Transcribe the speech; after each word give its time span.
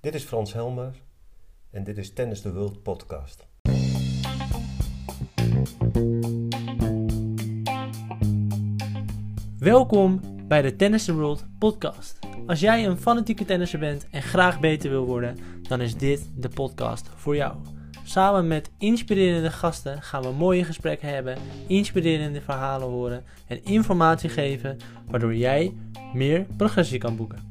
Dit 0.00 0.14
is 0.14 0.24
Frans 0.24 0.52
Helmer 0.52 0.94
en 1.70 1.84
dit 1.84 1.98
is 1.98 2.12
Tennis 2.12 2.40
the 2.40 2.52
World 2.52 2.82
podcast. 2.82 3.46
Welkom 9.58 10.20
bij 10.48 10.62
de 10.62 10.76
Tennis 10.76 11.04
the 11.04 11.14
World 11.14 11.46
podcast. 11.58 12.18
Als 12.46 12.60
jij 12.60 12.86
een 12.86 12.96
fanatieke 12.96 13.44
tennisser 13.44 13.78
bent 13.78 14.08
en 14.10 14.22
graag 14.22 14.60
beter 14.60 14.90
wil 14.90 15.06
worden, 15.06 15.36
dan 15.62 15.80
is 15.80 15.96
dit 15.96 16.30
de 16.36 16.48
podcast 16.48 17.08
voor 17.14 17.36
jou. 17.36 17.56
Samen 18.04 18.46
met 18.46 18.70
inspirerende 18.78 19.50
gasten 19.50 20.02
gaan 20.02 20.22
we 20.22 20.32
mooie 20.32 20.64
gesprekken 20.64 21.08
hebben, 21.08 21.38
inspirerende 21.66 22.40
verhalen 22.40 22.88
horen 22.88 23.24
en 23.46 23.64
informatie 23.64 24.28
geven, 24.28 24.76
waardoor 25.06 25.34
jij 25.34 25.74
meer 26.14 26.46
progressie 26.56 26.98
kan 26.98 27.16
boeken. 27.16 27.49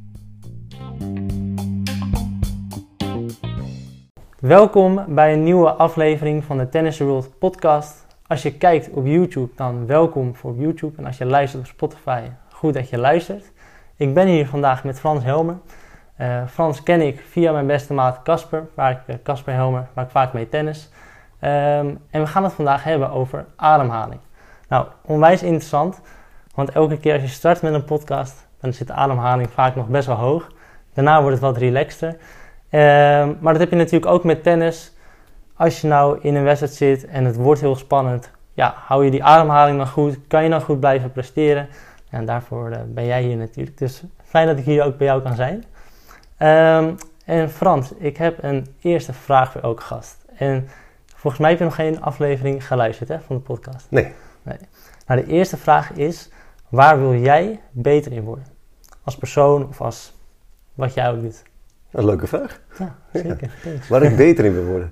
Welkom 4.40 5.04
bij 5.08 5.34
een 5.34 5.44
nieuwe 5.44 5.72
aflevering 5.72 6.44
van 6.44 6.58
de 6.58 6.70
Tennis 6.70 7.00
World 7.00 7.40
podcast. 7.40 8.06
Als 8.28 8.42
je 8.42 8.54
kijkt 8.54 8.90
op 8.90 9.06
YouTube, 9.06 9.50
dan 9.56 9.86
welkom 9.86 10.36
voor 10.36 10.56
YouTube. 10.56 10.98
En 10.98 11.06
als 11.06 11.18
je 11.18 11.26
luistert 11.26 11.62
op 11.62 11.68
Spotify, 11.68 12.22
goed 12.52 12.74
dat 12.74 12.90
je 12.90 12.98
luistert. 12.98 13.52
Ik 13.96 14.14
ben 14.14 14.28
hier 14.28 14.48
vandaag 14.48 14.84
met 14.84 15.00
Frans 15.00 15.24
Helmer. 15.24 15.56
Uh, 16.22 16.48
Frans 16.48 16.84
ken 16.84 17.02
ik 17.02 17.24
via 17.30 17.52
mijn 17.52 17.68
beste 17.68 17.94
maat 17.94 18.22
Casper, 18.24 18.68
waar 18.74 18.92
ik 18.92 19.00
eh, 19.06 19.16
Casper 19.24 19.54
Helmer, 19.54 19.88
waar 19.94 20.06
ik 20.06 20.12
vaak 20.12 20.34
mee 20.34 20.50
tennis. 20.50 20.90
Um, 21.42 21.50
en 22.10 22.22
we 22.22 22.28
gaan 22.28 22.44
het 22.44 22.54
vandaag 22.54 22.84
hebben 22.84 23.12
over 23.12 23.46
ademhaling. 23.56 24.20
Nou, 24.68 24.88
onwijs 25.02 25.44
interessant, 25.44 26.02
want 26.56 26.70
elke 26.70 26.98
keer 26.98 27.14
als 27.14 27.22
je 27.22 27.28
start 27.28 27.62
met 27.62 27.74
een 27.74 27.86
podcast, 27.86 28.48
dan 28.62 28.74
zit 28.74 28.88
de 28.88 28.94
ademhaling 28.94 29.50
vaak 29.50 29.76
nog 29.76 29.88
best 29.88 30.08
wel 30.08 30.16
hoog. 30.16 30.52
Daarna 30.94 31.22
wordt 31.22 31.36
het 31.36 31.46
wat 31.46 31.58
relaxter. 31.58 32.18
Um, 32.72 33.38
maar 33.40 33.54
dat 33.54 33.60
heb 33.60 33.70
je 33.70 33.76
natuurlijk 33.76 34.12
ook 34.12 34.24
met 34.24 34.44
tennis. 34.44 34.94
Als 35.56 35.82
je 35.82 35.88
nou 35.88 36.20
in 36.22 36.36
een 36.36 36.44
wedstrijd 36.44 36.74
zit 36.74 37.06
en 37.06 37.26
het 37.26 37.36
wordt 37.36 37.62
heel 37.62 37.76
spannend, 37.76 38.32
ja, 38.54 38.74
hou 38.78 39.06
je 39.06 39.12
die 39.12 39.24
ademhaling 39.24 39.78
dan 39.78 39.88
goed? 39.88 40.20
Kan 40.28 40.44
je 40.44 40.50
dan 40.50 40.62
goed 40.62 40.80
blijven 40.80 41.12
presteren? 41.12 41.68
En 42.10 42.26
daarvoor 42.26 42.70
uh, 42.70 42.78
ben 42.88 43.06
jij 43.06 43.22
hier 43.22 43.38
natuurlijk. 43.38 43.78
Dus 43.78 44.04
fijn 44.24 44.48
dat 44.48 44.58
ik 44.58 44.66
hier 44.66 44.84
ook 44.84 44.98
bij 44.98 45.08
jou 45.08 45.22
kan 45.22 45.36
zijn. 45.36 45.64
Um, 46.86 46.96
en 47.26 47.50
Frans, 47.50 47.94
ik 47.94 48.18
heb 48.18 48.44
een 48.44 48.68
eerste 48.82 49.14
vraag 49.14 49.52
voor 49.52 49.62
elke 49.62 49.82
gast. 49.82 50.26
En 50.36 50.68
volgens 51.16 51.42
mij 51.42 51.50
heb 51.50 51.60
je 51.60 51.66
nog 51.66 51.76
geen 51.76 52.02
aflevering 52.02 52.68
geluisterd 52.68 53.10
hè, 53.10 53.20
van 53.20 53.36
de 53.36 53.42
podcast. 53.42 53.88
Nee. 53.90 54.14
nee. 54.42 54.58
Nou, 55.08 55.22
de 55.22 55.28
eerste 55.28 55.58
vraag 55.58 55.92
is, 55.92 56.30
waar 56.70 57.00
wil 57.00 57.16
jij 57.16 57.60
beter 57.72 58.12
in 58.12 58.24
worden? 58.24 58.46
Als 59.04 59.18
persoon 59.18 59.68
of 59.68 59.82
als 59.82 60.14
wat 60.74 60.94
jij 60.94 61.10
ook 61.10 61.22
doet? 61.22 61.44
Een 61.92 62.06
leuke 62.06 62.28
vraag. 62.28 62.62
Ja, 62.78 62.96
zeker. 63.14 63.52
Ja. 63.64 63.72
Waar 63.90 64.04
ik 64.04 64.16
beter 64.16 64.46
in 64.46 64.54
wil 64.54 64.66
worden. 64.66 64.92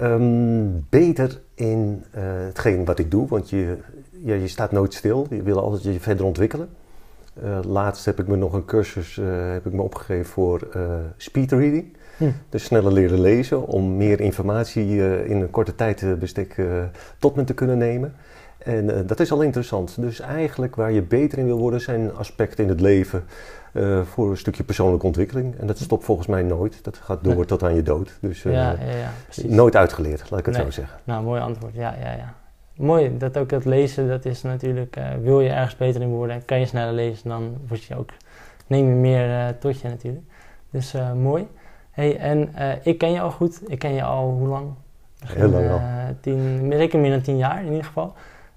Um, 0.00 0.86
beter 0.88 1.40
in 1.54 2.04
uh, 2.16 2.22
hetgeen 2.22 2.84
wat 2.84 2.98
ik 2.98 3.10
doe, 3.10 3.28
want 3.28 3.50
je, 3.50 3.76
ja, 4.10 4.34
je 4.34 4.48
staat 4.48 4.72
nooit 4.72 4.94
stil. 4.94 5.26
Je 5.30 5.42
wil 5.42 5.60
altijd 5.60 5.82
je 5.82 6.00
verder 6.00 6.24
ontwikkelen. 6.24 6.68
Uh, 7.44 7.58
laatst 7.62 8.04
heb 8.04 8.18
ik 8.18 8.26
me 8.26 8.36
nog 8.36 8.52
een 8.52 8.64
cursus 8.64 9.16
uh, 9.16 9.52
heb 9.52 9.66
ik 9.66 9.72
me 9.72 9.82
opgegeven 9.82 10.24
voor 10.24 10.68
speedreading. 11.16 11.96
Hm. 12.16 12.30
Dus 12.48 12.64
sneller 12.64 12.92
leren 12.92 13.20
lezen 13.20 13.66
om 13.66 13.96
meer 13.96 14.20
informatie 14.20 14.96
in 15.24 15.40
een 15.40 15.50
korte 15.50 15.74
tijdbestek 15.74 16.62
tot 17.18 17.36
me 17.36 17.44
te 17.44 17.54
kunnen 17.54 17.78
nemen. 17.78 18.14
En 18.66 19.06
dat 19.06 19.20
is 19.20 19.32
al 19.32 19.42
interessant. 19.42 20.00
Dus 20.00 20.20
eigenlijk 20.20 20.76
waar 20.76 20.92
je 20.92 21.02
beter 21.02 21.38
in 21.38 21.44
wil 21.44 21.58
worden 21.58 21.80
zijn 21.80 22.14
aspecten 22.14 22.64
in 22.64 22.70
het 22.70 22.80
leven 22.80 23.24
uh, 23.72 24.02
voor 24.02 24.30
een 24.30 24.36
stukje 24.36 24.64
persoonlijke 24.64 25.06
ontwikkeling. 25.06 25.58
En 25.58 25.66
dat 25.66 25.78
stopt 25.78 26.04
volgens 26.04 26.26
mij 26.26 26.42
nooit. 26.42 26.84
Dat 26.84 26.96
gaat 26.96 27.24
door 27.24 27.44
tot 27.44 27.62
aan 27.62 27.74
je 27.74 27.82
dood. 27.82 28.18
Dus 28.20 28.44
uh, 28.44 28.52
ja, 28.52 28.70
ja, 28.70 28.96
ja, 28.96 29.10
nooit 29.54 29.76
uitgeleerd, 29.76 30.30
laat 30.30 30.40
ik 30.40 30.46
het 30.46 30.54
nee. 30.54 30.64
zo 30.64 30.70
zeggen. 30.70 30.98
Nou, 31.04 31.24
mooi 31.24 31.40
antwoord. 31.40 31.74
Ja, 31.74 31.94
ja, 32.00 32.12
ja. 32.12 32.34
Mooi, 32.76 33.16
dat 33.16 33.36
ook 33.38 33.50
het 33.50 33.64
lezen, 33.64 34.08
dat 34.08 34.24
is 34.24 34.42
natuurlijk, 34.42 34.96
wil 35.22 35.40
je 35.40 35.48
ergens 35.48 35.76
beter 35.76 36.00
in 36.00 36.08
worden, 36.08 36.44
kan 36.44 36.60
je 36.60 36.66
sneller 36.66 36.92
lezen, 36.92 37.28
dan 37.28 37.56
word 37.68 37.82
je 37.82 37.96
ook, 37.96 38.10
neem 38.66 38.88
je 38.88 38.94
meer 38.94 39.58
tot 39.58 39.80
je 39.80 39.88
natuurlijk. 39.88 40.24
Dus 40.70 40.94
mooi. 41.14 41.48
Hey, 41.90 42.18
en 42.18 42.50
ik 42.82 42.98
ken 42.98 43.12
je 43.12 43.20
al 43.20 43.30
goed. 43.30 43.60
Ik 43.66 43.78
ken 43.78 43.92
je 43.92 44.02
al 44.02 44.30
hoe 44.30 44.48
lang? 44.48 44.66
Heel 45.24 45.48
lang 45.48 45.70
al. 45.70 45.80
Tien, 46.20 46.72
zeker 46.72 46.98
meer 46.98 47.10
dan 47.10 47.20
tien 47.20 47.36
jaar 47.36 47.60
in 47.60 47.70
ieder 47.70 47.84
geval. 47.84 48.14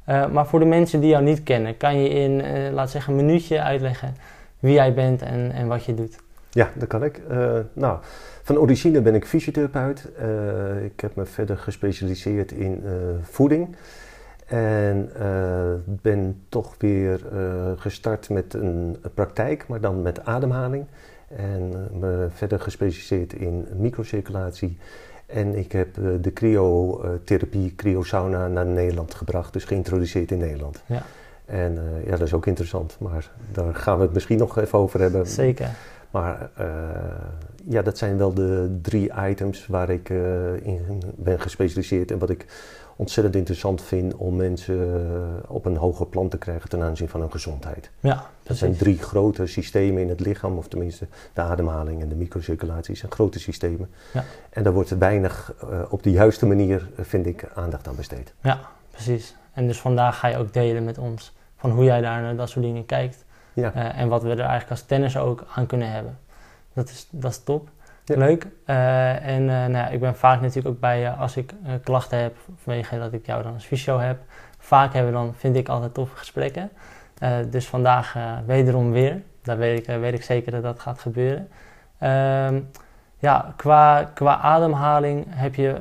Maar 0.09 0.47
voor 0.47 0.59
de 0.59 0.65
mensen 0.65 0.99
die 0.99 1.09
jou 1.09 1.23
niet 1.23 1.43
kennen, 1.43 1.77
kan 1.77 2.01
je 2.01 2.09
in, 2.09 2.43
laat 2.73 2.89
zeggen, 2.89 3.13
een 3.13 3.25
minuutje 3.25 3.61
uitleggen 3.61 4.15
wie 4.59 4.73
jij 4.73 4.93
bent 4.93 5.21
en, 5.21 5.51
en 5.51 5.67
wat 5.67 5.85
je 5.85 5.93
doet. 5.93 6.17
Ja, 6.49 6.69
dat 6.75 6.87
kan 6.87 7.03
ik. 7.03 7.21
Uh, 7.31 7.59
nou, 7.73 7.99
van 8.43 8.57
origine 8.57 9.01
ben 9.01 9.15
ik 9.15 9.25
fysiotherapeut. 9.25 10.07
Ik 10.83 10.99
heb 10.99 11.15
me 11.15 11.25
verder 11.25 11.57
gespecialiseerd 11.57 12.51
in 12.51 12.83
voeding. 13.21 13.75
En 14.45 15.11
ben 15.85 16.43
toch 16.49 16.75
weer 16.77 17.19
gestart 17.75 18.29
met 18.29 18.53
een, 18.53 18.97
praktijk, 19.13 19.67
maar 19.67 19.81
dan 19.81 20.01
met 20.01 20.25
ademhaling. 20.25 20.85
En 21.35 21.89
me 21.99 22.27
verder 22.29 22.59
gespecialiseerd 22.59 23.33
in 23.33 23.67
microcirculatie. 23.75 24.77
En 25.29 25.55
ik 25.55 25.71
heb 25.71 25.93
de 26.21 26.33
cryotherapie, 26.33 27.75
cryosauna 27.75 28.47
naar 28.47 28.65
Nederland 28.65 29.13
gebracht, 29.13 29.53
dus 29.53 29.63
geïntroduceerd 29.63 30.31
in 30.31 30.37
Nederland. 30.37 30.83
Ja. 30.85 31.03
En 31.45 31.73
uh, 31.73 32.05
ja, 32.05 32.11
dat 32.11 32.27
is 32.27 32.33
ook 32.33 32.45
interessant, 32.45 32.97
maar 32.99 33.31
daar 33.51 33.75
gaan 33.75 33.97
we 33.97 34.03
het 34.03 34.13
misschien 34.13 34.37
nog 34.37 34.57
even 34.57 34.79
over 34.79 34.99
hebben. 34.99 35.27
Zeker. 35.27 35.69
Maar 36.11 36.49
uh, 36.59 36.65
ja, 37.65 37.81
dat 37.81 37.97
zijn 37.97 38.17
wel 38.17 38.33
de 38.33 38.79
drie 38.81 39.11
items 39.29 39.67
waar 39.67 39.89
ik 39.89 40.09
uh, 40.09 40.65
in 40.65 41.01
ben 41.15 41.39
gespecialiseerd 41.39 42.11
en 42.11 42.19
wat 42.19 42.29
ik 42.29 42.45
ontzettend 42.99 43.35
interessant 43.35 43.81
vind 43.81 44.15
om 44.15 44.35
mensen 44.35 45.43
op 45.47 45.65
een 45.65 45.75
hoger 45.75 46.05
plan 46.05 46.29
te 46.29 46.37
krijgen 46.37 46.69
ten 46.69 46.81
aanzien 46.81 47.09
van 47.09 47.19
hun 47.19 47.31
gezondheid. 47.31 47.89
Ja, 47.99 48.13
precies. 48.13 48.27
Dat 48.43 48.57
zijn 48.57 48.75
drie 48.75 48.97
grote 48.97 49.45
systemen 49.45 50.01
in 50.01 50.09
het 50.09 50.19
lichaam, 50.19 50.57
of 50.57 50.67
tenminste 50.67 51.07
de 51.33 51.41
ademhaling 51.41 52.01
en 52.01 52.09
de 52.09 52.15
microcirculatie 52.15 52.95
zijn 52.95 53.11
grote 53.11 53.39
systemen. 53.39 53.89
Ja. 54.13 54.23
En 54.49 54.63
daar 54.63 54.73
wordt 54.73 54.97
weinig 54.97 55.53
op 55.89 56.03
de 56.03 56.11
juiste 56.11 56.45
manier, 56.45 56.89
vind 56.95 57.25
ik, 57.25 57.49
aandacht 57.53 57.87
aan 57.87 57.95
besteed. 57.95 58.33
Ja, 58.41 58.59
precies. 58.91 59.35
En 59.53 59.67
dus 59.67 59.79
vandaag 59.79 60.19
ga 60.19 60.27
je 60.27 60.37
ook 60.37 60.53
delen 60.53 60.83
met 60.83 60.97
ons 60.97 61.35
van 61.55 61.71
hoe 61.71 61.83
jij 61.83 62.01
daar 62.01 62.21
naar 62.21 62.35
dat 62.35 62.49
soort 62.49 62.65
dingen 62.65 62.85
kijkt. 62.85 63.25
Ja. 63.53 63.75
Uh, 63.75 63.99
en 63.99 64.07
wat 64.07 64.23
we 64.23 64.29
er 64.29 64.39
eigenlijk 64.39 64.69
als 64.69 64.81
tennis 64.81 65.17
ook 65.17 65.45
aan 65.55 65.65
kunnen 65.65 65.91
hebben. 65.91 66.17
Dat 66.73 66.89
is, 66.89 67.07
dat 67.09 67.31
is 67.31 67.43
top. 67.43 67.69
Leuk. 68.17 68.47
Uh, 68.65 69.25
en 69.25 69.41
uh, 69.41 69.47
nou 69.47 69.71
ja, 69.71 69.87
ik 69.87 69.99
ben 69.99 70.15
vaak 70.15 70.41
natuurlijk 70.41 70.67
ook 70.67 70.79
bij 70.79 71.11
als 71.11 71.37
ik 71.37 71.53
klachten 71.83 72.19
heb, 72.19 72.35
vanwege 72.63 72.99
dat 72.99 73.13
ik 73.13 73.25
jou 73.25 73.43
dan 73.43 73.53
als 73.53 73.65
fysio 73.65 73.99
heb. 73.99 74.19
Vaak 74.57 74.93
hebben 74.93 75.11
we 75.11 75.17
dan, 75.17 75.33
vind 75.35 75.55
ik, 75.55 75.69
altijd 75.69 75.93
toffe 75.93 76.15
gesprekken. 76.15 76.69
dus 77.49 77.67
vandaag 77.67 78.15
wederom 78.45 78.91
weer. 78.91 79.21
Daar 79.43 79.57
weet 79.57 79.79
ik, 79.79 79.99
weet 79.99 80.13
ik 80.13 80.23
zeker 80.23 80.51
dat 80.51 80.63
dat 80.63 80.79
gaat 80.79 80.99
gebeuren. 80.99 81.47
Ehm, 81.97 82.59
ja, 83.17 83.53
qua, 83.55 84.11
qua 84.13 84.37
ademhaling 84.37 85.25
heb 85.29 85.55
je, 85.55 85.75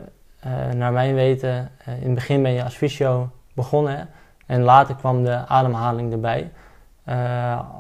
naar 0.75 0.93
mijn 0.93 1.15
weten, 1.15 1.71
in 1.85 2.05
het 2.05 2.15
begin 2.15 2.43
ben 2.43 2.53
je 2.53 2.65
als 2.65 2.77
fysio 2.77 3.31
begonnen. 3.55 4.09
En 4.47 4.63
later 4.63 4.95
kwam 4.95 5.25
de 5.25 5.47
ademhaling 5.47 6.13
erbij, 6.13 6.51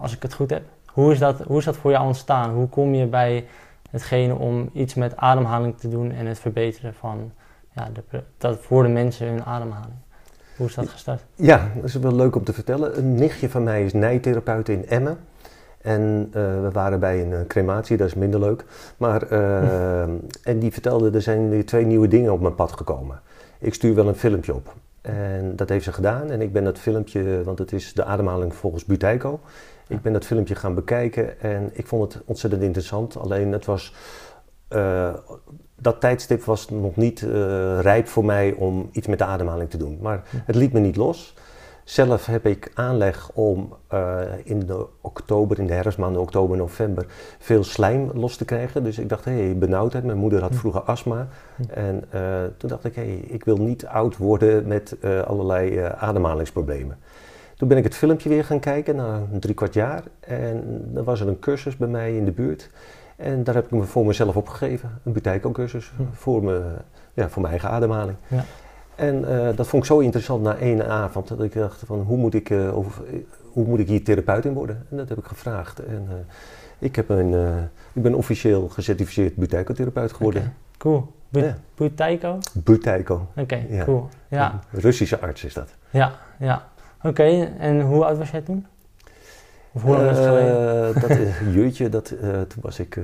als 0.00 0.15
ik 0.15 0.22
het 0.22 0.34
goed 0.34 0.50
heb. 0.50 0.62
Hoe 0.86 1.12
is, 1.12 1.19
dat, 1.19 1.41
hoe 1.41 1.59
is 1.59 1.65
dat 1.65 1.76
voor 1.76 1.91
jou 1.91 2.06
ontstaan? 2.06 2.50
Hoe 2.50 2.69
kom 2.69 2.94
je 2.94 3.06
bij 3.06 3.44
hetgene 3.91 4.34
om 4.34 4.71
iets 4.72 4.94
met 4.94 5.16
ademhaling 5.16 5.78
te 5.78 5.88
doen 5.88 6.12
en 6.12 6.26
het 6.26 6.38
verbeteren 6.38 6.94
van 6.94 7.32
ja, 7.75 7.88
de, 7.93 8.22
dat 8.38 8.59
voor 8.59 8.82
de 8.82 8.88
mensen 8.88 9.26
hun 9.26 9.44
ademhaling? 9.44 9.97
Hoe 10.56 10.66
is 10.66 10.75
dat 10.75 10.88
gestart? 10.88 11.25
Ja, 11.34 11.71
dat 11.75 11.84
is 11.84 11.94
wel 11.94 12.15
leuk 12.15 12.37
om 12.37 12.44
te 12.44 12.53
vertellen. 12.53 12.98
Een 12.98 13.15
nichtje 13.15 13.48
van 13.48 13.62
mij 13.62 13.84
is 13.84 13.93
nijtherapeut 13.93 14.69
in 14.69 14.87
Emmen. 14.88 15.19
En 15.81 16.27
uh, 16.28 16.32
we 16.32 16.71
waren 16.72 17.00
bij 17.00 17.22
een 17.22 17.47
crematie, 17.47 17.97
dat 17.97 18.06
is 18.06 18.15
minder 18.15 18.41
leuk. 18.41 18.65
Maar, 18.97 19.32
uh, 19.32 20.03
en 20.51 20.59
die 20.59 20.72
vertelde, 20.72 21.10
er 21.10 21.22
zijn 21.22 21.48
weer 21.48 21.66
twee 21.66 21.84
nieuwe 21.84 22.09
dingen 22.09 22.33
op 22.33 22.41
mijn 22.41 22.54
pad 22.54 22.72
gekomen. 22.72 23.21
Ik 23.59 23.74
stuur 23.74 23.95
wel 23.95 24.09
een 24.09 24.15
filmpje 24.15 24.54
op. 24.54 24.74
En 25.01 25.57
dat 25.57 25.68
heeft 25.68 25.84
ze 25.84 25.92
gedaan. 25.92 26.30
En 26.30 26.41
ik 26.41 26.53
ben 26.53 26.65
dat 26.65 26.78
filmpje, 26.78 27.42
want 27.45 27.59
het 27.59 27.72
is 27.72 27.92
de 27.92 28.04
ademhaling 28.04 28.54
volgens 28.54 28.84
Buteyko. 28.84 29.41
Ik 29.89 30.03
ben 30.03 30.13
dat 30.13 30.25
filmpje 30.25 30.55
gaan 30.55 30.75
bekijken 30.75 31.41
en 31.41 31.71
ik 31.73 31.87
vond 31.87 32.13
het 32.13 32.23
ontzettend 32.25 32.63
interessant. 32.63 33.17
Alleen 33.17 33.53
het 33.53 33.65
was, 33.65 33.95
uh, 34.71 35.15
dat 35.81 36.01
tijdstip 36.01 36.45
was 36.45 36.69
nog 36.69 36.97
niet 36.97 37.21
uh, 37.21 37.81
rijp 37.81 38.09
voor 38.09 38.25
mij 38.25 38.53
om 38.53 38.89
iets 38.93 39.07
met 39.07 39.19
de 39.19 39.25
ademhaling 39.25 39.71
te 39.71 39.77
doen. 39.77 39.99
Maar 40.01 40.23
het 40.45 40.55
liet 40.55 40.73
me 40.73 40.81
niet 40.81 40.97
los. 40.97 41.35
Zelf 41.85 42.27
heb 42.27 42.47
ik 42.47 42.71
aanleg 42.75 43.31
om 43.35 43.75
uh, 43.93 44.21
in 44.45 44.67
de 44.67 44.87
oktober, 45.01 45.59
in 45.59 45.67
de 45.67 45.73
herfstmaanden, 45.73 46.23
oktober, 46.23 46.57
november, 46.57 47.07
veel 47.39 47.65
slijm 47.65 48.11
los 48.15 48.37
te 48.37 48.45
krijgen. 48.45 48.85
Dus 48.85 48.99
ik 48.99 49.09
dacht, 49.09 49.25
hé, 49.25 49.33
hey, 49.33 49.59
benauwdheid. 49.59 50.05
Mijn 50.05 50.19
moeder 50.19 50.41
had 50.41 50.55
vroeger 50.55 50.81
astma. 50.81 51.29
En 51.71 52.05
uh, 52.15 52.21
toen 52.57 52.69
dacht 52.69 52.85
ik, 52.85 52.95
hé, 52.95 53.03
hey, 53.03 53.17
ik 53.17 53.45
wil 53.45 53.57
niet 53.57 53.87
oud 53.87 54.17
worden 54.17 54.67
met 54.67 54.97
allerlei 55.27 55.79
ademhalingsproblemen. 55.79 56.99
Toen 57.59 57.69
ben 57.69 57.77
ik 57.77 57.84
het 57.84 57.95
filmpje 57.95 58.28
weer 58.28 58.45
gaan 58.45 58.60
kijken, 58.60 58.97
na 58.97 59.21
drie 59.41 59.55
kwart 59.55 59.75
jaar. 59.75 60.03
En 60.21 60.81
dan 60.93 61.05
was 61.05 61.21
er 61.21 61.28
een 61.28 61.39
cursus 61.39 61.77
bij 61.77 61.89
mij 61.89 62.16
in 62.16 62.25
de 62.25 62.31
buurt. 62.33 62.71
En 63.16 63.45
daar 63.45 63.55
heb 63.55 63.65
ik 63.65 63.71
me 63.71 63.83
voor 63.83 64.07
mezelf 64.07 64.37
opgegeven, 64.37 64.91
een 65.05 65.13
Buteiko-cursus 65.13 65.93
Hm. 65.97 66.03
voor, 66.13 66.43
me, 66.45 66.63
ja, 67.15 67.28
voor 67.28 67.41
mijn 67.43 67.53
eigen 67.53 67.71
ademhaling. 67.71 68.16
Ja. 68.28 68.45
En 68.95 69.28
eh, 69.28 69.57
dat 69.57 69.66
vond 69.66 69.83
ik 69.83 69.89
zo 69.89 69.99
interessant 69.99 70.43
na 70.43 70.57
één 70.57 70.87
avond 70.89 71.28
dat 71.28 71.43
ik 71.43 71.53
dacht 71.55 71.83
van 71.87 72.01
hoe 72.01 72.16
moet 72.16 72.34
ik, 72.34 72.51
eh, 72.51 72.77
over, 72.77 73.03
hoe 73.53 73.66
moet 73.66 73.78
ik 73.78 73.89
hier 73.89 74.04
therapeut 74.04 74.45
in 74.45 74.53
worden? 74.53 74.87
En 74.91 74.97
dat 74.97 75.09
heb 75.09 75.19
ik 75.19 75.25
gevraagd. 75.25 75.78
En 75.84 76.07
eh, 76.09 76.15
ik, 76.78 76.97
heb 76.97 77.09
een, 77.09 77.34
eh, 77.34 77.57
ik 77.93 78.03
ben 78.03 78.15
officieel 78.15 78.69
gecertificeerd 78.69 79.37
Buteiko-therapeut 79.37 80.13
geworden. 80.13 80.54
Cool. 80.77 81.13
Bu 81.28 81.41
Ja. 81.41 81.57
Buteiko? 81.75 82.39
Buteiko. 82.53 83.27
Oké, 83.37 83.66
Ja. 83.71 83.84
cool. 83.84 84.09
Ja, 84.28 84.61
Een 84.72 84.81
Russische 84.81 85.21
arts 85.21 85.45
is 85.45 85.54
dat. 85.54 85.69
ja, 85.91 86.13
ja. 86.39 86.66
Oké, 87.03 87.48
en 87.59 87.80
hoe 87.80 88.04
oud 88.04 88.18
was 88.18 88.30
jij 88.30 88.41
toen? 88.41 88.66
Of 89.72 89.83
hoe 89.83 89.97
lang 89.97 90.10
is 90.10 90.16
het 90.16 90.27
geleden? 90.27 90.95
Eh, 90.95 91.00
dat, 91.03 91.10
eh, 91.18 91.54
jeetje, 91.54 91.89
dat, 91.89 92.10
eh, 92.10 92.28
toen 92.30 92.62
was 92.62 92.78
ik 92.78 92.97
eh, 92.97 93.03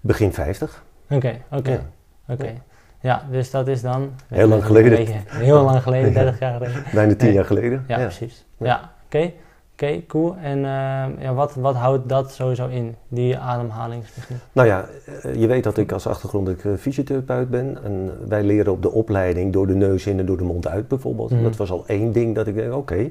begin 0.00 0.32
50. 0.32 0.84
Oké, 1.10 1.38
oké, 1.50 1.70
Ja. 1.70 1.80
oké. 2.28 2.52
Ja, 3.00 3.22
dus 3.30 3.50
dat 3.50 3.68
is 3.68 3.82
dan... 3.82 4.12
Heel 4.28 4.46
lang 4.48 4.64
geleden. 4.64 4.90
Beetje- 4.90 5.20
heel 5.26 5.62
lang 5.62 5.82
geleden, 5.82 6.12
Ja. 6.12 6.20
30 6.22 6.38
jaar 6.38 6.52
geleden. 6.52 6.84
Bijna 6.94 7.14
tien 7.14 7.24
Nee. 7.26 7.32
jaar 7.34 7.44
geleden. 7.44 7.84
Ja, 7.88 7.96
precies. 7.98 8.44
Ja, 8.56 8.90
oké. 9.04 9.32
Oké, 9.72 10.02
cool. 10.06 10.36
En 10.36 10.56
ehm, 10.56 11.20
ja, 11.20 11.34
wat, 11.34 11.54
wat 11.54 11.74
houdt 11.74 12.08
dat 12.08 12.32
sowieso 12.32 12.66
in, 12.66 12.94
die 13.08 13.38
ademhalingstechniek? 13.38 14.38
Nou 14.52 14.68
ja, 14.68 14.88
eh, 15.22 15.34
je 15.34 15.46
weet 15.46 15.64
dat 15.64 15.76
ik 15.76 15.92
als 15.92 16.06
achtergrond 16.06 16.48
ik, 16.48 16.64
eh, 16.64 16.72
fysiotherapeut 16.78 17.50
ben. 17.50 17.78
En 17.84 18.10
wij 18.28 18.42
leren 18.42 18.72
op 18.72 18.82
de 18.82 18.90
opleiding 18.90 19.52
door 19.52 19.66
de 19.66 19.74
neus 19.74 20.06
in 20.06 20.18
en 20.18 20.26
door 20.26 20.36
de 20.36 20.44
mond 20.44 20.66
uit 20.66 20.88
bijvoorbeeld. 20.88 21.30
Mhm. 21.30 21.42
Dat 21.42 21.56
was 21.56 21.70
al 21.70 21.84
één 21.86 22.12
ding 22.12 22.34
dat 22.34 22.46
ik 22.46 22.54
denk, 22.54 22.74
oké. 22.74 23.10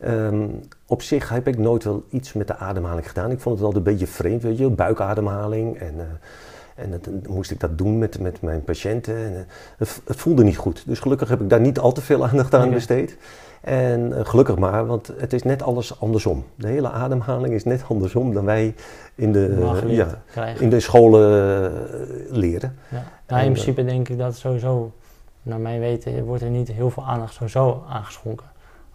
Ehm, 0.00 0.46
op 0.86 1.02
zich 1.02 1.28
heb 1.28 1.48
ik 1.48 1.58
nooit 1.58 1.84
wel 1.84 2.04
iets 2.10 2.32
met 2.32 2.46
de 2.46 2.56
ademhaling 2.56 3.08
gedaan. 3.08 3.30
Ik 3.30 3.40
vond 3.40 3.56
het 3.56 3.66
altijd 3.66 3.86
een 3.86 3.92
beetje 3.92 4.06
vreemd, 4.06 4.42
weet 4.42 4.58
je, 4.58 4.70
buikademhaling. 4.70 5.78
En, 5.78 5.94
eh, 5.98 6.84
en 6.84 6.90
dat, 6.90 7.04
dan 7.04 7.34
moest 7.34 7.50
ik 7.50 7.60
dat 7.60 7.78
doen 7.78 7.98
met, 7.98 8.20
met 8.20 8.40
mijn 8.40 8.64
patiënten. 8.64 9.16
En, 9.16 9.46
het, 9.76 10.00
het 10.04 10.16
voelde 10.16 10.44
niet 10.44 10.56
goed. 10.56 10.82
Dus 10.86 10.98
gelukkig 10.98 11.28
heb 11.28 11.40
ik 11.40 11.50
daar 11.50 11.60
niet 11.60 11.78
al 11.78 11.92
te 11.92 12.00
veel 12.00 12.26
aandacht 12.26 12.54
aan 12.54 12.70
besteed. 12.70 13.16
En 13.66 14.12
eh, 14.12 14.24
gelukkig 14.24 14.56
maar, 14.56 14.86
want 14.86 15.12
het 15.16 15.32
is 15.32 15.42
net 15.42 15.62
alles 15.62 16.00
andersom. 16.00 16.44
De 16.54 16.66
hele 16.66 16.90
ademhaling 16.90 17.54
is 17.54 17.64
net 17.64 17.84
andersom 17.90 18.34
dan 18.34 18.44
wij 18.44 18.74
in 19.14 19.32
de, 19.32 19.46
eh, 19.82 19.96
ja, 19.96 20.22
krijgen. 20.30 20.62
in 20.62 20.70
de 20.70 20.80
scholen 20.80 21.64
eh, 21.64 22.36
leren. 22.36 22.78
Ja. 22.88 23.02
Nou, 23.26 23.40
in 23.40 23.46
En, 23.46 23.52
principe 23.52 23.84
denk 23.84 24.08
ik 24.08 24.18
dat 24.18 24.36
sowieso, 24.36 24.92
naar 25.42 25.60
mijn 25.60 25.80
weten, 25.80 26.24
wordt 26.24 26.42
er 26.42 26.50
niet 26.50 26.68
heel 26.68 26.90
veel 26.90 27.04
aandacht 27.04 27.34
sowieso 27.34 27.84
aangeschonken. 27.88 28.46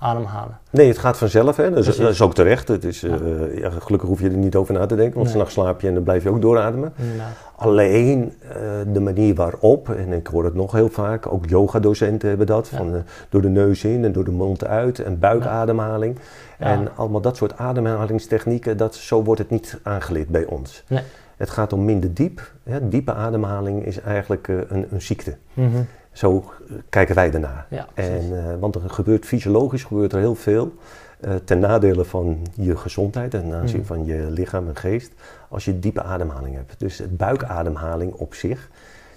Ademhalen. 0.02 0.58
Nee, 0.70 0.88
het 0.88 0.98
gaat 0.98 1.18
vanzelf, 1.18 1.56
hè. 1.58 1.64
Dat, 1.70 1.78
is, 1.78 1.84
Precies. 1.84 2.02
dat 2.02 2.12
is 2.12 2.22
ook 2.22 2.34
terecht. 2.34 2.68
Het 2.68 2.84
is, 2.84 3.02
Ja. 3.02 3.10
eh, 3.10 3.58
ja, 3.58 3.70
gelukkig 3.70 4.10
hoef 4.10 4.20
je 4.22 4.30
er 4.30 4.38
niet 4.38 4.56
over 4.56 4.74
na 4.74 4.86
te 4.86 4.96
denken, 4.96 5.14
want 5.14 5.26
Nee. 5.26 5.36
s'nachts 5.36 5.54
slaap 5.54 5.82
je 5.82 5.88
en 5.88 5.94
dan 5.94 6.04
blijf 6.04 6.24
je 6.24 6.30
ook 6.30 6.42
doorademen. 6.42 6.94
Inderdaad. 6.98 7.32
Alleen 7.56 8.34
eh, 8.50 8.56
de 8.94 9.00
manier 9.00 9.36
waarop, 9.36 9.90
en 9.90 10.14
ik 10.14 10.28
hoor 10.28 10.44
het 10.44 10.54
nog 10.54 10.72
heel 10.72 10.90
vaak, 10.90 11.32
ook 11.34 11.46
yogadocenten 11.50 12.30
hebben 12.30 12.48
dat, 12.48 12.68
Ja. 12.72 12.78
van 12.78 12.96
eh, 12.96 13.02
door 13.30 13.42
de 13.42 13.50
neus 13.50 13.84
in 13.84 14.06
en 14.06 14.12
door 14.12 14.24
de 14.24 14.32
mond 14.32 14.66
uit 14.66 15.00
en 15.00 15.20
buikademhaling. 15.20 16.18
En 16.60 16.88
allemaal 16.96 17.22
dat 17.22 17.38
soort 17.38 17.58
ademhalingstechnieken, 17.58 18.78
dat, 18.78 18.96
zo 18.96 19.24
wordt 19.24 19.42
het 19.42 19.50
niet 19.50 19.80
aangeleerd 19.84 20.30
bij 20.30 20.46
ons. 20.46 20.84
Nee. 20.88 21.04
Het 21.38 21.50
gaat 21.50 21.74
om 21.74 21.86
minder 21.86 22.14
diep. 22.14 22.52
Hè. 22.64 22.88
Diepe 22.90 23.14
ademhaling 23.14 23.86
is 23.86 24.00
eigenlijk 24.02 24.48
een, 24.48 24.86
een 24.92 25.02
ziekte. 25.02 25.36
Mhm. 25.54 25.68
Zo 26.12 26.38
eh, 26.70 26.76
kijken 26.90 27.16
wij. 27.16 27.32
Ja, 27.70 27.88
precies. 27.94 28.12
En, 28.30 28.38
eh, 28.50 28.60
want 28.60 28.76
er 28.76 28.90
gebeurt 28.90 29.26
fysiologisch 29.26 29.84
gebeurt 29.84 30.14
er 30.14 30.20
heel 30.20 30.36
veel 30.36 30.74
eh, 31.20 31.36
ten 31.44 31.60
nadele 31.60 32.06
van 32.06 32.38
je 32.56 32.78
gezondheid 32.78 33.34
en 33.34 33.42
ten 33.42 33.54
aanzien 33.54 33.78
Mhm. 33.80 33.88
van 33.88 34.06
je 34.06 34.28
lichaam 34.30 34.68
en 34.68 34.76
geest 34.76 35.12
als 35.50 35.66
je 35.66 35.80
diepe 35.80 36.04
ademhaling 36.04 36.56
hebt. 36.56 36.76
Dus 36.80 36.98
het 36.98 37.18
buikademhaling 37.18 38.14
op 38.14 38.34
zich. 38.34 38.70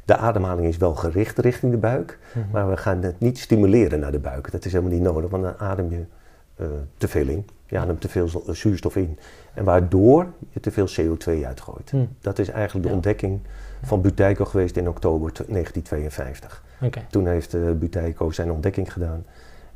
De 0.04 0.16
ademhaling 0.16 0.66
is 0.68 0.76
wel 0.76 0.94
gericht 0.94 1.38
richting 1.38 1.72
de 1.72 1.78
buik, 1.78 2.18
Mhm. 2.34 2.50
maar 2.52 2.68
we 2.70 2.76
gaan 2.76 3.02
het 3.02 3.20
niet 3.20 3.38
stimuleren 3.38 4.00
naar 4.00 4.12
de 4.12 4.18
buik. 4.18 4.50
Dat 4.50 4.64
is 4.64 4.72
helemaal 4.72 4.92
niet 4.94 5.02
nodig, 5.02 5.30
want 5.30 5.42
dan 5.42 5.54
adem 5.58 5.90
je 5.90 6.04
eh, 6.56 6.66
te 6.96 7.08
veel 7.08 7.28
in. 7.28 7.46
Je 7.66 7.78
ademt 7.78 8.00
te 8.00 8.08
veel 8.08 8.28
zu- 8.28 8.42
zuurstof 8.54 8.96
in. 8.96 9.18
En 9.54 9.64
waardoor 9.64 10.26
je 10.50 10.60
te 10.60 10.70
veel 10.70 10.86
CO2 10.86 11.46
uitgooit. 11.46 11.90
Hm. 11.90 12.04
Dat 12.20 12.38
is 12.38 12.48
eigenlijk 12.48 12.82
de 12.84 12.88
Ja. 12.88 12.94
ontdekking 12.94 13.40
van 13.82 14.00
Buteiko 14.00 14.44
geweest 14.44 14.76
in 14.76 14.88
oktober 14.88 15.32
1952. 15.48 16.62
Toen 17.10 17.26
heeft 17.26 17.54
uh, 17.54 17.72
Buteiko 17.72 18.30
zijn 18.30 18.52
ontdekking 18.52 18.92
gedaan. 18.92 19.24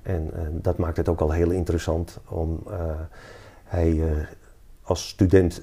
En 0.02 0.30
uh, 0.34 0.40
dat 0.52 0.78
maakt 0.78 0.96
het 0.96 1.08
ook 1.08 1.20
al 1.20 1.30
heel 1.30 1.50
interessant 1.50 2.18
om 2.28 2.62
uh, 2.68 2.74
hij 3.64 4.02
als 4.82 5.08
student 5.08 5.62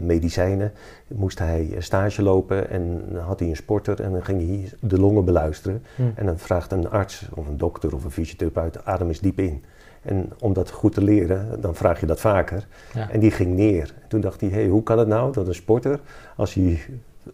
medicijnen 0.00 0.72
moest 1.06 1.38
hij 1.38 1.74
stage 1.78 2.22
lopen 2.22 2.70
en 2.70 3.02
had 3.18 3.38
hij 3.38 3.48
een 3.48 3.56
sporter 3.56 4.00
en 4.00 4.12
dan 4.12 4.24
ging 4.24 4.48
hij 4.48 4.72
de 4.80 5.00
longen 5.00 5.24
beluisteren. 5.24 5.82
Hmm. 5.96 6.12
En 6.14 6.26
dan 6.26 6.38
vraagt 6.38 6.72
een 6.72 6.90
arts 6.90 7.28
of 7.34 7.48
een 7.48 7.56
dokter 7.56 7.94
of 7.94 8.04
een 8.04 8.10
fysiotherapeut 8.10 8.84
adem 8.84 9.08
eens 9.08 9.20
diep 9.20 9.38
in. 9.38 9.64
En 10.02 10.32
om 10.40 10.52
dat 10.52 10.70
goed 10.70 10.94
te 10.94 11.04
leren, 11.04 11.60
dan 11.60 11.74
vraag 11.74 12.00
je 12.00 12.06
dat 12.06 12.20
vaker. 12.20 12.66
Ja. 12.94 13.10
En 13.10 13.20
die 13.20 13.30
ging 13.30 13.54
neer. 13.54 13.94
En 14.02 14.08
toen 14.08 14.20
dacht 14.20 14.40
hij, 14.40 14.50
hey, 14.50 14.66
hoe 14.66 14.82
kan 14.82 14.98
het 14.98 15.08
nou 15.08 15.32
dat 15.32 15.46
een 15.46 15.54
sporter, 15.54 16.00
als 16.36 16.54
hij 16.54 16.80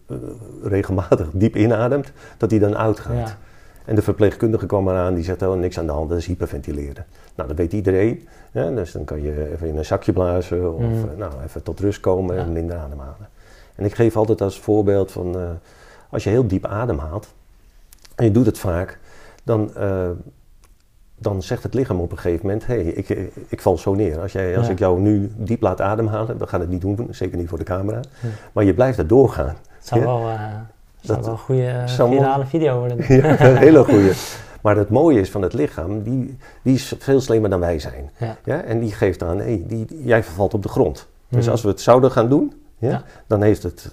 uh, 0.08 0.16
regelmatig 0.62 1.28
diep 1.32 1.56
inademt, 1.56 2.12
dat 2.36 2.50
hij 2.50 2.58
dan 2.60 2.74
gaat? 2.74 2.98
Ja. 3.14 3.36
En 3.84 3.94
de 3.94 4.02
verpleegkundige 4.02 4.66
kwam 4.66 4.88
eraan, 4.88 5.14
die 5.14 5.24
zegt, 5.24 5.42
oh, 5.42 5.54
niks 5.58 5.78
aan 5.78 5.86
de 5.86 5.92
hand, 5.92 6.08
dat 6.08 6.18
is 6.18 6.26
hyperventileren. 6.26 7.06
Nou, 7.34 7.48
dat 7.48 7.56
weet 7.58 7.72
iedereen. 7.72 8.28
Ja, 8.52 8.70
dus 8.70 8.92
dan 8.92 9.04
kan 9.04 9.22
je 9.22 9.50
even 9.52 9.68
in 9.68 9.76
een 9.76 9.84
zakje 9.84 10.12
blazen 10.12 10.74
of 10.74 10.80
Mm. 10.80 10.92
uh, 10.92 11.02
nou, 11.16 11.32
even 11.44 11.62
tot 11.62 11.80
rust 11.80 12.00
komen 12.00 12.36
en 12.36 12.52
minder 12.52 12.76
ademhalen. 12.76 13.28
En 13.74 13.84
ik 13.84 13.94
geef 13.94 14.16
altijd 14.16 14.40
als 14.40 14.60
voorbeeld 14.60 15.12
van, 15.12 15.36
uh, 15.36 15.42
als 16.10 16.24
je 16.24 16.30
heel 16.30 16.46
diep 16.46 16.66
ademhaalt, 16.66 17.34
en 18.14 18.24
je 18.24 18.30
doet 18.30 18.46
het 18.46 18.58
vaak, 18.58 18.98
dan, 19.42 19.70
uh, 19.78 20.08
dan 21.18 21.42
zegt 21.42 21.62
het 21.62 21.74
lichaam 21.74 22.00
op 22.00 22.10
een 22.12 22.18
gegeven 22.18 22.46
moment, 22.46 22.66
hé, 22.66 22.74
hey, 22.74 22.84
ik, 22.84 23.08
ik 23.48 23.60
val 23.60 23.78
zo 23.78 23.94
neer. 23.94 24.20
Als, 24.20 24.32
jij, 24.32 24.56
als 24.56 24.66
Ja. 24.66 24.72
ik 24.72 24.78
jou 24.78 25.00
nu 25.00 25.32
diep 25.36 25.62
laat 25.62 25.80
ademhalen, 25.80 26.38
we 26.38 26.46
gaan 26.46 26.60
het 26.60 26.68
niet 26.68 26.80
doen, 26.80 27.08
zeker 27.10 27.38
niet 27.38 27.48
voor 27.48 27.58
de 27.58 27.64
camera, 27.64 28.00
Ja. 28.20 28.28
maar 28.52 28.64
je 28.64 28.74
blijft 28.74 28.98
er 28.98 29.06
doorgaan. 29.06 29.56
Het 29.82 29.88
zou 29.88 30.00
Ja. 30.00 30.06
wel, 30.06 30.20
uh, 30.30 30.40
zou 31.00 31.16
Dat 31.18 31.24
wel 31.24 31.32
een 31.34 31.38
goede 31.38 31.82
virale 31.86 32.46
video 32.46 32.78
worden. 32.78 32.96
Ja, 33.16 33.40
een 33.40 33.56
hele 33.56 33.84
goeie. 33.90 34.12
Maar 34.60 34.76
het 34.76 34.88
mooie 34.88 35.20
is 35.20 35.30
van 35.30 35.42
het 35.42 35.52
lichaam, 35.52 36.02
die, 36.02 36.36
die 36.62 36.74
is 36.74 36.94
veel 36.98 37.20
slimmer 37.20 37.50
dan 37.50 37.60
wij 37.60 37.78
zijn. 37.78 38.10
Ja. 38.18 38.36
Ja, 38.44 38.60
en 38.62 38.80
die 38.80 38.92
geeft 38.92 39.22
aan, 39.22 39.38
hey, 39.38 39.62
die, 39.66 39.86
jij 40.04 40.22
vervalt 40.22 40.54
op 40.54 40.62
de 40.62 40.68
grond. 40.68 41.08
Dus 41.28 41.42
Mhm. 41.42 41.50
als 41.50 41.62
we 41.62 41.68
het 41.68 41.80
zouden 41.80 42.10
gaan 42.10 42.28
doen, 42.28 42.52
ja, 42.78 42.88
Ja. 42.88 43.02
dan 43.26 43.42
heeft 43.42 43.62
het, 43.62 43.92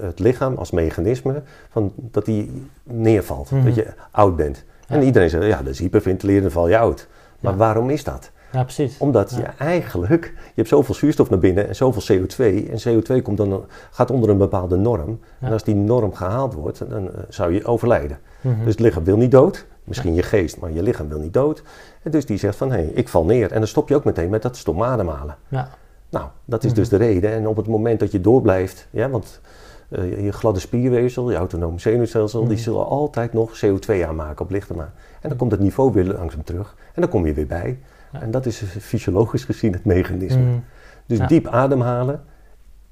het 0.00 0.18
lichaam 0.18 0.54
als 0.56 0.70
mechanisme 0.70 1.42
van, 1.70 1.92
dat 1.96 2.24
die 2.24 2.66
neervalt, 2.82 3.50
Mhm. 3.50 3.64
dat 3.64 3.74
je 3.74 3.86
oud 4.10 4.36
bent. 4.36 4.64
En 4.88 5.02
iedereen 5.02 5.30
zegt, 5.30 5.44
ja, 5.46 5.56
dat 5.56 5.66
is 5.72 5.78
hyperventileren, 5.78 6.42
dan 6.42 6.50
val 6.50 6.68
je 6.68 6.78
oud. 6.78 7.06
Maar 7.40 7.56
waarom 7.56 7.90
is 7.90 8.04
dat? 8.04 8.30
Ja, 8.56 8.62
precies. 8.62 8.98
Omdat 8.98 9.30
Ja. 9.30 9.36
je 9.38 9.44
eigenlijk, 9.64 10.24
je 10.36 10.52
hebt 10.54 10.68
zoveel 10.68 10.94
zuurstof 10.94 11.30
naar 11.30 11.38
binnen 11.38 11.68
en 11.68 11.76
zoveel 11.76 12.02
CO2. 12.16 12.70
En 12.70 12.78
CO2 12.78 13.22
komt 13.22 13.36
dan, 13.36 13.64
gaat 13.90 14.10
onder 14.10 14.30
een 14.30 14.38
bepaalde 14.38 14.76
norm. 14.76 15.18
Ja. 15.40 15.46
En 15.46 15.52
als 15.52 15.64
die 15.64 15.74
norm 15.74 16.14
gehaald 16.14 16.54
wordt, 16.54 16.78
dan 16.90 17.08
eh, 17.12 17.18
zou 17.28 17.52
je 17.52 17.64
overlijden. 17.64 18.18
Mhm. 18.40 18.54
Dus 18.64 18.72
het 18.72 18.80
lichaam 18.80 19.04
wil 19.04 19.16
niet 19.16 19.30
dood. 19.30 19.66
Misschien 19.84 20.14
je 20.14 20.22
geest, 20.22 20.60
maar 20.60 20.72
je 20.72 20.82
lichaam 20.82 21.08
wil 21.08 21.18
niet 21.18 21.32
dood. 21.34 21.62
En 22.02 22.10
dus 22.10 22.26
die 22.26 22.38
zegt 22.38 22.56
van, 22.56 22.70
hé, 22.70 22.76
hey, 22.76 22.90
ik 22.94 23.08
val 23.08 23.24
neer. 23.24 23.52
En 23.52 23.58
dan 23.58 23.68
stop 23.68 23.88
je 23.88 23.94
ook 23.94 24.04
meteen 24.04 24.30
met 24.30 24.42
dat 24.42 24.56
stom 24.56 24.82
ademhalen. 24.82 25.36
ja. 25.48 25.68
Nou, 26.10 26.26
dat 26.44 26.64
is 26.64 26.70
Mhm. 26.70 26.80
dus 26.80 26.88
de 26.88 26.96
reden. 26.96 27.30
En 27.32 27.48
op 27.48 27.56
het 27.56 27.66
moment 27.66 28.00
dat 28.00 28.12
je 28.12 28.20
doorblijft, 28.20 28.88
ja, 28.90 29.08
want 29.08 29.40
eh, 29.88 30.24
je 30.24 30.32
gladde 30.32 30.60
spierweefsel, 30.60 31.30
je 31.30 31.36
autonome 31.36 31.78
zenuwstelsel, 31.80 32.40
die 32.40 32.50
Mhm. 32.52 32.58
zullen 32.62 32.86
altijd 32.86 33.32
nog 33.32 33.58
CO2 33.64 34.06
aanmaken 34.06 34.44
op 34.44 34.50
lichte 34.50 34.74
maan. 34.74 34.92
En 35.20 35.28
dan 35.28 35.38
komt 35.38 35.50
het 35.50 35.60
niveau 35.60 35.92
weer 35.92 36.04
langzaam 36.04 36.44
terug. 36.44 36.74
En 36.94 37.00
dan 37.00 37.10
kom 37.10 37.26
je 37.26 37.32
weer 37.34 37.46
bij. 37.46 37.78
En 38.20 38.30
dat 38.30 38.46
is 38.46 38.62
fysiologisch 38.80 39.44
gezien 39.44 39.72
het 39.72 39.84
mechanisme. 39.84 40.42
Mhm. 40.42 40.58
Dus 41.06 41.18
Ja. 41.18 41.26
diep 41.26 41.46
ademhalen 41.46 42.24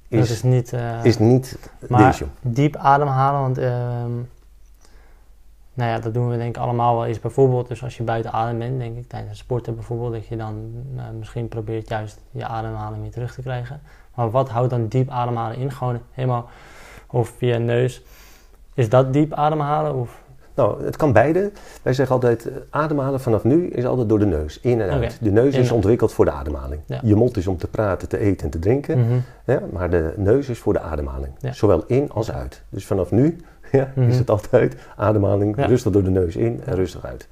Dat 0.09 0.29
is, 0.29 0.43
niet... 0.43 0.73
eh, 0.73 1.05
is 1.05 1.19
niet 1.19 1.59
maar 1.89 2.07
deze. 2.11 2.25
diep 2.41 2.77
ademhalen, 2.77 3.41
want 3.41 3.59
ehm, 3.59 4.11
nou 5.75 5.91
ja, 5.91 5.99
dat 5.99 6.15
doen 6.15 6.29
we 6.29 6.37
denk 6.37 6.57
ik 6.57 6.63
allemaal 6.63 6.95
wel 6.95 7.07
eens. 7.07 7.21
Bijvoorbeeld, 7.21 7.69
dus 7.69 7.83
als 7.83 7.97
je 7.97 8.03
buiten 8.03 8.33
adem 8.33 8.59
bent, 8.59 8.79
denk 8.79 8.97
ik, 8.97 9.09
tijdens 9.09 9.39
sporten 9.39 9.75
bijvoorbeeld, 9.75 10.13
dat 10.13 10.27
je 10.27 10.37
dan 10.37 10.73
eh, 10.97 11.05
misschien 11.19 11.49
probeert 11.49 11.89
juist 11.89 12.21
je 12.31 12.47
ademhaling 12.47 13.03
weer 13.03 13.11
terug 13.11 13.35
te 13.35 13.43
krijgen. 13.43 13.81
Maar 14.15 14.31
wat 14.31 14.49
houdt 14.49 14.71
dan 14.71 14.87
diep 14.89 15.11
ademhalen 15.11 15.57
in? 15.57 15.73
Gewoon 15.73 16.01
helemaal, 16.13 16.49
of 17.07 17.29
via 17.29 17.59
neus. 17.59 18.03
Is 18.75 18.89
dat 18.89 19.13
diep 19.13 19.33
ademhalen? 19.33 19.95
Of? 19.95 20.23
Nou, 20.55 20.85
het 20.85 20.97
kan 20.97 21.13
beide. 21.13 21.51
Wij 21.83 21.93
zeggen 21.93 22.15
altijd, 22.15 22.49
eh, 22.49 22.55
ademhalen 22.71 23.21
vanaf 23.21 23.45
nu 23.45 23.69
is 23.69 23.85
altijd 23.85 24.09
door 24.09 24.19
de 24.19 24.27
neus, 24.27 24.61
in 24.61 24.81
en 24.81 24.91
uit. 24.91 25.19
De 25.21 25.31
neus 25.31 25.55
In 25.55 25.61
is 25.61 25.71
ontwikkeld 25.71 26.13
voor 26.13 26.25
de 26.25 26.31
ademhaling. 26.31 26.81
Ja. 26.87 27.01
Je 27.03 27.15
mond 27.15 27.37
is 27.37 27.47
om 27.47 27.57
te 27.57 27.67
praten, 27.69 28.09
te 28.09 28.19
eten 28.19 28.45
en 28.45 28.51
te 28.51 28.59
drinken. 28.59 28.99
Mhm. 28.99 29.19
Ja, 29.47 29.61
maar 29.73 29.91
de 29.91 30.13
neus 30.17 30.49
is 30.49 30.59
voor 30.59 30.73
de 30.73 30.81
ademhaling. 30.81 31.33
Ja. 31.39 31.53
Zowel 31.53 31.85
in 31.87 32.11
als 32.13 32.33
uit. 32.33 32.63
Dus 32.69 32.87
vanaf 32.87 33.11
nu 33.11 33.37
ja, 33.73 33.93
Mhm. 33.95 34.09
is 34.09 34.19
het 34.19 34.31
altijd 34.31 34.75
ademhaling, 34.97 35.57
rustig 35.67 35.93
door 35.93 36.05
de 36.05 36.11
neus 36.11 36.37
in 36.37 36.61
en 36.65 36.75
rustig 36.75 37.05
uit. 37.07 37.29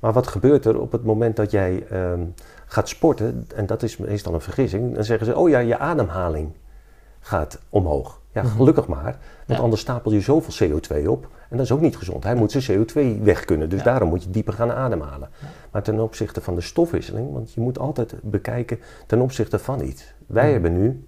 Maar 0.00 0.12
wat 0.12 0.26
gebeurt 0.26 0.64
er 0.64 0.80
op 0.80 0.92
het 0.92 1.04
moment 1.04 1.36
dat 1.36 1.50
jij 1.50 1.84
ehm, 1.90 2.20
gaat 2.66 2.88
sporten, 2.88 3.46
en 3.54 3.66
dat 3.66 3.82
is 3.82 3.96
meestal 3.96 4.34
een 4.34 4.40
vergissing, 4.40 4.94
dan 4.94 5.04
zeggen 5.04 5.26
ze, 5.26 5.36
oh 5.36 5.48
ja, 5.48 5.58
je 5.58 5.78
ademhaling 5.78 6.50
gaat 7.20 7.58
omhoog. 7.68 8.20
Ja, 8.36 8.42
Mhm. 8.42 8.56
gelukkig 8.56 8.86
maar. 8.86 9.02
Want 9.46 9.58
Ja. 9.58 9.58
anders 9.58 9.80
stapel 9.80 10.12
je 10.12 10.20
zoveel 10.20 10.68
CO2 10.68 11.10
op. 11.10 11.28
En 11.50 11.56
dat 11.56 11.66
is 11.66 11.72
ook 11.72 11.80
niet 11.80 11.96
gezond. 11.96 12.24
Hij 12.24 12.34
moet 12.34 12.50
zijn 12.52 12.62
CO2 12.64 13.20
weg 13.22 13.44
kunnen. 13.44 13.68
Dus 13.68 13.78
Ja. 13.78 13.84
daarom 13.84 14.08
moet 14.08 14.22
je 14.22 14.30
dieper 14.30 14.52
gaan 14.52 14.72
ademhalen. 14.72 15.28
Maar 15.70 15.82
ten 15.82 16.00
opzichte 16.00 16.40
van 16.40 16.54
de 16.54 16.60
stofwisseling, 16.60 17.32
want 17.32 17.52
je 17.52 17.60
moet 17.60 17.78
altijd 17.78 18.14
bekijken 18.22 18.78
ten 19.06 19.20
opzichte 19.20 19.58
van 19.58 19.80
iets. 19.82 20.14
Wij 20.26 20.42
Mhm. 20.42 20.52
hebben 20.52 20.72
nu 20.72 21.04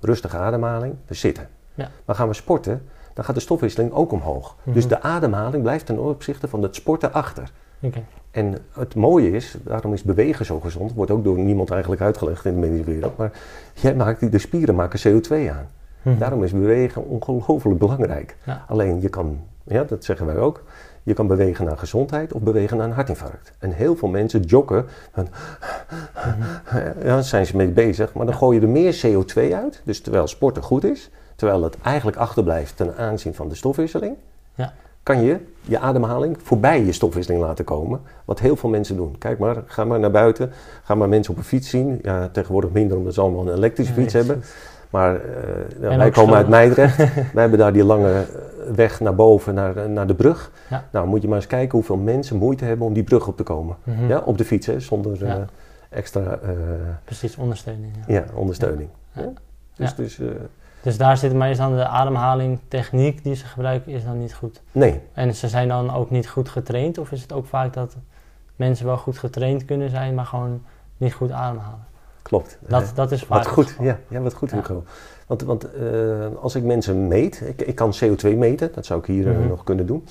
rustige 0.00 0.36
ademhaling, 0.36 0.94
we 1.06 1.14
zitten. 1.14 1.48
Ja. 1.74 1.88
Maar 2.04 2.16
gaan 2.16 2.28
we 2.28 2.34
sporten, 2.34 2.82
dan 3.14 3.24
gaat 3.24 3.34
de 3.34 3.40
stofwisseling 3.40 3.92
ook 3.92 4.12
omhoog. 4.12 4.56
Mhm. 4.62 4.74
Dus 4.74 4.88
de 4.88 5.02
ademhaling 5.02 5.62
blijft 5.62 5.86
ten 5.86 5.98
opzichte 5.98 6.48
van 6.48 6.62
het 6.62 6.74
sporten 6.74 7.12
achter. 7.12 7.52
En 8.30 8.56
het 8.72 8.94
mooie 8.94 9.30
is, 9.30 9.56
daarom 9.64 9.92
is 9.92 10.02
bewegen 10.02 10.44
zo 10.44 10.60
gezond, 10.60 10.92
wordt 10.92 11.10
ook 11.10 11.24
door 11.24 11.38
niemand 11.38 11.70
eigenlijk 11.70 12.02
uitgelegd 12.02 12.44
in 12.44 12.54
de 12.54 12.60
medische 12.60 12.84
wereld, 12.84 13.16
maar 13.16 13.32
jij 13.74 13.94
maakt, 13.94 14.32
de 14.32 14.38
spieren 14.38 14.74
maken 14.74 15.00
CO2 15.00 15.50
aan. 15.50 15.68
Mhm. 16.02 16.18
Daarom 16.18 16.44
is 16.44 16.52
bewegen 16.52 17.04
ongelooflijk 17.06 17.78
belangrijk. 17.78 18.36
Ja. 18.44 18.64
Alleen 18.68 19.00
je 19.00 19.08
kan, 19.08 19.38
ja, 19.64 19.84
dat 19.84 20.04
zeggen 20.04 20.26
wij 20.26 20.36
ook, 20.36 20.62
je 21.02 21.14
kan 21.14 21.26
bewegen 21.26 21.64
naar 21.64 21.78
gezondheid 21.78 22.32
of 22.32 22.40
bewegen 22.42 22.76
naar 22.76 22.86
een 22.86 22.92
hartinfarct. 22.92 23.52
En 23.58 23.72
heel 23.72 23.96
veel 23.96 24.08
mensen 24.08 24.40
joggen, 24.40 24.86
en, 25.12 25.28
ja, 26.72 26.92
daar 27.04 27.24
zijn 27.24 27.46
ze 27.46 27.56
mee 27.56 27.68
bezig, 27.68 28.12
maar 28.12 28.26
dan 28.26 28.34
gooi 28.34 28.56
je 28.60 28.66
er 28.66 28.72
meer 28.72 29.00
CO2 29.06 29.52
uit. 29.54 29.80
Dus 29.84 30.00
terwijl 30.00 30.26
sporten 30.26 30.62
goed 30.62 30.84
is, 30.84 31.10
terwijl 31.36 31.62
het 31.62 31.76
eigenlijk 31.82 32.16
achterblijft 32.16 32.76
ten 32.76 32.96
aanzien 32.96 33.34
van 33.34 33.48
de 33.48 33.54
stofwisseling, 33.54 34.16
Ja. 34.54 34.72
kan 35.02 35.22
je 35.22 35.36
je 35.62 35.78
ademhaling 35.78 36.36
voorbij 36.42 36.84
je 36.84 36.92
stofwisseling 36.92 37.42
laten 37.42 37.64
komen. 37.64 38.00
Wat 38.24 38.40
heel 38.40 38.56
veel 38.56 38.70
mensen 38.70 38.96
doen. 38.96 39.18
Kijk 39.18 39.38
maar, 39.38 39.62
ga 39.66 39.84
maar 39.84 40.00
naar 40.00 40.10
buiten, 40.10 40.52
ga 40.82 40.94
maar 40.94 41.08
mensen 41.08 41.32
op 41.32 41.38
een 41.38 41.44
fiets 41.44 41.68
zien. 41.68 41.98
Ja, 42.02 42.28
tegenwoordig 42.28 42.70
minder 42.70 42.96
omdat 42.96 43.14
ze 43.14 43.20
allemaal 43.20 43.48
een 43.48 43.54
elektrische 43.56 43.92
fiets 43.92 44.12
hebben. 44.12 44.42
Maar 44.90 45.14
eh, 45.14 45.96
wij 45.96 46.10
komen 46.10 46.34
uit 46.36 46.48
Meidrecht. 46.48 46.96
wij 47.34 47.40
hebben 47.42 47.58
daar 47.58 47.72
die 47.72 47.84
lange 47.84 48.12
eh, 48.12 48.74
weg 48.74 49.00
naar 49.00 49.14
boven, 49.14 49.54
naar, 49.54 49.90
naar 49.90 50.06
de 50.06 50.14
brug. 50.14 50.50
Ja. 50.70 50.84
Nou, 50.92 51.06
moet 51.06 51.22
je 51.22 51.28
maar 51.28 51.36
eens 51.36 51.46
kijken 51.46 51.70
hoeveel 51.78 51.96
mensen 51.96 52.36
moeite 52.36 52.64
hebben 52.64 52.86
om 52.86 52.92
die 52.92 53.02
brug 53.04 53.26
op 53.26 53.36
te 53.36 53.42
komen. 53.42 53.76
Mhm. 53.82 54.06
Ja, 54.08 54.18
op 54.18 54.38
de 54.38 54.44
fiets, 54.44 54.66
hè, 54.66 54.80
zonder 54.80 55.26
Ja. 55.26 55.36
eh, 55.36 55.42
extra 55.88 56.20
eh, 56.42 56.50
Precies, 57.04 57.36
ondersteuning. 57.36 57.92
Ja. 58.06 58.14
ja, 58.14 58.24
ondersteuning. 58.34 58.88
Dus, 59.76 59.94
dus 59.94 60.18
eh, 60.18 60.26
Dus 60.82 60.96
daar 60.98 61.16
zit 61.16 61.34
maar 61.34 61.50
is 61.50 61.56
dan 61.56 61.76
de 61.76 61.86
ademhaling 61.86 62.58
techniek 62.68 63.24
die 63.24 63.34
ze 63.34 63.44
gebruiken 63.46 63.92
is 63.92 64.04
dan 64.04 64.18
niet 64.18 64.34
goed. 64.34 64.62
nee, 64.72 65.00
En 65.12 65.34
ze 65.34 65.48
zijn 65.48 65.68
dan 65.68 65.94
ook 65.94 66.10
niet 66.10 66.28
goed 66.28 66.48
getraind 66.48 66.98
of 66.98 67.12
is 67.12 67.22
het 67.22 67.32
ook 67.32 67.46
vaak 67.46 67.72
dat 67.72 67.96
mensen 68.56 68.86
wel 68.86 68.96
goed 68.96 69.18
getraind 69.18 69.64
kunnen 69.64 69.90
zijn, 69.90 70.14
maar 70.14 70.24
gewoon 70.26 70.62
niet 70.96 71.14
goed 71.14 71.30
ademhalen? 71.30 71.84
Klopt. 72.22 72.58
Dat, 72.66 72.92
dat 72.94 73.12
is 73.12 73.22
vaak 73.22 73.38
Wat 73.38 73.46
goed, 73.52 73.76
ja, 73.80 73.98
ja, 74.08 74.20
wat 74.20 74.34
goed 74.34 74.50
Ja. 74.50 74.56
Hugo. 74.56 74.82
Want, 75.26 75.42
want 75.42 75.72
eh, 75.72 75.82
als 76.40 76.54
ik 76.54 76.62
mensen 76.64 77.08
meet, 77.08 77.40
ik, 77.46 77.62
ik 77.62 77.74
kan 77.74 77.92
CO2 78.04 78.36
meten, 78.36 78.70
dat 78.74 78.86
zou 78.86 79.00
ik 79.00 79.06
hier 79.06 79.28
eh, 79.30 79.38
Mhm. 79.38 79.48
nog 79.48 79.64
kunnen 79.64 79.86
doen. 79.86 80.04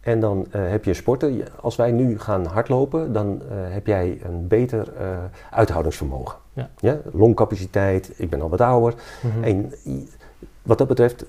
En 0.00 0.20
dan 0.20 0.46
eh, 0.50 0.68
heb 0.68 0.84
je. 0.84 0.94
Je- 1.18 1.44
Als 1.60 1.76
wij 1.76 1.90
nu 1.92 2.18
gaan 2.18 2.44
hardlopen, 2.46 3.12
dan 3.12 3.42
heb 3.52 3.86
jij 3.86 4.20
een 4.24 4.46
beter 4.48 4.88
uithoudingsvermogen. 5.50 6.36
Ja. 6.80 6.98
Longcapaciteit, 7.12 8.10
ik 8.16 8.30
ben 8.30 8.40
al 8.40 8.48
wat 8.48 8.60
ouder. 8.60 8.94
Mhm. 9.22 9.44
En 9.44 9.72
wat 10.62 10.78
dat 10.78 10.88
betreft 10.88 11.24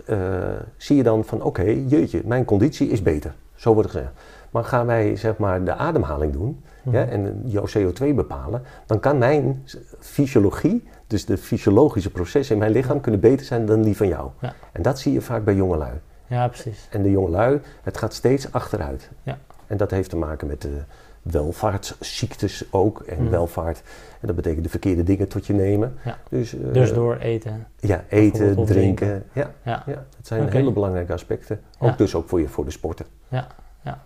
zie 0.77 0.95
je 0.95 1.03
dan 1.03 1.25
van 1.25 1.41
oké, 1.41 1.63
jeetje, 1.87 2.21
mijn 2.25 2.45
conditie 2.45 2.89
is 2.89 3.01
beter. 3.01 3.33
Zo 3.55 3.73
wordt 3.73 3.89
het 3.89 3.97
gezegd. 3.97 4.17
Maar 4.51 4.63
gaan 4.63 4.85
wij 4.85 5.15
zeg 5.15 5.37
maar 5.37 5.63
de 5.63 5.73
ademhaling 5.73 6.33
doen 6.33 6.63
Mhm. 6.83 6.95
ja, 6.95 7.05
en 7.05 7.41
jouw 7.45 7.65
CO2 7.77 8.13
bepalen, 8.15 8.61
dan 8.85 8.99
kan 8.99 9.17
mijn 9.17 9.63
fysiologie, 9.99 10.87
dus 11.07 11.25
de 11.25 11.37
fysiologische 11.37 12.11
processen 12.11 12.55
in 12.55 12.61
mijn 12.61 12.71
lichaam, 12.71 13.01
kunnen 13.01 13.19
beter 13.21 13.45
zijn 13.45 13.65
dan 13.65 13.81
die 13.81 13.97
van 13.97 14.07
jou. 14.07 14.29
Ja. 14.41 14.53
En 14.71 14.81
dat 14.81 14.99
zie 14.99 15.13
je 15.13 15.21
vaak 15.21 15.43
bij 15.43 15.55
jongelui. 15.55 15.93
Ja, 16.27 16.47
precies. 16.47 16.87
En 16.91 17.03
de 17.03 17.11
jongelui, 17.11 17.59
het 17.83 17.97
gaat 17.97 18.13
steeds 18.13 18.51
achteruit. 18.51 19.09
Ja. 19.23 19.37
En 19.67 19.77
dat 19.77 19.91
heeft 19.91 20.09
te 20.09 20.17
maken 20.17 20.47
met 20.47 20.61
de 20.61 20.77
welvaartsziektes 21.21 22.65
ook. 22.71 22.99
En 22.99 23.21
Mhm. 23.21 23.29
welvaart, 23.31 23.81
en 24.19 24.27
dat 24.27 24.35
betekent 24.35 24.63
de 24.63 24.69
verkeerde 24.69 25.03
dingen 25.03 25.27
tot 25.27 25.45
je 25.45 25.53
nemen. 25.53 25.97
Ja. 26.05 26.17
Dus, 26.29 26.53
eh, 26.57 26.73
Dus 26.73 26.93
door 26.93 27.15
eten. 27.17 27.67
Ja, 27.79 28.03
eten, 28.09 28.39
drinken. 28.39 28.65
drinken. 28.65 29.23
Ja, 29.33 29.51
Ja, 29.63 29.83
ja, 29.85 29.93
dat 30.17 30.27
zijn 30.27 30.49
hele 30.51 30.71
belangrijke 30.71 31.13
aspecten. 31.13 31.61
Ook 31.79 31.89
Ja. 31.89 31.95
dus 31.95 32.15
ook 32.15 32.29
voor, 32.29 32.39
je, 32.41 32.47
voor 32.47 32.65
de 32.65 32.71
sporten. 32.71 33.05
ja, 33.29 33.47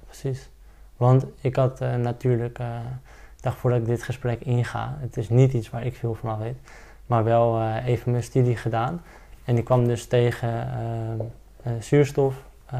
precies. 0.05 0.49
Want 0.97 1.25
ik 1.41 1.55
had 1.55 1.81
eh, 1.81 1.95
natuurlijk, 1.95 2.59
eh, 2.59 2.65
ik 3.35 3.41
dacht 3.43 3.57
voordat 3.57 3.79
ik 3.79 3.85
dit 3.85 4.03
gesprek 4.03 4.41
inga, 4.41 4.95
het 4.99 5.17
is 5.17 5.29
niet 5.29 5.53
iets 5.53 5.69
waar 5.69 5.85
ik 5.85 5.95
veel 5.95 6.13
van 6.13 6.29
af 6.29 6.37
weet, 6.37 6.57
maar 7.05 7.23
wel 7.23 7.59
eh, 7.59 7.85
even 7.87 8.11
mijn 8.11 8.23
studie 8.23 8.57
gedaan. 8.57 9.01
En 9.45 9.57
ik 9.57 9.65
kwam 9.65 9.87
dus 9.87 10.05
tegen 10.07 10.49
eh, 10.49 11.25
eh, 11.63 11.81
zuurstof, 11.81 12.35
eh, 12.65 12.79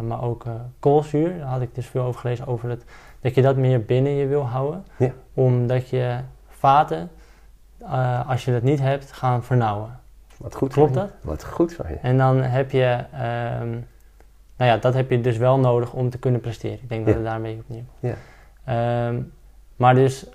maar 0.00 0.22
ook 0.22 0.44
eh, 0.44 0.52
koolzuur. 0.78 1.38
Daar 1.38 1.48
had 1.48 1.60
ik 1.60 1.74
dus 1.74 1.86
veel 1.86 2.02
over 2.02 2.20
gelezen, 2.20 2.46
over 2.46 2.68
het, 2.68 2.84
dat 3.20 3.34
je 3.34 3.42
dat 3.42 3.56
meer 3.56 3.84
binnen 3.84 4.12
je 4.12 4.26
wil 4.26 4.46
houden. 4.46 4.84
Ja. 4.96 5.10
Omdat 5.34 5.88
je 5.88 6.18
vaten, 6.48 7.10
eh, 7.78 8.28
als 8.28 8.44
je 8.44 8.52
dat 8.52 8.62
niet 8.62 8.80
hebt, 8.80 9.12
gaan 9.12 9.42
vernauwen. 9.44 9.98
Wat 10.36 10.54
goed 10.54 10.72
Klopt 10.72 10.94
dat? 10.94 11.10
Wat 11.20 11.44
goed 11.44 11.72
van 11.74 11.86
je. 11.88 11.94
En 11.94 12.18
dan 12.18 12.42
heb 12.42 12.70
je, 12.70 13.04
ehm, 13.12 13.78
nou 14.60 14.72
ja, 14.72 14.78
dat 14.78 14.94
heb 14.94 15.10
je 15.10 15.20
dus 15.20 15.36
wel 15.36 15.58
nodig 15.58 15.92
om 15.92 16.10
te 16.10 16.18
kunnen 16.18 16.40
presteren. 16.40 16.78
Ik 16.82 16.88
denk 16.88 17.06
dat 17.06 17.14
het 17.14 17.24
daarmee 17.24 17.58
opnieuw. 17.58 17.84
Ja. 18.00 18.14
Ehm, 18.64 19.22
maar 19.76 19.94
dus 19.94 20.26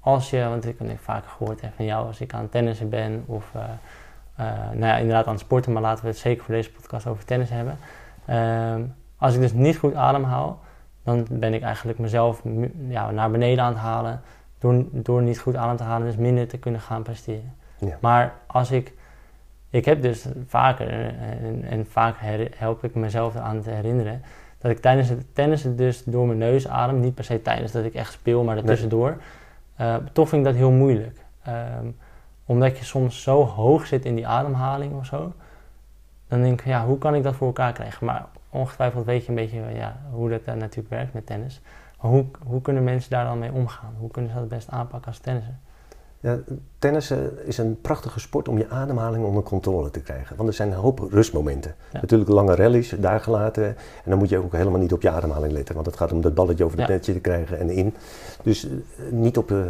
als 0.00 0.30
je, 0.30 0.48
want 0.48 0.66
ik 0.66 0.78
heb 0.78 1.00
vaker 1.00 1.30
gehoord 1.30 1.60
hè, 1.60 1.68
van 1.76 1.84
jou, 1.84 2.06
als 2.06 2.20
ik 2.20 2.34
aan 2.34 2.48
tennissen 2.48 2.88
ben 2.88 3.24
of, 3.26 3.50
eh, 3.54 3.62
eh, 4.36 4.70
nou 4.70 4.86
ja, 4.86 4.96
inderdaad 4.96 5.26
aan 5.26 5.32
het 5.32 5.40
sporten, 5.40 5.72
maar 5.72 5.82
laten 5.82 6.04
we 6.04 6.10
het 6.10 6.18
zeker 6.18 6.44
voor 6.44 6.54
deze 6.54 6.72
podcast 6.72 7.06
over 7.06 7.24
tennis 7.24 7.50
hebben. 7.50 7.78
Ehm, 8.24 8.82
als 9.16 9.34
ik 9.34 9.40
dus 9.40 9.52
niet 9.52 9.76
goed 9.76 9.94
ademhaal, 9.94 10.60
dan 11.04 11.26
ben 11.30 11.54
ik 11.54 11.62
eigenlijk 11.62 11.98
mezelf 11.98 12.42
ja, 12.88 13.10
naar 13.10 13.30
beneden 13.30 13.64
aan 13.64 13.72
het 13.72 13.82
halen 13.82 14.20
door, 14.58 14.84
door 14.90 15.22
niet 15.22 15.38
goed 15.38 15.56
adem 15.56 15.76
te 15.76 15.82
halen, 15.82 16.06
dus 16.06 16.16
minder 16.16 16.48
te 16.48 16.58
kunnen 16.58 16.80
gaan 16.80 17.02
presteren. 17.02 17.54
Ja. 17.78 17.96
Maar 18.00 18.34
als 18.46 18.70
ik 18.70 18.92
ik 19.70 19.84
heb 19.84 20.02
dus 20.02 20.26
vaker, 20.46 20.88
en, 20.88 21.64
en 21.64 21.86
vaak 21.86 22.14
her- 22.18 22.50
help 22.56 22.84
ik 22.84 22.94
mezelf 22.94 23.36
aan 23.36 23.60
te 23.60 23.70
herinneren, 23.70 24.22
dat 24.58 24.70
ik 24.70 24.78
tijdens 24.78 25.08
het 25.08 25.34
tennissen 25.34 25.76
dus 25.76 26.04
door 26.04 26.26
mijn 26.26 26.38
neus 26.38 26.68
adem. 26.68 27.00
Niet 27.00 27.14
per 27.14 27.24
se 27.24 27.42
tijdens 27.42 27.72
dat 27.72 27.84
ik 27.84 27.94
echt 27.94 28.12
speel, 28.12 28.44
maar 28.44 28.56
ertussendoor. 28.56 29.16
Eh 29.76 29.96
toch 30.12 30.28
vind 30.28 30.40
ik 30.46 30.52
dat 30.52 30.56
heel 30.56 30.70
moeilijk. 30.70 31.24
Ehm, 31.42 31.86
omdat 32.46 32.78
je 32.78 32.84
soms 32.84 33.22
zo 33.22 33.44
hoog 33.44 33.86
zit 33.86 34.04
in 34.04 34.14
die 34.14 34.26
ademhaling 34.26 34.94
of 34.94 35.06
zo. 35.06 35.32
Dan 36.28 36.42
denk 36.42 36.60
ik, 36.60 36.66
ja, 36.66 36.86
hoe 36.86 36.98
kan 36.98 37.14
ik 37.14 37.22
dat 37.22 37.34
voor 37.34 37.46
elkaar 37.46 37.72
krijgen? 37.72 38.06
Maar 38.06 38.26
ongetwijfeld 38.50 39.04
weet 39.04 39.22
je 39.22 39.28
een 39.28 39.34
beetje 39.34 39.60
ja, 39.74 39.96
hoe 40.10 40.28
dat 40.28 40.44
natuurlijk 40.44 40.88
werkt 40.88 41.12
met 41.12 41.26
tennis. 41.26 41.60
Maar 42.00 42.10
hoe, 42.10 42.24
hoe 42.46 42.60
kunnen 42.60 42.84
mensen 42.84 43.10
daar 43.10 43.24
dan 43.24 43.38
mee 43.38 43.52
omgaan? 43.52 43.94
Hoe 43.98 44.10
kunnen 44.10 44.30
ze 44.30 44.36
dat 44.36 44.44
het 44.44 44.54
best 44.58 44.70
aanpakken 44.70 45.08
als 45.08 45.18
tennisser? 45.18 45.54
Ja, 46.20 46.38
tennissen 46.78 47.46
is 47.46 47.58
een 47.58 47.80
prachtige 47.80 48.20
sport 48.20 48.48
om 48.48 48.58
je 48.58 48.68
ademhaling 48.68 49.24
onder 49.24 49.42
controle 49.42 49.90
te 49.90 50.00
krijgen. 50.00 50.36
Want 50.36 50.48
er 50.48 50.54
zijn 50.54 50.68
een 50.72 50.78
hoop 50.78 51.06
rustmomenten. 51.10 51.74
Ja. 51.92 52.00
Natuurlijk 52.00 52.30
lange 52.30 52.54
rallies, 52.54 52.94
daar 52.98 53.20
gelaten. 53.20 53.64
En 54.04 54.10
dan 54.10 54.18
moet 54.18 54.28
je 54.28 54.38
ook 54.38 54.52
helemaal 54.52 54.80
niet 54.80 54.92
op 54.92 55.02
je 55.02 55.10
ademhaling 55.10 55.52
letten. 55.52 55.74
Want 55.74 55.86
het 55.86 55.96
gaat 55.96 56.12
om 56.12 56.20
dat 56.20 56.34
balletje 56.34 56.64
over 56.64 56.78
het 56.78 56.88
Ja. 56.88 56.94
netje 56.94 57.12
te 57.12 57.20
krijgen 57.20 57.58
en 57.58 57.70
in. 57.70 57.94
Dus 58.42 58.64
eh, 58.66 58.70
niet 59.10 59.38
op, 59.38 59.48
de, 59.48 59.66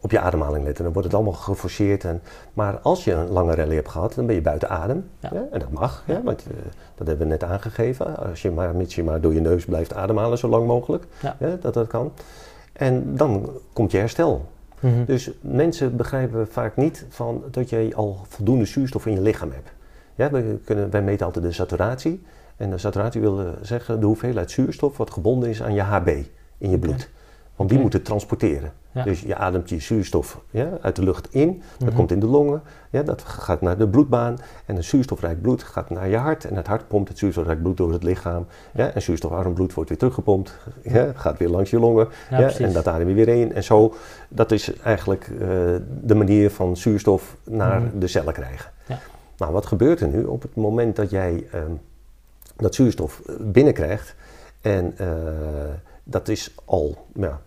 op 0.00 0.10
je 0.10 0.20
ademhaling 0.20 0.64
letten. 0.64 0.84
Dan 0.84 0.92
wordt 0.92 1.08
het 1.08 1.16
allemaal 1.16 1.38
geforceerd. 1.40 2.04
En, 2.04 2.22
maar 2.52 2.78
als 2.78 3.04
je 3.04 3.12
een 3.12 3.28
lange 3.30 3.54
rally 3.54 3.74
hebt 3.74 3.88
gehad, 3.88 4.14
dan 4.14 4.26
ben 4.26 4.34
je 4.34 4.42
buiten 4.42 4.68
adem. 4.68 5.08
Ja. 5.18 5.30
Ja, 5.32 5.44
en 5.50 5.58
dat 5.58 5.70
mag, 5.70 6.02
ja, 6.06 6.22
want 6.22 6.42
eh, 6.46 6.56
dat 6.94 7.06
hebben 7.06 7.26
we 7.26 7.32
net 7.32 7.42
aangegeven. 7.44 8.16
Als 8.16 8.42
je 8.42 8.50
maar, 8.50 8.74
mits 8.74 8.94
je 8.94 9.04
maar 9.04 9.20
door 9.20 9.34
je 9.34 9.40
neus 9.40 9.64
blijft 9.64 9.94
ademhalen 9.94 10.38
zo 10.38 10.48
lang 10.48 10.66
mogelijk. 10.66 11.04
Dat 11.60 11.74
dat 11.74 11.86
kan. 11.86 12.12
En 12.72 13.16
dan 13.16 13.50
komt 13.72 13.90
je 13.90 13.98
herstel. 13.98 14.46
Mhm. 14.82 15.04
Dus 15.04 15.30
mensen 15.40 15.96
begrijpen 15.96 16.48
vaak 16.48 16.76
niet 16.76 17.06
van 17.08 17.44
dat 17.50 17.70
je 17.70 17.90
al 17.94 18.24
voldoende 18.28 18.64
zuurstof 18.64 19.06
in 19.06 19.12
je 19.12 19.20
lichaam 19.20 19.50
hebt. 19.52 19.72
Ja, 20.14 20.30
wij, 20.30 20.58
kunnen, 20.64 20.90
wij 20.90 21.02
meten 21.02 21.26
altijd 21.26 21.44
de 21.44 21.52
saturatie. 21.52 22.22
En 22.56 22.70
de 22.70 22.78
saturatie 22.78 23.20
wil 23.20 23.40
eh, 23.40 23.46
zeggen 23.60 24.00
de 24.00 24.06
hoeveelheid 24.06 24.50
zuurstof 24.50 24.96
wat 24.96 25.10
gebonden 25.10 25.48
is 25.48 25.62
aan 25.62 25.74
je 25.74 25.80
HB 25.80 26.08
in 26.58 26.70
je 26.70 26.78
bloed. 26.78 27.10
Want 27.56 27.68
die 27.68 27.78
Oké. 27.78 27.86
moet 27.86 27.92
het 27.92 28.04
transporteren. 28.04 28.72
Ja. 28.94 29.02
Dus 29.02 29.20
je 29.20 29.36
ademt 29.36 29.68
je 29.68 29.78
zuurstof 29.80 30.40
ja, 30.50 30.68
uit 30.80 30.96
de 30.96 31.02
lucht 31.02 31.34
in, 31.34 31.62
dat 31.78 31.88
Mhm. 31.88 31.96
komt 31.96 32.10
in 32.10 32.20
de 32.20 32.26
longen, 32.26 32.62
ja, 32.90 33.02
dat 33.02 33.22
gaat 33.22 33.60
naar 33.60 33.78
de 33.78 33.88
bloedbaan. 33.88 34.38
En 34.66 34.76
een 34.76 34.84
zuurstofrijk 34.84 35.40
bloed 35.42 35.62
gaat 35.62 35.90
naar 35.90 36.08
je 36.08 36.16
hart. 36.16 36.44
En 36.44 36.56
het 36.56 36.66
hart 36.66 36.88
pompt 36.88 37.08
het 37.08 37.18
zuurstofrijk 37.18 37.62
bloed 37.62 37.76
door 37.76 37.92
het 37.92 38.02
lichaam. 38.02 38.46
Ja, 38.74 38.90
en 38.90 39.02
zuurstofarm 39.02 39.54
bloed 39.54 39.74
wordt 39.74 39.88
weer 39.88 39.98
teruggepompt, 39.98 40.58
ja, 40.82 41.12
gaat 41.14 41.38
weer 41.38 41.48
langs 41.48 41.70
je 41.70 41.78
longen. 41.78 42.08
Ja, 42.30 42.50
en 42.58 42.72
dat 42.72 42.88
adem 42.88 43.08
je 43.08 43.14
weer 43.14 43.28
in. 43.28 43.52
En 43.54 43.64
zo, 43.64 43.94
dat 44.28 44.52
is 44.52 44.72
eigenlijk 44.80 45.28
eh, 45.40 45.48
de 46.02 46.14
manier 46.14 46.50
van 46.50 46.76
zuurstof 46.76 47.36
naar 47.44 47.80
Mhm. 47.82 47.98
de 47.98 48.06
cellen 48.06 48.32
krijgen. 48.32 48.70
Ja. 48.86 48.98
Nou, 49.36 49.52
wat 49.52 49.66
gebeurt 49.66 50.00
er 50.00 50.08
nu 50.08 50.24
op 50.24 50.42
het 50.42 50.54
moment 50.54 50.96
dat 50.96 51.10
jij 51.10 51.46
ehm, 51.52 51.70
dat 52.56 52.74
zuurstof 52.74 53.20
eh, 53.26 53.34
binnenkrijgt? 53.40 54.14
En 54.60 54.94
eh, 54.96 55.06
dat 56.04 56.28
is 56.28 56.54
al 56.64 57.06
ja, 57.14 57.40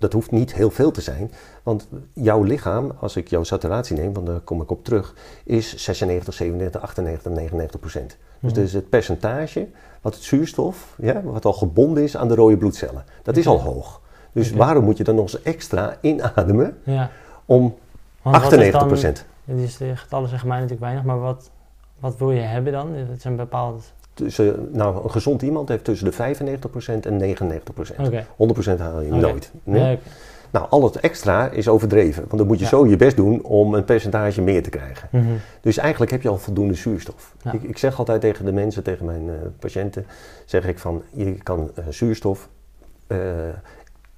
dat 0.00 0.12
hoeft 0.12 0.30
niet 0.30 0.54
heel 0.54 0.70
veel 0.70 0.90
te 0.90 1.00
zijn. 1.00 1.30
Want 1.62 1.88
jouw 2.12 2.42
lichaam, 2.42 2.92
als 3.00 3.16
ik 3.16 3.28
jouw 3.28 3.42
saturatie 3.42 3.96
neem, 3.96 4.12
want 4.12 4.26
daar 4.26 4.40
kom 4.40 4.62
ik 4.62 4.70
op 4.70 4.84
terug, 4.84 5.14
is 5.44 5.76
96, 5.76 6.34
97, 6.34 6.80
98, 6.80 7.32
99 7.32 7.80
procent. 7.80 8.08
Dus 8.40 8.50
Mhm. 8.50 8.54
dat 8.60 8.64
is 8.68 8.72
het 8.72 8.88
percentage 8.88 9.68
wat 10.00 10.14
het 10.14 10.22
zuurstof, 10.22 10.94
ja, 10.98 11.22
wat 11.22 11.44
al 11.44 11.52
gebonden 11.52 12.02
is 12.02 12.16
aan 12.16 12.28
de 12.28 12.34
rode 12.34 12.56
bloedcellen. 12.56 13.04
Dat 13.22 13.36
is 13.36 13.46
al 13.46 13.60
hoog. 13.60 14.00
Dus 14.32 14.50
waarom 14.52 14.84
moet 14.84 14.96
je 14.96 15.04
dan 15.04 15.14
nog 15.14 15.22
eens 15.24 15.42
extra 15.42 15.96
inademen 16.00 16.78
Ja. 16.84 17.10
om 17.44 17.60
Want 17.62 17.74
wat 18.22 18.34
is 18.34 18.40
98 18.42 18.78
dan- 18.80 18.88
procent? 18.88 19.24
Die 19.44 19.96
getallen 19.96 20.28
zeggen 20.28 20.48
mij 20.48 20.56
natuurlijk 20.56 20.84
weinig, 20.84 21.04
maar 21.04 21.20
wat, 21.20 21.50
wat 22.00 22.16
wil 22.18 22.30
je 22.30 22.40
hebben 22.40 22.72
dan? 22.72 22.94
Het 22.94 23.22
zijn 23.22 23.36
bepaalde... 23.36 23.76
Dus, 23.76 23.92
nou, 24.72 25.04
een 25.04 25.10
gezond 25.10 25.42
iemand 25.42 25.68
heeft 25.68 25.84
tussen 25.84 26.10
de 26.10 26.34
95% 26.36 27.06
en 27.06 27.36
99%. 27.36 27.96
Oké. 27.98 28.24
100% 28.76 28.78
haal 28.78 29.00
je 29.00 29.12
nooit. 29.12 29.50
Nee? 29.64 29.98
Nou, 30.52 30.66
al 30.70 30.84
het 30.84 30.96
extra 30.96 31.50
is 31.50 31.68
overdreven. 31.68 32.22
Want 32.26 32.38
dan 32.38 32.46
moet 32.46 32.58
je 32.58 32.64
Ja. 32.64 32.70
zo 32.70 32.86
je 32.86 32.96
best 32.96 33.16
doen 33.16 33.42
om 33.42 33.74
een 33.74 33.84
percentage 33.84 34.40
meer 34.42 34.62
te 34.62 34.70
krijgen. 34.70 35.08
Mhm. 35.12 35.24
Dus 35.60 35.76
eigenlijk 35.76 36.10
heb 36.10 36.22
je 36.22 36.28
al 36.28 36.38
voldoende 36.38 36.74
zuurstof. 36.74 37.34
Ja. 37.42 37.52
Ik, 37.52 37.62
ik 37.62 37.78
zeg 37.78 37.98
altijd 37.98 38.20
tegen 38.20 38.44
de 38.44 38.52
mensen, 38.52 38.82
tegen 38.82 39.04
mijn 39.06 39.28
eh, 39.28 39.34
patiënten, 39.58 40.06
zeg 40.44 40.66
ik 40.66 40.78
van, 40.78 41.02
je 41.12 41.32
kan 41.34 41.70
eh, 41.74 41.84
zuurstof... 41.88 42.48
eh, 43.06 43.18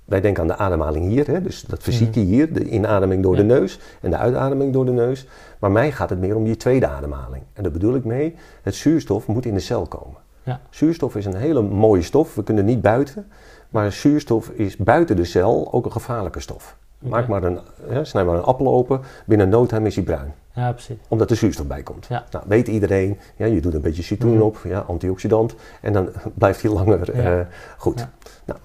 wij 0.04 0.21
denken 0.21 0.42
aan 0.42 0.49
de 0.49 0.56
ademhaling 0.56 1.06
hier, 1.09 1.26
hè, 1.26 1.42
dus 1.42 1.61
dat 1.62 1.82
fysieke 1.82 2.21
hier, 2.21 2.52
de 2.52 2.64
inademing 2.64 3.23
door 3.23 3.32
Mhm. 3.32 3.42
Ja. 3.42 3.49
de 3.49 3.54
neus 3.61 3.78
en 4.00 4.11
de 4.11 4.16
uitademing 4.16 4.73
door 4.73 4.85
de 4.85 4.92
neus. 4.92 5.26
Maar 5.62 5.71
mij 5.71 5.92
gaat 5.92 6.11
het 6.11 6.19
meer 6.19 6.37
om 6.37 6.45
die 6.45 6.57
tweede 6.57 6.87
ademhaling. 6.87 7.42
En 7.52 7.62
daar 7.62 7.73
bedoel 7.73 7.95
ik 7.95 8.04
mee, 8.04 8.35
het 8.62 8.75
zuurstof 8.75 9.26
moet 9.26 9.47
in 9.47 9.54
de 9.54 9.61
cel 9.61 9.87
komen. 9.87 10.16
Ja. 10.42 10.61
Zuurstof 10.71 11.16
is 11.16 11.25
een 11.26 11.35
hele 11.37 11.62
mooie 11.62 12.02
stof, 12.02 12.35
we 12.35 12.42
kunnen 12.42 12.64
niet 12.64 12.81
buiten. 12.83 13.26
Maar 13.71 13.92
zuurstof 13.92 14.49
is 14.49 14.76
buiten 14.76 15.16
de 15.16 15.25
cel 15.25 15.73
ook 15.73 15.85
een 15.85 15.92
gevaarlijke 15.92 16.40
stof. 16.40 16.76
Maak 16.99 17.28
maar 17.28 17.42
een, 17.42 17.59
hè, 17.88 18.04
snij 18.04 18.25
maar 18.25 18.35
een 18.37 18.42
appel 18.42 18.66
open, 18.69 19.00
binnen 19.26 19.49
no 19.49 19.66
time 19.66 19.87
is 19.87 19.95
hij 19.95 20.04
bruin 20.04 20.35
Ja, 20.54 20.73
precies. 20.73 20.97
omdat 21.09 21.31
er 21.31 21.37
zuurstof 21.37 21.66
bij 21.66 21.83
komt. 21.83 22.07
Ja. 22.07 22.25
Nou, 22.31 22.45
weet 22.49 22.69
iedereen, 22.69 23.19
ja, 23.37 23.47
je 23.47 23.61
doet 23.61 23.75
een 23.75 23.81
beetje 23.81 24.02
citroen 24.02 24.35
Mhm. 24.35 24.42
op, 24.42 24.61
ja, 24.64 24.78
antioxidant, 24.78 25.54
en 25.81 25.92
dan 25.92 26.09
blijft 26.35 26.62
hij 26.62 26.71
langer 26.71 27.16
Ja. 27.16 27.38
eh, 27.38 27.47
goed. 27.76 27.99
Ja. 28.00 28.11
Nou, 28.45 28.59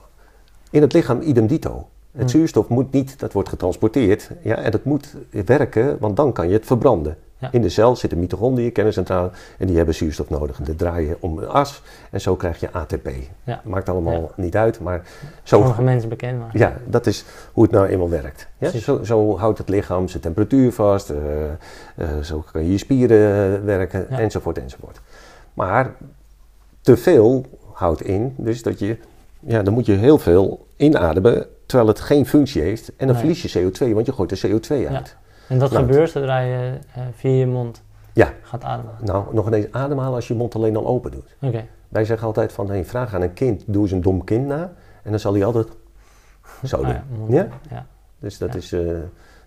in 0.69 0.81
het 0.81 0.93
lichaam 0.93 1.21
idem 1.21 1.47
dito. 1.47 1.87
Het 2.17 2.25
Mhm. 2.25 2.35
zuurstof 2.37 2.67
moet 2.67 2.91
niet, 2.91 3.19
dat 3.19 3.33
wordt 3.33 3.49
getransporteerd, 3.49 4.29
ja, 4.41 4.55
en 4.55 4.71
dat 4.71 4.83
moet 4.83 5.13
werken, 5.45 5.97
want 5.99 6.15
dan 6.15 6.33
kan 6.33 6.47
je 6.47 6.53
het 6.53 6.65
verbranden. 6.65 7.17
Ja. 7.39 7.49
In 7.51 7.61
de 7.61 7.69
cel 7.69 7.95
zitten 7.95 8.19
mitochondriën, 8.19 8.71
kerncentrale, 8.71 9.29
en 9.57 9.67
die 9.67 9.75
hebben 9.77 9.95
zuurstof 9.95 10.29
nodig. 10.29 10.59
Dat 10.61 10.77
draai 10.77 11.07
je 11.07 11.17
om 11.19 11.37
een 11.37 11.47
as 11.47 11.81
en 12.11 12.21
zo 12.21 12.35
krijg 12.35 12.59
je 12.59 12.71
ATP. 12.71 13.09
Ja. 13.43 13.61
Maakt 13.63 13.89
allemaal 13.89 14.13
Ja. 14.13 14.27
niet 14.43 14.55
uit, 14.55 14.79
maar 14.79 15.01
zo, 15.43 15.57
Sommige 15.57 15.81
mensen 15.81 16.09
bekend, 16.09 16.39
maar... 16.39 16.49
ja, 16.57 16.73
dat 16.85 17.05
is 17.05 17.25
hoe 17.53 17.63
het 17.63 17.71
nou 17.71 17.87
eenmaal 17.87 18.09
werkt. 18.09 18.47
Ja? 18.57 18.69
Zo, 18.69 19.03
zo 19.03 19.37
houdt 19.37 19.57
het 19.57 19.69
lichaam 19.69 20.07
zijn 20.07 20.21
temperatuur 20.21 20.71
vast, 20.73 21.09
eh, 21.09 21.17
eh, 21.95 22.19
zo 22.21 22.43
kan 22.51 22.63
je 22.63 22.71
je 22.71 22.77
spieren 22.77 23.65
werken, 23.65 24.09
enzovoort, 24.09 24.57
enzovoort. 24.57 25.01
Maar 25.53 25.95
te 26.81 26.97
veel 26.97 27.45
houdt 27.71 28.01
in, 28.01 28.33
dus 28.37 28.63
dat 28.63 28.79
je, 28.79 28.97
ja, 29.39 29.61
dan 29.63 29.73
moet 29.73 29.85
je 29.85 29.93
heel 29.93 30.17
veel 30.17 30.65
inademen, 30.75 31.45
terwijl 31.67 31.89
het 31.89 31.99
geen 31.99 32.25
functie 32.25 32.61
heeft. 32.61 32.87
En 32.87 32.93
dan 32.97 33.07
Nee. 33.07 33.15
verlies 33.17 33.41
je 33.41 33.59
CO2, 33.59 33.93
want 33.93 34.05
je 34.05 34.11
gooit 34.13 34.29
de 34.29 34.47
CO2 34.47 34.87
uit. 34.87 35.15
En 35.47 35.59
dat 35.59 35.71
Nou, 35.71 35.85
gebeurt 35.85 36.09
zodra 36.09 36.39
je 36.39 36.77
eh, 36.93 37.01
via 37.15 37.31
je 37.31 37.47
mond 37.47 37.83
Ja. 38.13 38.33
gaat 38.41 38.63
ademen. 38.63 38.91
Nou, 39.03 39.25
nog 39.33 39.47
ineens 39.47 39.65
ademhalen 39.71 40.15
als 40.15 40.27
je 40.27 40.33
je 40.33 40.39
mond 40.39 40.55
alleen 40.55 40.75
al 40.75 40.85
open 40.87 41.11
doet. 41.11 41.35
Oké. 41.41 41.65
Wij 41.89 42.05
zeggen 42.05 42.27
altijd 42.27 42.51
van, 42.51 42.69
hey, 42.69 42.85
vraag 42.85 43.13
aan 43.13 43.21
een 43.21 43.33
kind, 43.33 43.63
doe 43.65 43.81
eens 43.81 43.91
een 43.91 44.01
dom 44.01 44.23
kind 44.23 44.45
na. 44.47 44.73
En 45.03 45.11
dan 45.11 45.19
zal 45.19 45.33
hij 45.33 45.45
altijd 45.45 45.67
zo 46.63 46.77
Ah, 46.77 46.95
doen. 47.15 47.29
ja, 47.29 47.35
Ja? 47.35 47.47
ja. 47.69 47.85
Dus 48.19 48.37
dat 48.37 48.51
Ja. 48.53 48.57
is 48.59 48.71
eh, 48.71 48.81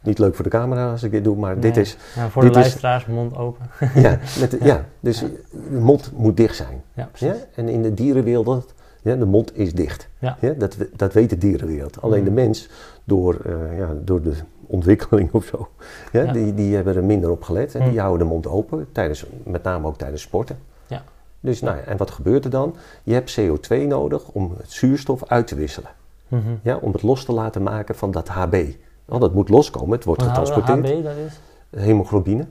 niet 0.02 0.18
leuk 0.18 0.34
voor 0.34 0.44
de 0.44 0.50
camera 0.50 0.90
als 0.90 1.02
ik 1.02 1.10
dit 1.10 1.24
doe, 1.24 1.36
maar 1.36 1.60
dit 1.60 1.76
is 1.76 1.96
Ja, 2.14 2.28
voor 2.28 2.42
dit 2.42 2.52
de 2.52 2.58
is- 2.58 2.64
luisteraars, 2.64 3.06
mond 3.06 3.36
open. 3.36 3.66
Ja, 3.94 4.18
met 4.40 4.50
de- 4.50 4.58
Ja. 4.60 4.66
ja. 4.74 4.84
dus 5.00 5.20
Ja. 5.20 5.26
de 5.70 5.78
mond 5.78 6.12
moet 6.16 6.36
dicht 6.36 6.56
zijn. 6.56 6.82
Ja, 6.94 7.04
precies. 7.12 7.38
Ja? 7.38 7.44
En 7.54 7.68
in 7.68 7.82
de 7.82 7.94
dierenwereld, 7.94 8.74
ja, 9.02 9.16
de 9.16 9.25
mond 9.26 9.57
is 9.59 9.73
dicht. 9.75 10.09
Ja. 10.19 10.37
dat, 10.59 10.77
dat 10.96 11.12
weet 11.12 11.31
de 11.31 11.38
dierenwereld. 11.38 12.03
Alleen 12.03 12.24
de 12.24 12.31
Mm. 12.31 12.37
mens, 12.37 12.68
door, 13.05 13.38
eh, 13.44 13.79
ja, 13.79 13.88
door 14.05 14.22
de 14.22 14.33
ontwikkeling 14.66 15.33
of 15.35 15.44
zo, 15.44 15.68
ja, 16.12 16.22
Ja. 16.22 16.33
Die, 16.33 16.55
die 16.55 16.74
hebben 16.74 16.96
er 16.96 17.05
minder 17.05 17.31
op 17.31 17.42
gelet. 17.42 17.74
En 17.74 17.83
Mm. 17.83 17.90
die 17.90 18.01
houden 18.01 18.27
de 18.27 18.33
mond 18.33 18.46
open, 18.46 18.87
tijdens, 18.92 19.24
met 19.44 19.62
name 19.62 19.87
ook 19.87 19.96
tijdens 19.98 20.22
sporten. 20.22 20.59
Ja. 20.87 21.03
Dus 21.40 21.61
nou 21.61 21.79
en 21.87 21.96
wat 21.96 22.11
gebeurt 22.11 22.44
er 22.44 22.51
dan? 22.51 22.74
Je 23.03 23.12
hebt 23.14 23.40
CO2 23.40 23.87
nodig 23.87 24.29
om 24.29 24.55
het 24.59 24.70
zuurstof 24.72 25.24
uit 25.27 25.46
te 25.46 25.55
wisselen. 25.55 25.90
Mhm. 26.29 26.42
Ja, 26.62 26.77
om 26.77 26.92
het 26.92 27.03
los 27.03 27.24
te 27.24 27.33
laten 27.33 27.62
maken 27.62 27.94
van 27.94 28.11
dat 28.11 28.29
HB. 28.29 28.64
Want 29.05 29.20
dat 29.22 29.35
moet 29.35 29.48
loskomen, 29.48 29.94
het 29.96 30.05
wordt 30.05 30.22
getransporteerd. 30.22 30.88
HB, 30.88 31.03
dat 31.05 31.16
is? 31.27 31.40
Hemoglobine. 31.81 32.46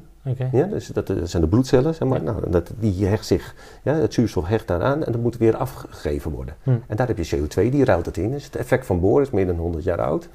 Ja, 0.51 0.63
dus 0.65 0.87
dat, 0.87 1.07
dat 1.07 1.29
zijn 1.29 1.43
de 1.43 1.49
bloedcellen, 1.49 1.95
zeg 1.95 2.07
maar. 2.07 2.23
Ja. 2.23 2.31
Nou, 2.31 2.49
dat, 2.49 2.71
die 2.79 3.05
hecht 3.05 3.25
zich, 3.25 3.55
ja, 3.83 3.93
het 3.93 4.13
zuurstof 4.13 4.47
hecht 4.47 4.67
daaraan 4.67 5.03
en 5.03 5.11
dat 5.11 5.21
moet 5.21 5.37
weer 5.37 5.57
afgegeven 5.57 6.31
worden. 6.31 6.55
Hm. 6.63 6.69
En 6.87 6.95
daar 6.95 7.07
heb 7.07 7.17
je 7.17 7.37
CO2, 7.37 7.69
die 7.71 7.85
ruilt 7.85 8.05
het 8.05 8.17
in. 8.17 8.31
Dus 8.31 8.43
het 8.43 8.55
effect 8.55 8.85
van 8.85 8.99
Bohr 8.99 9.21
is 9.21 9.29
meer 9.29 9.45
dan 9.45 9.55
100 9.55 9.83
jaar 9.83 10.01
oud. 10.01 10.29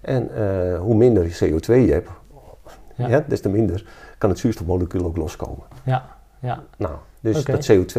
En 0.00 0.34
eh, 0.34 0.78
hoe 0.78 0.94
minder 0.94 1.24
CO2 1.24 1.66
je 1.66 1.92
hebt, 1.92 2.08
Ja. 2.96 3.08
ja. 3.08 3.24
des 3.28 3.40
te 3.40 3.48
minder 3.48 3.84
kan 4.18 4.30
het 4.30 4.38
zuurstofmolecuul 4.38 5.04
ook 5.04 5.16
loskomen. 5.16 5.64
Ja. 5.84 6.18
Ja. 6.40 6.62
Nou, 6.76 6.94
dus 7.20 7.44
dat 7.44 7.72
CO2 7.72 7.98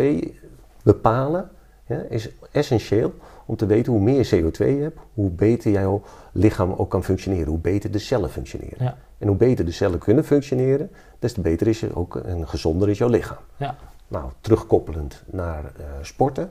bepalen 0.84 1.50
ja, 1.86 2.02
is 2.10 2.30
essentieel 2.52 3.14
om 3.52 3.58
te 3.58 3.66
weten 3.66 3.92
hoe 3.92 4.02
meer 4.02 4.26
CO2 4.26 4.58
je 4.58 4.82
hebt, 4.82 5.00
hoe 5.14 5.30
beter 5.30 5.72
jouw 5.72 6.02
lichaam 6.32 6.74
ook 6.78 6.90
kan 6.90 7.04
functioneren, 7.04 7.48
hoe 7.48 7.60
beter 7.60 7.92
de 7.92 8.00
cellen 8.00 8.30
functioneren. 8.30 8.78
Ja. 8.84 8.98
En 9.18 9.28
hoe 9.28 9.36
beter 9.36 9.66
de 9.66 9.72
cellen 9.72 10.00
kunnen 10.00 10.24
functioneren, 10.26 10.90
des 11.20 11.34
te 11.34 11.42
beter 11.42 11.68
is 11.68 11.80
je 11.80 11.96
ook 11.96 12.16
en 12.16 12.48
gezonder 12.48 12.90
is 12.90 12.98
jouw 12.98 13.10
lichaam. 13.10 13.38
Ja. 13.58 13.76
Nou, 14.08 14.30
terugkoppelend 14.42 15.24
naar 15.26 15.64
eh, 15.64 15.84
sporten. 16.02 16.50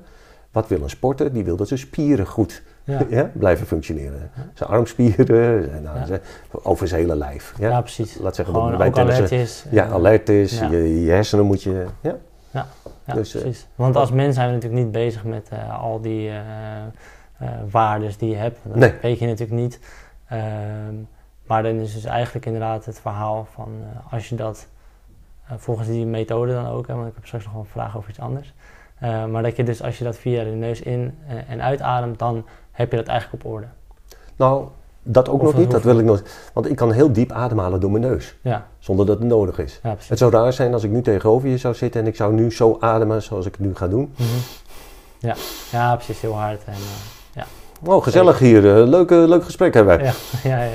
Wat 0.52 0.68
wil 0.68 0.82
een 0.82 0.90
sporter? 0.90 1.32
Die 1.32 1.44
wil 1.44 1.56
dat 1.56 1.68
zijn 1.68 1.80
spieren 1.80 2.26
goed 2.26 2.62
Ja. 2.84 3.06
ja, 3.18 3.30
blijven 3.34 3.66
functioneren. 3.66 4.30
Zijn 4.54 4.70
armspieren, 4.70 5.64
zijn, 5.70 5.82
nou, 5.82 6.06
zijn- 6.06 6.20
over 6.62 6.88
zijn 6.88 7.00
hele 7.00 7.16
lijf. 7.16 7.54
Ja? 7.58 7.80
Precies. 7.80 8.18
Laat 8.18 8.34
zeggen 8.34 8.54
Gewoon 8.54 8.70
dat 8.78 8.92
bij 8.92 9.02
alert 9.02 9.32
is. 9.32 9.64
Ja, 9.70 9.84
eh, 9.84 9.92
alert 9.92 10.28
is. 10.28 10.58
Je, 10.58 11.04
je 11.04 11.10
hersenen 11.10 11.44
moet 11.44 11.62
je... 11.62 11.86
Ja, 12.00 12.16
Ja, 12.50 12.66
Dus, 13.14 13.34
eh, 13.34 13.40
precies. 13.40 13.66
Want 13.74 13.96
als 13.96 14.10
mens 14.10 14.34
zijn 14.34 14.48
we 14.48 14.54
natuurlijk 14.54 14.82
niet 14.82 14.92
bezig 14.92 15.24
met 15.24 15.48
eh, 15.48 15.82
al 15.82 16.00
die 16.00 16.30
eh, 16.30 17.46
waardes 17.70 18.16
die 18.16 18.30
je 18.30 18.36
hebt. 18.36 18.58
Dat 18.64 18.76
Nee. 18.76 18.94
weet 19.02 19.18
je 19.18 19.26
natuurlijk 19.26 19.60
niet. 19.60 19.80
Ehm, 20.28 20.94
maar 21.46 21.62
dan 21.62 21.72
is 21.74 21.94
dus 21.94 22.04
eigenlijk 22.04 22.46
inderdaad 22.46 22.84
het 22.84 23.00
verhaal 23.00 23.46
van 23.52 23.82
als 24.10 24.28
je 24.28 24.34
dat 24.36 24.68
volgens 25.56 25.88
die 25.88 26.06
methode 26.06 26.52
dan 26.52 26.66
ook, 26.66 26.86
hè, 26.86 26.94
want 26.94 27.08
ik 27.08 27.14
heb 27.14 27.26
straks 27.26 27.44
nog 27.44 27.52
wel 27.52 27.62
een 27.62 27.68
vraag 27.68 27.96
over 27.96 28.10
iets 28.10 28.20
anders. 28.20 28.54
Maar 29.00 29.42
dat 29.42 29.56
je 29.56 29.62
dus 29.64 29.82
als 29.82 29.98
je 29.98 30.04
dat 30.04 30.16
via 30.16 30.44
de 30.44 30.50
neus 30.50 30.80
in 30.80 31.18
en 31.48 31.62
uitademt, 31.62 32.18
dan 32.18 32.46
heb 32.70 32.90
je 32.90 32.96
dat 32.96 33.06
eigenlijk 33.06 33.44
op 33.44 33.52
orde. 33.52 33.66
nou, 34.36 34.68
dat 35.02 35.28
ook 35.28 35.40
Of 35.40 35.46
nog 35.46 35.56
niet, 35.56 35.70
dat 35.70 35.82
wil 35.82 35.98
ik 35.98 36.04
nog... 36.04 36.22
Want 36.52 36.70
ik 36.70 36.76
kan 36.76 36.92
heel 36.92 37.12
diep 37.12 37.32
ademhalen 37.32 37.80
door 37.80 37.90
mijn 37.90 38.02
neus, 38.02 38.36
Ja, 38.40 38.66
zonder 38.78 39.06
dat 39.06 39.18
het 39.18 39.28
nodig 39.28 39.58
is. 39.58 39.80
ja. 39.82 39.96
Het 40.08 40.18
zou 40.18 40.32
raar 40.32 40.52
zijn 40.52 40.72
als 40.72 40.84
ik 40.84 40.90
nu 40.90 41.02
tegenover 41.02 41.48
je 41.48 41.58
zou 41.58 41.74
zitten 41.74 42.00
en 42.00 42.06
ik 42.06 42.16
zou 42.16 42.32
nu 42.32 42.52
zo 42.52 42.76
ademen 42.80 43.22
zoals 43.22 43.46
ik 43.46 43.52
het 43.52 43.60
nu 43.66 43.74
ga 43.74 43.88
doen. 43.88 44.12
Mhm. 44.16 44.28
ja. 45.18 45.34
ja, 45.70 45.94
precies. 45.96 46.20
Heel 46.20 46.34
hard. 46.34 46.64
En, 46.64 46.72
eh, 46.72 47.42
Oh, 47.84 48.02
gezellig 48.02 48.38
hier. 48.38 48.62
leuk, 48.62 49.10
eh, 49.10 49.24
leuk 49.26 49.44
gesprek 49.44 49.74
hebben 49.74 49.96
wij. 49.96 50.06
ja, 50.42 50.62
ja, 50.62 50.70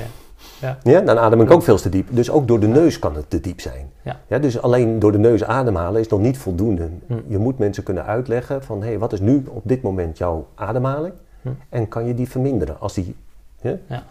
ja. 0.60 0.78
Ja, 0.82 1.00
dan 1.00 1.18
adem 1.18 1.40
ik 1.40 1.50
ook 1.50 1.62
veel 1.62 1.76
te 1.76 1.88
diep. 1.88 2.08
Dus 2.10 2.30
ook 2.30 2.48
door 2.48 2.60
de 2.60 2.66
neus 2.66 2.98
kan 2.98 3.16
het 3.16 3.30
te 3.30 3.40
diep 3.40 3.60
zijn. 3.60 3.90
Ja. 4.28 4.38
dus 4.38 4.62
alleen 4.62 4.98
door 4.98 5.12
de 5.12 5.18
neus 5.18 5.44
ademhalen 5.44 6.00
is 6.00 6.08
nog 6.08 6.20
niet 6.20 6.38
voldoende. 6.38 6.88
Hm. 7.06 7.14
Je 7.26 7.38
moet 7.38 7.58
mensen 7.58 7.82
kunnen 7.82 8.04
uitleggen 8.04 8.62
van, 8.62 8.80
hé, 8.82 8.86
hey, 8.88 8.98
wat 8.98 9.12
is 9.12 9.20
nu 9.20 9.44
op 9.48 9.62
dit 9.64 9.82
moment 9.82 10.18
jouw 10.18 10.46
ademhaling? 10.54 11.14
Hm. 11.42 11.48
En 11.68 11.88
kan 11.88 12.06
je 12.06 12.14
die 12.14 12.28
verminderen 12.28 12.80
als 12.80 12.94
die 12.94 13.16
hè, 13.60 13.76
Ja. 13.86 14.02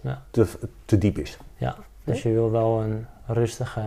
Ja. 0.00 0.22
Te, 0.30 0.46
te 0.84 0.98
diep 0.98 1.18
is? 1.18 1.38
Dus 2.04 2.22
je 2.22 2.32
wil 2.32 2.50
wel 2.50 2.80
een 2.82 3.06
rustige 3.26 3.80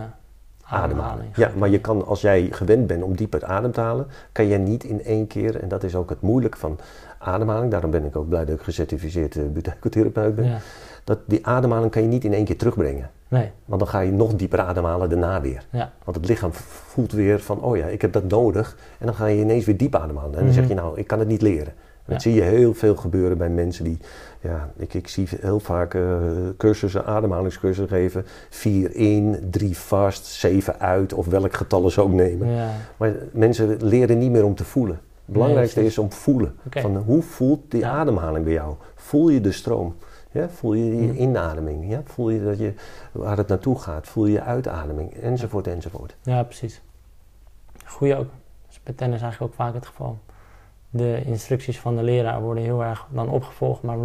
ademhaling. 0.64 1.28
Ja, 1.36 1.50
maar 1.56 1.68
je 1.68 1.80
kan, 1.80 2.06
als 2.06 2.20
jij 2.20 2.48
gewend 2.50 2.86
bent 2.86 3.02
om 3.02 3.16
dieper 3.16 3.44
adem 3.44 3.72
te 3.72 3.80
halen, 3.80 4.06
kan 4.32 4.46
je 4.46 4.58
niet 4.58 4.84
in 4.84 5.04
één 5.04 5.26
keer, 5.26 5.60
en 5.62 5.68
dat 5.68 5.82
is 5.82 5.94
ook 5.94 6.10
het 6.10 6.20
moeilijke 6.20 6.58
van 6.58 6.78
ademhaling, 7.18 7.70
daarom 7.70 7.90
ben 7.90 8.04
ik 8.04 8.16
ook 8.16 8.28
blij 8.28 8.44
dat 8.44 8.56
ik 8.56 8.62
gecertificeerd 8.62 9.34
uh, 9.34 9.44
butycotherapeut 9.48 10.34
ben, 10.34 10.44
Ja. 10.44 10.58
dat 11.04 11.18
die 11.26 11.46
ademhaling 11.46 11.90
kan 11.90 12.02
je 12.02 12.08
niet 12.08 12.24
in 12.24 12.32
één 12.34 12.44
keer 12.44 12.56
terugbrengen. 12.58 13.10
Nee, 13.28 13.50
Want 13.64 13.80
dan 13.80 13.88
ga 13.88 14.00
je 14.00 14.12
nog 14.12 14.34
dieper 14.34 14.60
ademhalen 14.60 15.08
daarna 15.08 15.40
weer. 15.40 15.66
Ja. 15.70 15.92
Want 16.04 16.16
het 16.16 16.26
lichaam 16.28 16.52
voelt 16.52 17.12
weer 17.12 17.40
van, 17.40 17.60
oh 17.62 17.76
ja, 17.76 17.86
ik 17.86 18.00
heb 18.02 18.12
dat 18.12 18.24
nodig. 18.28 18.76
En 18.98 19.06
dan 19.06 19.14
ga 19.14 19.26
je 19.26 19.40
ineens 19.40 19.64
weer 19.64 19.76
diep 19.76 19.94
ademhalen. 19.94 20.30
En 20.32 20.36
dan 20.38 20.44
Mhm. 20.44 20.54
zeg 20.54 20.68
je, 20.68 20.74
nou, 20.74 20.98
ik 20.98 21.06
kan 21.06 21.18
het 21.18 21.28
niet 21.28 21.42
leren. 21.42 21.72
En 21.72 22.12
dat 22.12 22.22
Ja. 22.22 22.30
zie 22.30 22.34
je 22.34 22.42
heel 22.42 22.74
veel 22.74 22.96
gebeuren 22.96 23.38
bij 23.38 23.48
mensen 23.48 23.84
die, 23.84 23.98
ja, 24.44 24.70
ik, 24.76 24.94
ik 24.94 25.08
zie 25.08 25.28
heel 25.40 25.60
vaak 25.60 25.94
eh, 25.94 26.02
cursussen, 26.56 27.06
ademhalingscursussen 27.06 27.88
geven. 27.96 28.24
Vier 28.50 28.94
in, 28.94 29.48
drie 29.50 29.76
vast, 29.78 30.24
zeven 30.26 30.80
uit, 30.80 31.12
of 31.12 31.26
welk 31.26 31.54
getallen 31.54 31.90
ze 31.90 32.00
ook 32.00 32.12
nemen. 32.12 32.48
ja. 32.48 32.70
Maar 32.96 33.12
mensen 33.32 33.84
leren 33.86 34.18
niet 34.18 34.30
meer 34.30 34.44
om 34.44 34.54
te 34.54 34.64
voelen. 34.64 35.00
Het 35.24 35.34
belangrijkste 35.34 35.84
is 35.84 35.98
om 35.98 36.12
voelen. 36.12 36.56
Oké. 36.66 36.80
Van 36.80 36.96
hoe 36.96 37.22
voelt 37.22 37.70
die 37.70 37.80
Ja. 37.80 37.90
ademhaling 37.90 38.44
bij 38.44 38.52
jou? 38.54 38.74
Voel 38.94 39.28
je 39.28 39.40
de 39.40 39.52
stroom? 39.52 39.94
Ja? 40.30 40.48
Voel 40.48 40.72
je 40.74 40.84
je 40.96 41.06
Mhm. 41.12 41.16
inademing? 41.16 41.90
Ja? 41.90 42.02
Voel 42.04 42.30
je 42.30 42.44
dat 42.44 42.58
je, 42.58 42.72
waar 43.12 43.36
het 43.36 43.48
naartoe 43.48 43.78
gaat? 43.78 44.06
Voel 44.08 44.26
je 44.26 44.32
je 44.32 44.40
uitademing? 44.42 45.14
Enzovoort, 45.14 45.66
enzovoort. 45.66 46.16
Ja, 46.22 46.42
precies. 46.42 46.82
Goeie 47.86 48.14
ook. 48.14 48.26
Dat 48.26 48.70
is 48.70 48.80
bij 48.82 48.94
tennis 48.94 49.20
eigenlijk 49.22 49.52
ook 49.52 49.58
vaak 49.58 49.74
het 49.74 49.86
geval. 49.86 50.18
De 50.96 51.22
instructies 51.24 51.80
van 51.80 51.96
de 51.96 52.02
leraar 52.02 52.40
worden 52.40 52.64
heel 52.64 52.84
erg 52.84 53.06
dan 53.10 53.28
opgevolgd, 53.28 53.82
maar 53.82 53.96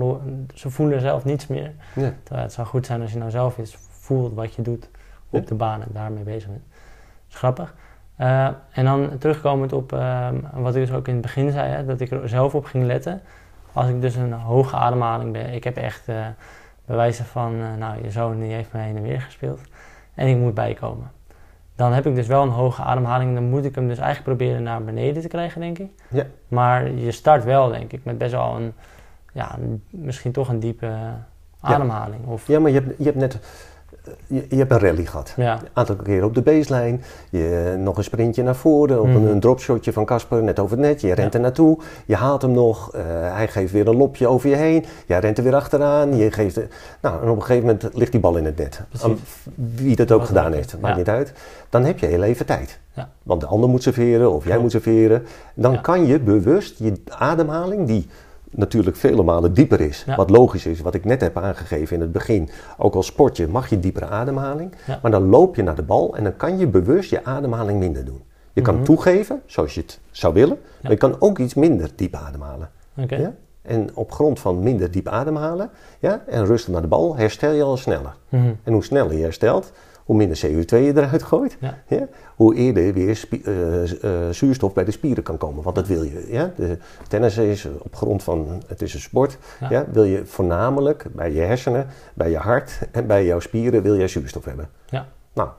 ze 0.54 0.70
voelen 0.70 1.02
zelf 1.02 1.26
niets 1.26 1.48
meer. 1.48 1.72
Ja. 1.96 2.14
Terwijl 2.24 2.46
het 2.46 2.54
zou 2.54 2.68
goed 2.68 2.86
zijn 2.86 3.02
als 3.02 3.12
je 3.12 3.18
nou 3.18 3.32
zelf 3.32 3.58
eens 3.58 3.78
voelt 3.90 4.34
wat 4.34 4.54
je 4.54 4.62
doet 4.62 4.90
op 5.30 5.42
Ja. 5.42 5.48
de 5.48 5.56
baan 5.56 5.82
en 5.82 5.88
daarmee 5.92 6.24
bezig 6.24 6.50
bent. 6.50 6.64
Dat 6.70 7.30
is 7.30 7.36
grappig. 7.36 7.76
Eh, 8.16 8.48
en 8.72 8.86
dan 8.86 9.18
terugkomend 9.18 9.74
op 9.74 9.94
ehm, 9.94 10.36
wat 10.54 10.76
ik 10.76 10.86
dus 10.88 10.96
ook 10.96 11.08
in 11.08 11.14
het 11.14 11.22
begin 11.22 11.52
zei, 11.52 11.70
hè, 11.70 11.86
dat 11.86 12.00
ik 12.00 12.12
er 12.12 12.30
zelf 12.30 12.56
op 12.56 12.66
ging 12.66 12.84
letten. 12.86 13.22
Als 13.74 13.88
ik 13.90 14.02
dus 14.02 14.16
een 14.16 14.34
hoge 14.34 14.76
ademhaling 14.76 15.32
ben, 15.34 15.54
ik 15.54 15.64
heb 15.64 15.78
echt 15.78 16.08
eh 16.08 16.26
bewijzen 16.86 17.26
van, 17.26 17.54
eh, 17.62 17.74
nou 17.78 18.04
je 18.04 18.12
zoon 18.12 18.40
die 18.40 18.54
heeft 18.54 18.74
me 18.74 18.80
heen 18.80 18.96
en 18.96 19.02
weer 19.04 19.22
gespeeld 19.22 19.62
en 20.14 20.28
ik 20.28 20.38
moet 20.38 20.54
bijkomen. 20.54 21.12
Dan 21.80 21.94
heb 21.94 22.06
ik 22.06 22.16
dus 22.16 22.28
wel 22.28 22.44
een 22.44 22.50
hoge 22.50 22.82
ademhaling 22.82 23.30
en 23.30 23.36
dan 23.36 23.50
moet 23.50 23.66
ik 23.66 23.76
hem 23.76 23.88
dus 23.88 23.98
eigenlijk 23.98 24.38
proberen 24.38 24.64
naar 24.64 24.84
beneden 24.84 25.22
te 25.22 25.28
krijgen, 25.28 25.62
denk 25.62 25.80
ik. 25.80 25.92
Ja. 26.10 26.26
Maar 26.48 26.92
je 26.92 27.12
start 27.12 27.44
wel, 27.44 27.70
denk 27.70 27.92
ik, 27.92 28.04
met 28.04 28.18
best 28.18 28.32
wel 28.32 28.56
een, 28.56 28.74
ja, 29.34 29.56
misschien 29.90 30.32
toch 30.32 30.50
een 30.50 30.60
diepe 30.60 30.92
ademhaling. 31.60 32.26
Of, 32.26 32.48
Ja, 32.48 32.60
maar 32.60 32.72
je 32.72 32.80
hebt, 32.80 32.98
je 32.98 33.04
hebt 33.04 33.16
net 33.16 33.40
je, 34.28 34.46
je 34.50 34.56
hebt 34.56 34.72
een 34.72 34.80
rally 34.80 35.06
gehad. 35.06 35.34
ja. 35.38 35.54
Een 35.62 35.68
aantal 35.74 35.96
keren 35.96 36.26
op 36.28 36.36
de 36.36 36.42
baseline. 36.42 36.98
Je, 37.30 37.76
nog 37.78 37.98
een 37.98 38.04
sprintje 38.04 38.44
naar 38.44 38.56
voren. 38.56 39.00
Op 39.02 39.08
Mhm. 39.08 39.16
een, 39.16 39.28
een 39.28 39.40
dropshotje 39.40 39.94
van 39.94 40.06
Casper 40.06 40.44
net 40.44 40.60
over 40.60 40.78
het 40.78 40.86
net. 40.86 41.02
Je 41.02 41.14
rent 41.14 41.34
er 41.34 41.40
naartoe. 41.40 41.78
Je 42.06 42.16
haalt 42.16 42.42
hem 42.42 42.52
nog. 42.52 42.94
eh, 42.94 43.02
hij 43.34 43.48
geeft 43.48 43.72
weer 43.72 43.88
een 43.88 43.96
lopje 43.98 44.28
over 44.28 44.50
je 44.50 44.56
heen. 44.56 44.86
Jij 45.06 45.20
rent 45.20 45.38
er 45.38 45.44
weer 45.44 45.56
achteraan. 45.56 46.16
Je 46.18 46.32
geeft, 46.32 46.60
nou, 47.02 47.22
en 47.24 47.30
op 47.30 47.36
een 47.36 47.42
gegeven 47.44 47.66
moment 47.68 47.90
ligt 47.94 48.12
die 48.12 48.22
bal 48.22 48.38
in 48.38 48.46
het 48.46 48.58
net. 48.58 48.82
Aan 49.02 49.18
Wie 49.76 49.96
dat 49.96 50.12
ook 50.12 50.26
gedaan 50.26 50.54
heeft, 50.54 50.72
ja. 50.72 50.78
maakt 50.82 50.98
niet 50.98 51.10
uit. 51.10 51.34
Dan 51.70 51.84
heb 51.86 52.00
je 52.00 52.06
heel 52.06 52.24
even 52.24 52.46
tijd. 52.46 52.80
Ja. 52.94 53.10
Want 53.24 53.42
de 53.42 53.48
ander 53.48 53.70
moet 53.70 53.84
serveren 53.84 54.32
of 54.32 54.46
jij 54.46 54.58
moet 54.58 54.72
serveren. 54.72 55.26
Dan 55.54 55.82
kan 55.82 56.06
je 56.06 56.20
bewust 56.20 56.80
je 56.80 56.94
ademhaling, 57.08 57.88
die 57.88 58.08
natuurlijk 58.50 58.96
vele 58.96 59.24
malen 59.24 59.54
dieper 59.54 59.82
is. 59.82 60.04
Ja. 60.08 60.16
Wat 60.16 60.30
logisch 60.30 60.66
is, 60.66 60.82
wat 60.82 60.94
ik 60.94 61.06
net 61.06 61.22
heb 61.22 61.38
aangegeven 61.38 61.96
in 61.96 62.02
het 62.02 62.12
begin. 62.12 62.50
Ook 62.78 62.96
als 62.96 63.06
sportje 63.06 63.48
mag 63.48 63.70
je 63.70 63.80
diepere 63.80 64.06
ademhaling. 64.08 64.74
Ja. 64.88 65.00
Maar 65.02 65.12
dan 65.12 65.26
loop 65.30 65.56
je 65.56 65.64
naar 65.64 65.76
de 65.76 65.84
bal 65.84 66.16
en 66.16 66.24
dan 66.24 66.36
kan 66.36 66.58
je 66.58 66.68
bewust 66.68 67.10
je 67.10 67.24
ademhaling 67.26 67.80
minder 67.80 68.06
doen. 68.06 68.22
Je 68.54 68.62
kan 68.62 68.76
Mhm. 68.76 68.84
toegeven, 68.84 69.42
zoals 69.46 69.74
je 69.74 69.82
het 69.82 70.00
zou 70.12 70.34
willen. 70.34 70.58
Maar 70.82 70.92
je 70.92 70.98
kan 70.98 71.16
ook 71.20 71.40
iets 71.40 71.54
minder 71.54 71.90
diep 71.96 72.16
ademhalen. 72.16 72.70
En 73.62 73.90
op 73.94 74.12
grond 74.12 74.40
van 74.40 74.64
minder 74.64 74.92
diep 74.92 75.08
ademhalen 75.08 75.70
ja, 76.00 76.24
en 76.28 76.46
rustig 76.46 76.74
naar 76.74 76.82
de 76.82 76.88
bal, 76.88 77.16
herstel 77.16 77.52
je 77.52 77.64
al 77.64 77.78
sneller. 77.78 78.16
Mhm. 78.30 78.52
En 78.64 78.74
hoe 78.74 78.84
sneller 78.84 79.14
je 79.18 79.24
herstelt, 79.24 79.72
hoe 80.10 80.18
minder 80.18 80.38
CO2 80.46 80.70
je 80.86 80.92
eruit 80.96 81.24
gooit, 81.24 81.58
Ja. 81.88 82.08
hoe 82.36 82.56
eerder 82.56 82.94
weer 82.94 83.16
spie- 83.16 83.44
eh, 83.44 83.84
eh, 84.04 84.30
zuurstof 84.32 84.74
bij 84.74 84.84
de 84.86 84.92
spieren 84.92 85.24
kan 85.24 85.38
komen. 85.38 85.64
Want 85.64 85.76
dat 85.76 85.88
wil 85.88 86.04
je. 86.04 86.26
Ja? 86.30 86.52
De 86.56 86.78
tennis 87.08 87.38
is 87.38 87.68
op 87.80 87.96
grond 87.96 88.24
van, 88.24 88.62
het 88.68 88.82
is 88.82 88.94
een 88.94 89.00
sport, 89.00 89.38
Ja. 89.70 89.86
wil 89.92 90.04
je 90.04 90.26
voornamelijk 90.26 91.06
bij 91.12 91.34
je 91.34 91.40
hersenen, 91.40 91.88
bij 92.14 92.30
je 92.30 92.38
hart 92.38 92.80
en 92.92 93.08
bij 93.08 93.26
jouw 93.26 93.40
spieren 93.40 93.82
wil 93.82 93.98
jij 93.98 94.08
zuurstof 94.08 94.46
hebben. 94.46 94.70
Ja. 94.90 95.08
Nou, 95.34 95.50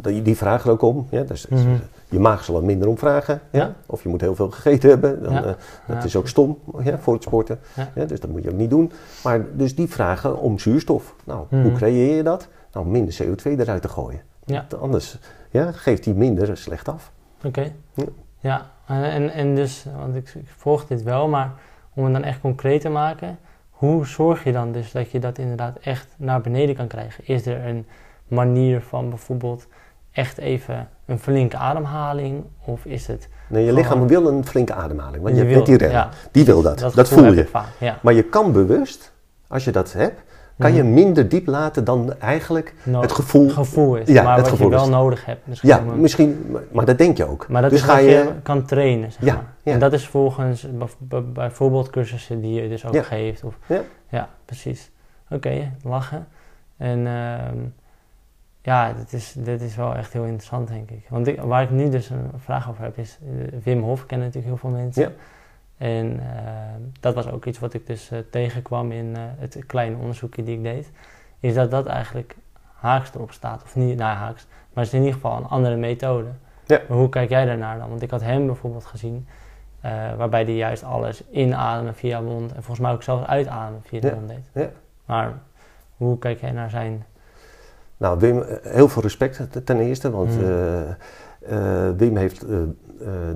die, 0.00 0.22
die 0.22 0.36
vragen 0.36 0.66
er 0.66 0.72
ook 0.72 0.82
om. 0.82 1.06
Ja? 1.10 1.22
Dus, 1.22 1.46
Mhm. 1.48 1.68
Je 2.08 2.18
maag 2.18 2.44
zal 2.44 2.56
er 2.56 2.64
minder 2.64 2.88
om 2.88 2.98
vragen. 2.98 3.40
Ja? 3.50 3.74
Of 3.86 4.02
je 4.02 4.08
moet 4.08 4.20
heel 4.20 4.34
veel 4.34 4.50
gegeten 4.50 4.88
hebben. 4.90 5.22
Dan, 5.22 5.34
eh, 5.44 5.52
dat 5.86 6.04
is 6.04 6.16
ook 6.16 6.28
stom 6.28 6.58
voor 7.00 7.14
het 7.14 7.22
sporten. 7.22 7.58
Dus 8.06 8.20
dat 8.20 8.30
moet 8.30 8.42
je 8.42 8.50
ook 8.50 8.56
niet 8.56 8.70
doen. 8.70 8.92
Maar 9.24 9.44
dus 9.52 9.74
die 9.74 9.88
vragen 9.88 10.38
om 10.38 10.58
zuurstof. 10.58 11.14
Nou, 11.24 11.44
Mhm. 11.50 11.62
hoe 11.62 11.72
creëer 11.72 12.16
je 12.16 12.22
dat? 12.22 12.48
Nou, 12.76 12.88
minder 12.88 13.14
CO2 13.22 13.42
eruit 13.58 13.82
te 13.82 13.88
gooien. 13.88 14.20
Ja. 14.44 14.66
Want 14.68 14.82
Anders 14.82 15.18
ja, 15.50 15.72
geeft 15.72 16.04
die 16.04 16.14
minder 16.14 16.56
slecht 16.56 16.88
af. 16.88 17.12
Oké. 17.44 17.72
Ja. 17.94 18.04
Ja, 18.40 18.70
en, 18.86 19.30
en, 19.30 19.54
dus, 19.54 19.86
want 19.96 20.14
ik, 20.14 20.34
ik 20.34 20.48
volg 20.56 20.86
dit 20.86 21.02
wel, 21.02 21.28
maar 21.28 21.52
om 21.94 22.04
het 22.04 22.12
dan 22.12 22.22
echt 22.24 22.40
concreet 22.40 22.80
te 22.80 22.88
maken, 22.88 23.38
hoe 23.70 24.06
zorg 24.06 24.44
je 24.44 24.52
dan 24.52 24.72
dus 24.72 24.92
dat 24.92 25.10
je 25.10 25.18
dat 25.18 25.38
inderdaad 25.38 25.76
echt 25.78 26.06
naar 26.16 26.40
beneden 26.40 26.76
kan 26.76 26.86
krijgen? 26.86 27.26
Is 27.26 27.46
er 27.46 27.66
een 27.66 27.86
manier 28.28 28.80
van 28.80 29.08
bijvoorbeeld 29.08 29.66
echt 30.12 30.38
even 30.38 30.88
een 31.06 31.18
flinke 31.18 31.56
ademhaling? 31.56 32.44
Of 32.64 32.84
is 32.84 33.06
het... 33.06 33.28
Nee, 33.48 33.62
je 33.64 33.68
Gewoon- 33.68 33.82
lichaam 33.82 34.06
wil 34.08 34.26
een 34.28 34.46
flinke 34.46 34.74
ademhaling. 34.74 35.22
Want 35.22 35.36
je, 35.36 35.44
Je 35.44 35.62
die 35.62 35.76
rem. 35.76 35.90
ja. 35.90 36.08
Die 36.30 36.44
wil 36.44 36.62
dat. 36.62 36.78
Dat, 36.94 37.08
voel 37.08 37.32
je. 37.32 37.40
ik 37.40 37.48
vaak, 37.48 37.68
ja. 37.80 37.98
Maar 38.02 38.14
je 38.14 38.22
kan 38.22 38.52
bewust, 38.52 39.12
als 39.48 39.64
je 39.64 39.70
dat 39.70 39.92
hebt, 39.92 40.22
kan 40.58 40.74
je 40.74 40.82
Mhm. 40.82 40.92
minder 40.94 41.28
diep 41.28 41.46
laten 41.46 41.84
dan 41.84 42.14
eigenlijk 42.20 42.74
No- 42.82 43.00
het 43.00 43.12
gevoel. 43.12 43.48
gevoel 43.50 43.96
is, 43.96 44.08
Ja, 44.08 44.22
maar 44.22 44.36
het 44.36 44.48
wat 44.50 44.58
je 44.58 44.68
wel 44.68 44.82
is. 44.82 44.88
nodig 44.88 45.24
hebt. 45.24 45.46
Misschien 45.46 45.68
Ja, 45.70 45.80
misschien, 45.80 46.46
maar- 46.50 46.62
maar 46.72 46.84
dat 46.84 46.98
denk 46.98 47.16
je 47.16 47.24
ook. 47.28 47.48
Maar 47.48 47.62
dat 47.62 47.70
dus 47.70 47.80
is 47.80 47.86
ga 47.86 47.98
je. 47.98 48.10
je 48.10 48.32
kan 48.42 48.64
trainen, 48.64 49.12
zeg 49.12 49.22
Ja, 49.24 49.34
maar. 49.34 49.52
ja. 49.62 49.72
En 49.72 49.78
dat 49.78 49.92
is 49.92 50.06
volgens 50.08 50.66
bij- 50.70 50.88
bij- 50.98 51.22
bijvoorbeeld 51.32 51.90
cursussen 51.90 52.40
die 52.40 52.62
je 52.62 52.68
dus 52.68 52.86
ook 52.86 52.94
Ja. 52.94 53.02
geeft. 53.02 53.44
Of, 53.44 53.58
Ja. 54.08 54.28
precies. 54.44 54.90
Oké, 55.30 55.72
lachen. 55.82 56.26
En 56.76 57.06
ehm, 57.06 57.56
ja, 58.62 58.92
dit 58.92 59.12
is, 59.12 59.34
dit 59.38 59.60
is 59.62 59.76
wel 59.76 59.94
echt 59.94 60.12
heel 60.12 60.22
interessant, 60.24 60.68
denk 60.68 60.90
ik. 60.90 61.06
Want 61.08 61.26
ik, 61.26 61.40
waar 61.40 61.62
ik 61.62 61.70
nu 61.70 61.88
dus 61.88 62.10
een 62.10 62.30
vraag 62.36 62.70
over 62.70 62.82
heb, 62.82 62.98
is 62.98 63.18
eh, 63.22 63.58
Wim 63.64 63.82
Hof 63.82 64.06
kennen 64.06 64.26
natuurlijk 64.26 64.60
heel 64.60 64.70
veel 64.70 64.78
mensen. 64.80 65.02
Ja. 65.02 65.08
En 65.76 66.20
ehm, 66.20 66.80
dat 67.00 67.14
was 67.14 67.30
ook 67.30 67.44
iets 67.44 67.58
wat 67.58 67.74
ik 67.74 67.86
dus 67.86 68.10
eh, 68.10 68.18
tegenkwam 68.30 68.92
in 68.92 69.16
eh, 69.16 69.22
het 69.38 69.58
kleine 69.66 69.96
onderzoekje 69.96 70.42
die 70.42 70.56
ik 70.56 70.62
deed. 70.62 70.90
Is 71.40 71.54
dat 71.54 71.70
dat 71.70 71.86
eigenlijk 71.86 72.36
haaks 72.74 73.14
erop 73.14 73.32
staat. 73.32 73.62
Of 73.62 73.76
niet, 73.76 73.96
nou 73.98 74.16
haaks. 74.16 74.46
Maar 74.72 74.84
het 74.84 74.92
is 74.92 74.98
in 74.98 75.04
ieder 75.04 75.20
geval 75.20 75.36
een 75.36 75.46
andere 75.48 75.76
methode. 75.76 76.28
Ja. 76.66 76.80
Maar 76.88 76.96
hoe 76.98 77.08
kijk 77.08 77.28
jij 77.30 77.44
daarnaar 77.44 77.78
dan? 77.78 77.88
Want 77.88 78.02
ik 78.02 78.10
had 78.10 78.20
hem 78.22 78.46
bijvoorbeeld 78.46 78.84
gezien, 78.84 79.26
eh, 79.80 79.90
waarbij 80.16 80.42
hij 80.42 80.54
juist 80.54 80.84
alles 80.84 81.22
inademen 81.30 81.94
via 81.94 82.18
de 82.18 82.24
mond 82.24 82.48
en 82.50 82.56
volgens 82.62 82.78
mij 82.80 82.92
ook 82.92 83.02
zelfs 83.02 83.26
uitademen 83.26 83.82
via 83.84 84.00
de 84.00 84.06
Ja. 84.06 84.14
mond 84.14 84.28
deed. 84.28 84.50
Ja. 84.52 84.70
Maar 85.04 85.32
hoe 85.96 86.18
kijk 86.18 86.40
jij 86.40 86.50
naar 86.50 86.70
zijn. 86.70 87.04
Nou, 87.96 88.18
Wim, 88.18 88.42
eh, 88.42 88.72
heel 88.72 88.88
veel 88.88 89.02
respect 89.02 89.66
ten- 89.66 89.78
eerste, 89.80 90.10
want 90.10 90.30
Mm. 90.40 90.44
eh, 90.44 90.80
eh, 91.48 91.88
Wim 91.96 92.16
heeft 92.16 92.42
eh, 92.42 92.56
eh, 92.56 92.66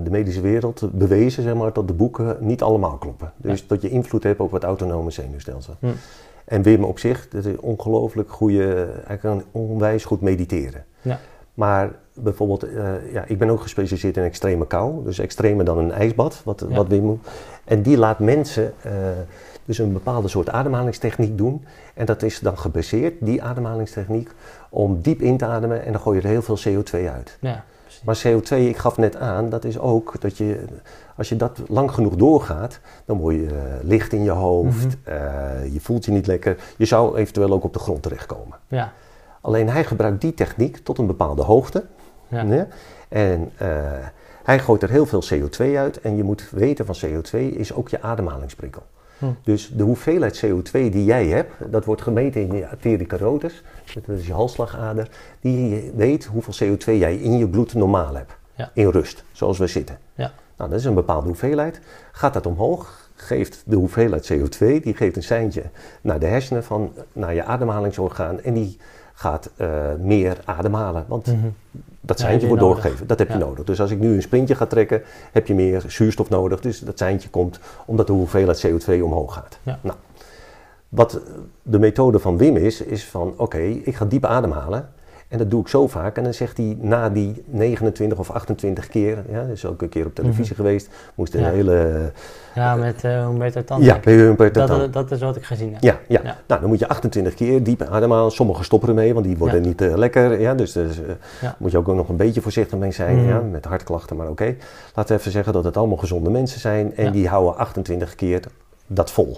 de 0.03 0.09
medische 0.09 0.41
wereld 0.41 0.89
bewezen 0.91 1.43
zeg 1.43 1.53
maar, 1.53 1.73
dat 1.73 1.87
de 1.87 1.93
boeken 1.93 2.37
niet 2.39 2.61
allemaal 2.61 2.97
kloppen. 2.97 3.31
Dus 3.37 3.67
dat 3.67 3.81
je 3.81 3.89
invloed 3.89 4.23
hebt 4.23 4.39
op 4.39 4.51
het 4.51 4.63
autonome 4.63 5.11
zenuwstelsel. 5.11 5.75
Mm. 5.79 5.93
En 6.45 6.61
Wim 6.61 6.83
op 6.83 6.99
zich, 6.99 7.27
dat 7.29 7.45
is 7.45 7.55
ongelooflijk 7.55 8.31
goede, 8.31 8.87
hij 9.05 9.17
kan 9.17 9.43
onwijs 9.51 10.05
goed 10.05 10.21
mediteren. 10.21 10.85
Ja. 11.01 11.19
Maar 11.53 11.91
bijvoorbeeld, 12.13 12.65
ja, 13.11 13.23
ik 13.27 13.37
ben 13.37 13.49
ook 13.49 13.61
gespecialiseerd 13.61 14.17
in 14.17 14.23
extreme 14.23 14.67
kou, 14.67 15.03
dus 15.03 15.19
extremer 15.19 15.65
dan 15.65 15.77
een 15.77 15.91
ijsbad, 15.91 16.41
wat, 16.43 16.65
Ja. 16.69 16.75
wat 16.75 16.87
Wim 16.87 17.03
moet. 17.03 17.27
En 17.63 17.81
die 17.81 17.97
laat 17.97 18.19
mensen 18.19 18.73
dus 19.65 19.77
een 19.77 19.93
bepaalde 19.93 20.27
soort 20.27 20.49
ademhalingstechniek 20.49 21.37
doen. 21.37 21.65
En 21.93 22.05
dat 22.05 22.23
is 22.23 22.39
dan 22.39 22.57
gebaseerd, 22.57 23.13
die 23.19 23.43
ademhalingstechniek, 23.43 24.29
om 24.69 25.01
diep 25.01 25.21
in 25.21 25.37
te 25.37 25.45
ademen 25.45 25.85
en 25.85 25.91
dan 25.91 26.01
gooi 26.01 26.17
je 26.17 26.23
er 26.23 26.29
heel 26.29 26.41
veel 26.41 26.57
CO2 26.57 27.09
uit. 27.09 27.37
Ja. 27.39 27.63
Maar 28.05 28.21
CO2, 28.27 28.47
ik 28.55 28.77
gaf 28.77 28.97
net 28.97 29.15
aan, 29.15 29.49
dat 29.49 29.63
is 29.63 29.79
ook 29.79 30.21
dat 30.21 30.37
je, 30.37 30.65
als 31.17 31.29
je 31.29 31.35
dat 31.35 31.59
lang 31.67 31.91
genoeg 31.91 32.15
doorgaat, 32.15 32.79
dan 33.05 33.17
word 33.17 33.35
je 33.35 33.45
eh, 33.47 33.53
licht 33.83 34.13
in 34.13 34.23
je 34.23 34.29
hoofd, 34.31 34.85
Mhm. 34.85 34.95
eh, 35.15 35.73
je 35.73 35.79
voelt 35.81 36.05
je 36.05 36.11
niet 36.11 36.27
lekker. 36.27 36.57
Je 36.77 36.85
zou 36.85 37.17
eventueel 37.17 37.51
ook 37.51 37.63
op 37.63 37.73
de 37.73 37.79
grond 37.79 38.01
terechtkomen. 38.03 38.57
Ja, 38.67 38.91
Alleen 39.41 39.69
hij 39.69 39.83
gebruikt 39.83 40.21
die 40.21 40.33
techniek 40.33 40.77
tot 40.77 40.97
een 40.97 41.07
bepaalde 41.07 41.41
hoogte. 41.43 41.85
ja. 42.27 42.67
En 43.09 43.51
eh, 43.57 43.67
hij 44.43 44.59
gooit 44.59 44.83
er 44.83 44.89
heel 44.89 45.05
veel 45.05 45.23
CO2 45.33 45.77
uit. 45.77 46.01
En 46.01 46.15
je 46.17 46.23
moet 46.23 46.49
weten 46.51 46.85
van 46.85 46.95
CO2 47.05 47.39
is 47.55 47.73
ook 47.73 47.89
je 47.89 48.01
ademhalingsprikkel. 48.01 48.81
Hm. 49.21 49.25
Dus 49.43 49.71
de 49.75 49.83
hoeveelheid 49.83 50.45
CO2 50.45 50.71
die 50.71 51.03
jij 51.03 51.27
hebt, 51.27 51.53
dat 51.71 51.85
wordt 51.85 52.01
gemeten 52.01 52.41
in 52.41 52.55
je 52.55 52.67
arterie 52.69 53.05
carotis, 53.07 53.63
dat 53.93 54.17
is 54.17 54.27
je 54.27 54.33
halsslagader, 54.33 55.09
die 55.39 55.91
weet 55.95 56.25
hoeveel 56.25 56.67
CO2 56.67 56.85
jij 56.85 57.15
in 57.15 57.37
je 57.37 57.47
bloed 57.49 57.73
normaal 57.73 58.15
hebt. 58.15 58.31
Ja. 58.55 58.71
In 58.73 58.87
rust, 58.89 59.23
zoals 59.31 59.57
we 59.57 59.67
zitten. 59.67 59.97
Ja. 60.15 60.31
Nou, 60.57 60.69
dat 60.69 60.79
is 60.79 60.85
een 60.85 60.93
bepaalde 60.93 61.27
hoeveelheid. 61.27 61.79
Gaat 62.11 62.33
dat 62.33 62.45
omhoog, 62.45 63.09
geeft 63.15 63.63
de 63.65 63.75
hoeveelheid 63.75 64.33
CO2, 64.33 64.57
die 64.81 64.93
geeft 64.95 65.15
een 65.15 65.23
seintje 65.23 65.63
naar 66.01 66.19
de 66.19 66.25
hersenen, 66.25 66.63
van, 66.63 66.93
naar 67.13 67.33
je 67.33 67.43
ademhalingsorgaan. 67.43 68.41
En 68.41 68.53
die 68.53 68.77
gaat 69.13 69.49
eh, 69.55 69.69
meer 69.99 70.37
ademhalen. 70.45 71.05
Want 71.07 71.25
Mhm. 71.27 71.47
Dat 72.01 72.19
seintje 72.19 72.47
wordt 72.47 72.61
doorgegeven. 72.61 73.07
Dat 73.07 73.19
heb 73.19 73.29
je 73.29 73.37
nodig. 73.37 73.65
Dus 73.65 73.81
als 73.81 73.91
ik 73.91 73.99
nu 73.99 74.13
een 74.13 74.21
sprintje 74.21 74.55
ga 74.55 74.65
trekken, 74.65 75.01
heb 75.31 75.47
je 75.47 75.53
meer 75.53 75.83
zuurstof 75.87 76.29
nodig. 76.29 76.59
Dus 76.59 76.79
dat 76.79 76.97
seintje 76.97 77.29
komt 77.29 77.59
omdat 77.85 78.07
de 78.07 78.13
hoeveelheid 78.13 78.67
CO2 78.67 79.01
omhoog 79.03 79.33
gaat. 79.33 79.59
Nou, 79.63 79.97
wat 80.89 81.19
de 81.61 81.79
methode 81.79 82.19
van 82.19 82.37
Wim 82.37 82.57
is, 82.57 82.81
is 82.81 83.05
van 83.05 83.33
oké, 83.37 83.59
ik 83.59 83.95
ga 83.95 84.05
diep 84.05 84.25
ademhalen. 84.25 84.89
En 85.31 85.37
dat 85.37 85.49
doe 85.51 85.61
ik 85.61 85.67
zo 85.67 85.87
vaak. 85.87 86.17
En 86.17 86.23
dan 86.23 86.33
zegt 86.33 86.57
hij 86.57 86.77
na 86.79 87.09
die 87.09 87.43
29 87.45 88.19
of 88.19 88.29
28 88.31 88.87
keer, 88.87 89.17
ja, 89.29 89.41
dat 89.41 89.49
is 89.49 89.65
ook 89.65 89.81
een 89.81 89.89
keer 89.89 90.05
op 90.05 90.15
televisie 90.15 90.55
geweest, 90.55 90.89
moest 91.15 91.33
een 91.33 91.39
Mhm. 91.39 91.49
Ja. 91.49 91.55
hele... 91.55 92.11
Ja, 92.55 92.75
met 92.75 93.03
uh, 93.03 93.25
Humberto 93.27 93.63
Tan. 93.63 93.81
ja, 93.81 93.99
bij 94.03 94.13
Humberto 94.13 94.65
dat, 94.65 94.79
dat, 94.79 94.93
dat 94.93 95.11
is 95.11 95.19
wat 95.21 95.35
ik 95.35 95.43
gezien 95.43 95.73
heb. 95.73 95.81
Ja, 95.83 95.99
ja. 96.07 96.19
Ja. 96.23 96.37
nou 96.47 96.61
dan 96.61 96.69
moet 96.69 96.79
je 96.79 96.87
28 96.87 97.33
keer 97.33 97.63
diep 97.63 97.81
ademhalen. 97.81 98.31
Sommigen 98.31 98.65
stoppen 98.65 98.89
ermee, 98.89 99.13
want 99.13 99.25
die 99.25 99.37
worden 99.37 99.61
Ja. 99.61 99.67
niet 99.67 99.81
eh, 99.81 99.95
lekker. 99.95 100.39
Ja, 100.39 100.53
dus 100.55 100.71
daar 100.73 100.85
Ja. 101.41 101.55
moet 101.59 101.71
je 101.71 101.77
ook 101.77 101.87
nog 101.87 102.09
een 102.09 102.15
beetje 102.15 102.41
voorzichtig 102.41 102.77
mee 102.79 102.91
zijn, 102.91 103.15
Mhm. 103.17 103.27
ja, 103.27 103.39
met 103.39 103.65
hartklachten. 103.65 104.15
Maar 104.15 104.29
oké, 104.29 104.55
laten 104.95 105.13
we 105.15 105.19
even 105.19 105.31
zeggen 105.31 105.53
dat 105.53 105.63
het 105.63 105.77
allemaal 105.77 105.97
gezonde 105.97 106.29
mensen 106.29 106.59
zijn. 106.59 106.95
En 106.95 107.11
die 107.11 107.27
houden 107.27 107.57
28 107.57 108.15
keer 108.15 108.39
dat 108.87 109.11
vol. 109.11 109.37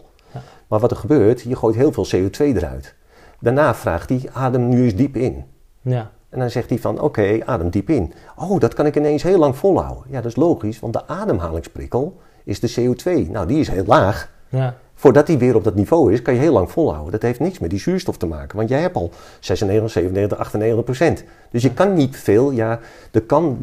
Maar 0.68 0.80
wat 0.80 0.92
er 0.92 0.98
gebeurt, 0.98 1.42
je 1.42 1.56
gooit 1.56 1.76
heel 1.76 1.92
veel 1.92 2.06
CO2 2.06 2.56
eruit. 2.56 2.96
Daarna 3.40 3.76
vraagt 3.76 4.10
hij, 4.10 4.22
adem 4.34 4.70
nu 4.70 4.84
eens 4.84 4.96
diep 4.96 5.16
in. 5.16 5.44
Ja. 5.84 6.12
En 6.30 6.40
dan 6.40 6.50
zegt 6.50 6.70
hij 6.70 6.80
van, 6.80 7.00
oké, 7.00 7.40
adem 7.46 7.70
diep 7.70 7.90
in. 7.90 8.14
Oh, 8.36 8.60
dat 8.60 8.74
kan 8.74 8.86
ik 8.86 8.96
ineens 8.96 9.24
heel 9.24 9.38
lang 9.40 9.56
volhouden. 9.56 10.04
Ja, 10.10 10.22
dat 10.22 10.26
is 10.32 10.36
logisch, 10.36 10.80
want 10.80 10.94
de 10.94 11.08
ademhalingsprikkel 11.08 12.18
is 12.44 12.60
de 12.60 12.72
CO2. 12.82 13.30
Nou, 13.32 13.48
die 13.48 13.60
is 13.60 13.68
heel 13.70 13.84
laag. 13.86 14.30
Ja. 14.50 14.76
Voordat 14.96 15.28
die 15.28 15.38
weer 15.38 15.56
op 15.56 15.64
dat 15.64 15.76
niveau 15.76 16.14
is, 16.14 16.22
kan 16.22 16.34
je 16.34 16.40
heel 16.40 16.54
lang 16.54 16.72
volhouden. 16.72 17.12
Dat 17.12 17.22
heeft 17.22 17.40
niks 17.40 17.60
met 17.60 17.70
die 17.70 17.80
zuurstof 17.80 18.18
te 18.18 18.26
maken, 18.26 18.58
want 18.58 18.70
jij 18.70 18.82
hebt 18.82 18.96
al 18.96 19.12
96, 19.40 19.92
97, 19.92 20.38
98 20.38 20.84
procent. 20.84 21.24
Dus 21.52 21.62
je 21.64 21.74
kan 21.74 21.94
niet 21.94 22.18
veel, 22.18 22.52
ja, 22.52 22.80
er 23.12 23.22
kan 23.22 23.58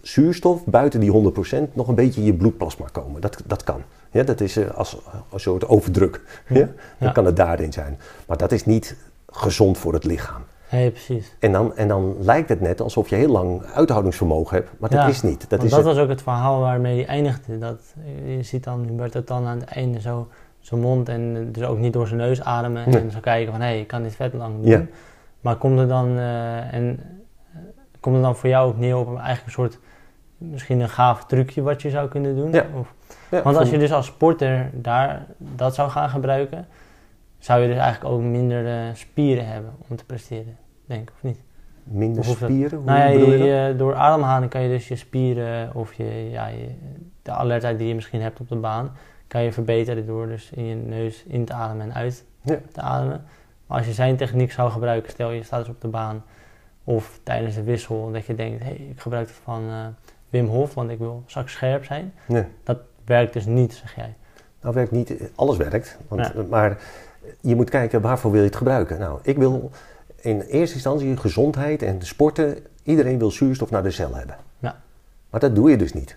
zuurstof 0.00 0.64
buiten 0.64 1.00
die 1.00 1.10
100 1.10 1.34
procent 1.34 1.74
nog 1.76 1.88
een 1.88 1.94
beetje 1.94 2.20
in 2.20 2.26
je 2.26 2.34
bloedplasma 2.34 2.86
komen. 2.92 3.20
Dat, 3.20 3.42
dat 3.46 3.64
kan. 3.64 3.82
Ja, 4.10 4.22
dat 4.22 4.40
is 4.40 4.56
eh, 4.56 4.70
als, 4.70 4.96
als 5.04 5.22
een 5.32 5.40
soort 5.40 5.68
overdruk. 5.68 6.20
Ja? 6.48 6.54
Dan 6.58 6.68
Ja. 6.98 7.10
kan 7.10 7.24
het 7.24 7.36
daarin 7.36 7.72
zijn. 7.72 7.98
Maar 8.26 8.36
dat 8.36 8.52
is 8.52 8.64
niet 8.64 8.96
gezond 9.26 9.78
voor 9.78 9.92
het 9.92 10.04
lichaam. 10.04 10.42
Nee, 10.72 10.90
precies. 10.90 11.34
En 11.38 11.52
dan, 11.52 11.76
en 11.76 11.88
dan 11.88 12.16
lijkt 12.20 12.48
het 12.48 12.60
net 12.60 12.80
alsof 12.80 13.08
je 13.08 13.16
heel 13.16 13.28
lang 13.28 13.64
uithoudingsvermogen 13.64 14.56
hebt, 14.56 14.70
maar 14.78 14.90
dat 14.90 14.98
Ja, 14.98 15.06
is 15.06 15.22
niet. 15.22 15.40
Dat 15.40 15.50
Want 15.50 15.62
is 15.62 15.70
dat 15.70 15.78
het- 15.78 15.88
was 15.94 15.98
ook 16.04 16.08
het 16.08 16.22
verhaal 16.22 16.60
waarmee 16.60 16.94
hij 16.96 17.06
eindigde. 17.06 17.58
Dat, 17.58 17.94
je 18.26 18.42
ziet 18.42 18.64
dan 18.64 18.84
Humberto 18.84 19.24
Tan 19.24 19.46
aan 19.46 19.58
het 19.60 19.68
einde 19.68 20.00
zo 20.00 20.28
zijn 20.60 20.80
mond 20.80 21.08
en 21.08 21.52
dus 21.52 21.62
ook 21.64 21.78
niet 21.78 21.92
door 21.92 22.06
zijn 22.06 22.20
neus 22.20 22.42
ademen. 22.42 22.90
Nee. 22.90 23.00
En 23.00 23.10
zo 23.10 23.18
kijken 23.20 23.52
van, 23.52 23.60
hé, 23.60 23.72
ik 23.74 23.86
kan 23.86 24.02
dit 24.02 24.14
vet 24.14 24.32
lang 24.32 24.54
doen. 24.60 24.70
Ja. 24.70 24.82
Maar 25.40 25.56
komt 25.56 25.78
er 25.78 25.88
dan, 25.88 26.18
eh, 26.18 26.74
en, 26.74 27.00
eh, 27.52 27.58
komt 28.00 28.16
er 28.16 28.22
dan 28.22 28.36
voor 28.36 28.48
jou 28.48 28.68
ook 28.68 28.78
neer 28.78 28.96
op 28.96 29.06
een, 29.06 29.16
eigenlijk 29.16 29.46
een 29.46 29.52
soort, 29.52 29.78
misschien 30.38 30.80
een 30.80 30.88
gaaf 30.88 31.24
trucje 31.26 31.62
wat 31.62 31.82
je 31.82 31.90
zou 31.90 32.08
kunnen 32.08 32.36
doen? 32.36 32.52
Ja. 32.52 32.64
Of, 32.78 32.94
want 33.42 33.56
als 33.56 33.70
je 33.70 33.78
dus 33.78 33.92
als 33.92 34.06
sporter 34.06 34.70
daar 34.72 35.26
dat 35.38 35.74
zou 35.74 35.90
gaan 35.90 36.08
gebruiken, 36.08 36.66
zou 37.42 37.60
je 37.62 37.68
dus 37.68 37.76
eigenlijk 37.76 38.14
ook 38.14 38.20
minder 38.20 38.66
eh, 38.66 38.94
spieren 38.94 39.46
hebben 39.46 39.72
om 39.88 39.96
te 39.96 40.04
presteren, 40.04 40.56
denk 40.86 41.02
ik, 41.02 41.14
of 41.14 41.22
niet? 41.22 41.38
minder 41.84 42.20
of 42.20 42.26
spieren, 42.36 42.78
hoe 42.78 42.86
Nou 42.86 42.98
ja, 42.98 43.06
je 43.06 43.38
je- 43.44 43.76
door 43.76 43.94
ademhaling 43.94 44.50
kan 44.50 44.62
je 44.62 44.68
dus 44.68 44.88
je 44.88 44.96
spieren 44.96 45.74
of 45.74 45.92
je, 45.94 46.28
ja, 46.30 46.46
je, 46.46 46.68
de 47.22 47.30
alertheid 47.30 47.78
die 47.78 47.88
je 47.88 47.94
misschien 47.94 48.20
hebt 48.22 48.40
op 48.40 48.48
de 48.48 48.56
baan, 48.56 48.92
kan 49.26 49.42
je 49.42 49.52
verbeteren 49.52 50.06
door 50.06 50.26
dus 50.26 50.50
in 50.54 50.64
je 50.64 50.74
neus 50.74 51.24
in 51.24 51.44
te 51.44 51.52
ademen 51.52 51.86
en 51.86 51.94
uit 51.94 52.24
Ja. 52.42 52.58
te 52.72 52.80
ademen. 52.80 53.24
Maar 53.66 53.78
als 53.78 53.86
je 53.86 53.92
zijn 53.92 54.16
techniek 54.16 54.52
zou 54.52 54.70
gebruiken, 54.70 55.10
stel 55.10 55.30
je 55.30 55.42
staat 55.42 55.58
dus 55.64 55.74
op 55.74 55.80
de 55.80 55.88
baan 55.88 56.24
of 56.84 57.20
tijdens 57.22 57.54
de 57.54 57.62
wissel, 57.62 58.10
dat 58.12 58.26
je 58.26 58.34
denkt, 58.34 58.62
hé, 58.62 58.68
hey, 58.68 58.76
ik 58.90 59.00
gebruik 59.00 59.26
het 59.26 59.36
van 59.36 59.62
eh, 59.68 59.86
Wim 60.30 60.46
Hof, 60.46 60.74
want 60.74 60.90
ik 60.90 60.98
wil 60.98 61.22
straks 61.26 61.52
scherp 61.52 61.84
zijn. 61.84 62.12
Nee. 62.26 62.44
Dat 62.64 62.78
werkt 63.04 63.32
dus 63.32 63.46
niet, 63.46 63.72
zeg 63.74 63.94
jij. 63.96 64.14
Nou 64.60 64.74
werkt 64.74 64.90
niet, 64.90 65.30
alles 65.34 65.56
werkt. 65.56 65.98
Want, 66.08 66.32
Ja. 66.34 66.42
Maar 66.48 66.78
je 67.40 67.56
moet 67.56 67.70
kijken 67.70 68.00
waarvoor 68.00 68.30
wil 68.30 68.40
je 68.40 68.46
het 68.46 68.56
gebruiken. 68.56 68.98
Nou, 68.98 69.18
ik 69.22 69.36
wil 69.38 69.70
in 70.20 70.40
eerste 70.40 70.74
instantie 70.74 71.16
gezondheid 71.16 71.82
en 71.82 72.02
sporten. 72.02 72.56
Iedereen 72.82 73.18
wil 73.18 73.30
zuurstof 73.30 73.70
naar 73.70 73.82
de 73.82 73.90
cel 73.90 74.14
hebben. 74.14 74.36
Ja. 74.58 74.80
Maar 75.30 75.40
dat 75.40 75.54
doe 75.54 75.70
je 75.70 75.76
dus 75.76 75.92
niet. 75.92 76.16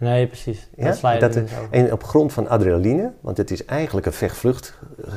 Nee, 0.00 0.26
precies. 0.26 0.68
Ja, 0.76 0.84
Dat 0.84 1.20
dat- 1.20 1.32
dus. 1.32 1.50
En 1.70 1.92
op 1.92 2.04
grond 2.04 2.32
van 2.32 2.48
adrenaline, 2.48 3.12
want 3.20 3.36
het 3.36 3.50
is 3.50 3.64
eigenlijk 3.64 4.06
een 4.06 4.12
vecht-vlucht 4.12 4.74
eh, 5.04 5.12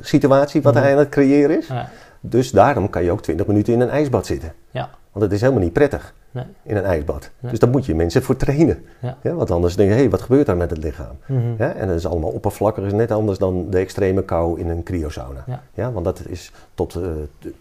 situatie 0.00 0.62
wat 0.62 0.74
Mhm. 0.74 0.82
hij 0.82 0.92
aan 0.92 0.98
het 0.98 1.08
creëren 1.08 1.58
is. 1.58 1.66
Ja, 1.66 1.88
Dus 2.20 2.50
daarom 2.50 2.90
kan 2.90 3.04
je 3.04 3.10
ook 3.10 3.22
20 3.22 3.46
minuten 3.46 3.72
in 3.72 3.80
een 3.80 3.88
ijsbad 3.90 4.26
zitten. 4.26 4.52
Ja. 4.70 4.90
Want 5.12 5.24
het 5.24 5.32
is 5.34 5.40
helemaal 5.40 5.62
niet 5.62 5.72
prettig 5.72 6.14
Nee. 6.30 6.44
in 6.62 6.76
een 6.76 6.84
ijsbad. 6.84 7.30
Nee. 7.40 7.50
Dus 7.50 7.60
daar 7.60 7.70
moet 7.70 7.86
je 7.86 7.94
mensen 7.94 8.22
voor 8.22 8.36
trainen. 8.36 8.84
Ja. 9.00 9.34
want 9.34 9.50
anders 9.50 9.76
denk 9.76 9.90
je, 9.90 9.96
hé, 9.96 10.08
wat 10.08 10.20
gebeurt 10.20 10.46
daar 10.46 10.56
met 10.56 10.70
het 10.70 10.84
lichaam? 10.84 11.16
Mhm. 11.26 11.54
Ja, 11.58 11.72
en 11.72 11.86
dat 11.86 11.96
is 11.96 12.06
allemaal 12.06 12.30
oppervlakkig, 12.30 12.84
is 12.84 12.92
net 12.92 13.10
anders 13.10 13.38
dan 13.38 13.70
de 13.70 13.78
extreme 13.78 14.22
kou 14.22 14.60
in 14.60 14.68
een 14.68 14.82
cryosauna. 14.82 15.44
Ja. 15.74 15.92
want 15.92 16.04
dat 16.04 16.22
is 16.28 16.52
tot 16.74 16.94
eh, 16.94 17.02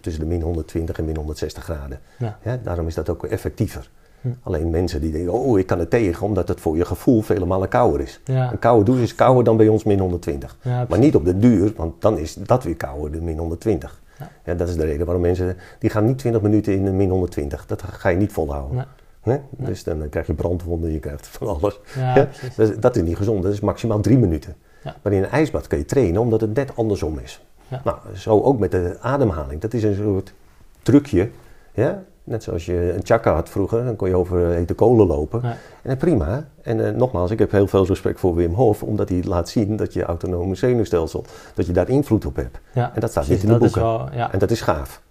tussen 0.02 0.22
de 0.22 0.30
min 0.30 0.42
120 0.42 0.98
en 0.98 1.06
min 1.06 1.16
160 1.16 1.64
graden. 1.64 2.00
Ja. 2.18 2.60
daarom 2.64 2.88
is 2.88 2.96
dat 2.96 3.10
ook 3.10 3.26
effectiever. 3.26 3.90
Hm. 4.22 4.28
Alleen 4.44 4.70
mensen 4.70 5.02
die 5.02 5.12
denken, 5.12 5.34
oh, 5.34 5.60
ik 5.60 5.68
kan 5.68 5.80
het 5.80 5.90
tegen, 5.90 6.26
omdat 6.26 6.48
het 6.48 6.60
voor 6.60 6.78
je 6.78 6.86
gevoel 6.86 7.22
vele 7.22 7.46
malen 7.46 7.68
kouder 7.70 8.02
is. 8.02 8.20
Ja. 8.24 8.52
Een 8.52 8.60
koude 8.60 8.86
douche 8.86 9.04
is 9.04 9.16
kouder 9.16 9.44
dan 9.44 9.58
bij 9.58 9.68
ons 9.68 9.84
min 9.84 10.00
120. 10.00 10.58
Ja, 10.62 10.86
Maar 10.90 11.00
niet 11.00 11.16
op 11.16 11.26
de 11.26 11.40
duur, 11.40 11.74
want 11.76 12.02
dan 12.02 12.18
is 12.18 12.34
dat 12.34 12.64
weer 12.64 12.76
kouder, 12.76 13.12
de 13.12 13.22
min 13.22 13.38
120. 13.38 14.02
Ja. 14.20 14.30
Ja. 14.44 14.54
dat 14.54 14.68
is 14.70 14.76
de 14.76 14.86
reden 14.86 15.06
waarom 15.06 15.24
mensen, 15.24 15.58
die 15.80 15.90
gaan 15.90 16.06
niet 16.06 16.18
20 16.18 16.42
minuten 16.42 16.74
in 16.74 16.86
de 16.86 16.92
min 16.92 17.10
120. 17.10 17.66
Dat 17.66 17.84
ga 17.84 18.10
je 18.10 18.18
niet 18.18 18.32
volhouden. 18.32 18.86
Nee. 19.24 19.40
Dus 19.52 19.84
dan 19.84 20.04
eh, 20.04 20.10
krijg 20.10 20.28
je 20.28 20.34
brandwonden, 20.34 20.92
je 20.92 21.00
krijgt 21.00 21.28
van 21.28 21.48
alles. 21.48 21.80
Ja. 21.96 22.14
Dat, 22.56 22.70
is- 22.70 22.78
dat 22.80 22.96
is 22.96 23.02
niet 23.02 23.18
gezond, 23.18 23.44
dat 23.44 23.54
is 23.54 23.60
maximaal 23.60 24.00
drie 24.00 24.18
minuten. 24.18 24.56
Maar 25.02 25.14
in 25.14 25.24
een 25.24 25.30
ijsbad 25.30 25.68
kun 25.68 25.78
je 25.78 25.86
trainen 25.86 26.22
omdat 26.22 26.42
het 26.42 26.54
net 26.54 26.76
andersom 26.76 27.20
is. 27.20 27.46
Ja. 27.68 27.82
Nou, 27.84 27.98
zo 28.16 28.42
ook 28.42 28.60
met 28.60 28.72
de 28.72 28.98
ademhaling. 29.02 29.62
Dat 29.62 29.74
is 29.74 29.84
een 29.84 29.96
soort 29.96 30.34
trucje. 30.82 31.30
Ja? 31.74 32.04
Net 32.28 32.44
zoals 32.44 32.66
je 32.66 32.94
een 32.94 33.02
chakra 33.04 33.34
had 33.34 33.50
vroeger, 33.50 33.86
dan 33.86 33.96
kon 33.96 34.10
je 34.10 34.16
over 34.16 34.48
hete 34.48 34.74
kolen 34.74 35.08
lopen. 35.08 35.40
Ja. 35.44 35.58
En 35.82 35.92
eh, 35.92 35.98
prima. 35.98 36.48
En 36.62 36.86
eh, 36.86 36.94
nogmaals, 36.94 37.32
ik 37.32 37.40
heb 37.40 37.52
heel 37.52 37.68
veel 37.68 37.86
respect 37.86 38.20
voor 38.20 38.36
Wim 38.36 38.54
Hof, 38.54 38.84
omdat 38.84 39.10
hij 39.10 39.24
laat 39.24 39.50
zien 39.50 39.76
dat 39.76 39.94
je 39.94 40.04
autonome 40.04 40.56
zenuwstelsel, 40.56 41.26
dat 41.54 41.66
je 41.66 41.72
daar 41.72 41.90
invloed 41.90 42.26
op 42.26 42.36
hebt. 42.36 42.60
Ja, 42.74 42.92
En 42.94 43.02
dat 43.02 43.10
staat 43.10 43.26
precies, 43.26 43.44
niet 43.44 43.52
in 43.52 43.58
de 43.58 43.64
boeken. 43.64 43.82
wel, 43.82 44.08
ja. 44.14 44.32
En 44.32 44.40
dat 44.40 44.52
is 44.52 44.62
gaaf. 44.62 45.02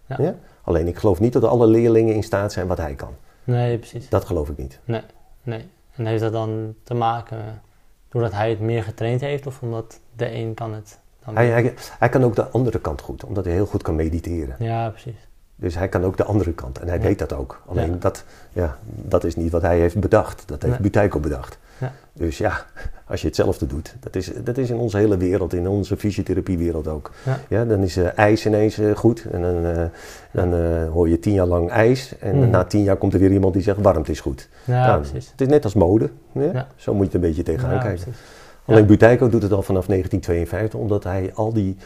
Alleen 0.63 0.87
ik 0.87 0.97
geloof 0.97 1.21
niet 1.21 1.33
dat 1.33 1.45
alle 1.45 1.67
leerlingen 1.67 2.15
in 2.15 2.23
staat 2.23 2.53
zijn 2.53 2.67
wat 2.67 2.79
hij 2.79 2.95
kan. 2.95 3.13
Nee, 3.45 3.79
precies. 3.79 4.09
Dat 4.09 4.25
geloof 4.25 4.49
ik 4.49 4.57
niet. 4.57 4.81
Nee. 5.43 5.65
En 5.97 6.07
heeft 6.07 6.23
dat 6.23 6.33
dan 6.33 6.75
te 6.83 6.95
maken 6.95 7.63
doordat 8.09 8.33
hij 8.33 8.51
het 8.51 8.61
meer 8.61 8.83
getraind 8.83 9.21
heeft 9.21 9.47
of 9.47 9.63
omdat 9.63 10.01
de 10.17 10.35
een 10.35 10.55
kan 10.55 10.75
het 10.75 10.99
dan 11.25 11.37
hij, 11.37 11.75
hij 11.99 12.09
kan 12.09 12.25
ook 12.25 12.35
de 12.35 12.49
andere 12.49 12.79
kant 12.79 13.01
goed, 13.01 13.25
omdat 13.25 13.45
hij 13.45 13.55
heel 13.55 13.67
goed 13.67 13.83
kan 13.83 13.95
mediteren. 13.95 14.57
Ja, 14.59 14.89
precies. 14.89 15.26
Dus 15.57 15.75
hij 15.75 15.89
kan 15.89 16.05
ook 16.05 16.17
de 16.17 16.25
andere 16.25 16.53
kant. 16.53 16.79
En 16.79 16.89
hij 16.89 16.97
Ja. 16.97 17.03
weet 17.03 17.19
dat 17.19 17.33
ook. 17.33 17.63
Alleen 17.67 17.91
Ja. 17.91 17.97
dat, 17.99 18.25
ja, 18.53 18.77
dat 18.85 19.25
is 19.25 19.37
niet 19.37 19.51
wat 19.51 19.63
hij 19.63 19.79
heeft 19.79 20.01
bedacht. 20.01 20.43
Dat 20.47 20.63
heeft 20.63 20.75
Nee. 20.75 20.83
Buteiko 20.83 21.21
bedacht. 21.21 21.59
Ja. 21.79 21.93
Dus 22.13 22.39
ja, 22.39 22.65
als 23.07 23.21
je 23.21 23.27
hetzelfde 23.27 23.67
doet. 23.67 23.95
Dat 24.01 24.17
is, 24.17 24.33
dat 24.45 24.59
is 24.59 24.71
in 24.71 24.77
onze 24.77 24.97
hele 24.97 25.17
wereld, 25.17 25.53
in 25.55 25.69
onze 25.69 25.97
fysiotherapiewereld 25.97 26.89
ook. 26.89 27.11
Ja. 27.49 27.65
dan 27.65 27.81
is 27.83 27.97
eh, 27.97 28.07
ijs 28.19 28.47
ineens 28.47 28.79
eh, 28.79 28.97
goed. 28.97 29.25
En 29.33 29.43
dan, 29.43 29.65
eh, 29.65 29.83
dan 30.31 30.55
hoor 30.89 31.09
je 31.09 31.19
tien 31.19 31.33
jaar 31.33 31.47
lang 31.47 31.71
ijs. 31.71 32.19
En 32.19 32.39
Mhm. 32.39 32.51
na 32.51 32.65
tien 32.65 32.83
jaar 32.83 32.97
komt 32.97 33.15
er 33.15 33.21
weer 33.21 33.33
iemand 33.33 33.53
die 33.55 33.63
zegt 33.63 33.79
warmte 33.81 34.11
is 34.11 34.21
goed. 34.21 34.49
Ja, 34.65 34.87
Nou, 34.87 35.01
precies. 35.01 35.31
Het 35.31 35.41
is 35.41 35.47
net 35.49 35.65
als 35.65 35.75
mode. 35.75 36.11
Zo 36.77 36.93
moet 36.95 37.01
je 37.01 37.05
het 37.05 37.15
een 37.15 37.21
beetje 37.21 37.43
tegenaan 37.43 37.75
Ja, 37.75 37.81
kijken. 37.81 38.03
precies. 38.05 38.21
Alleen 38.65 38.87
Buteiko 38.87 39.29
doet 39.29 39.43
het 39.43 39.53
al 39.53 39.63
vanaf 39.63 39.87
1952. 39.87 40.81
Omdat 40.81 41.05
hij 41.05 41.31
al 41.35 41.53
die, 41.53 41.77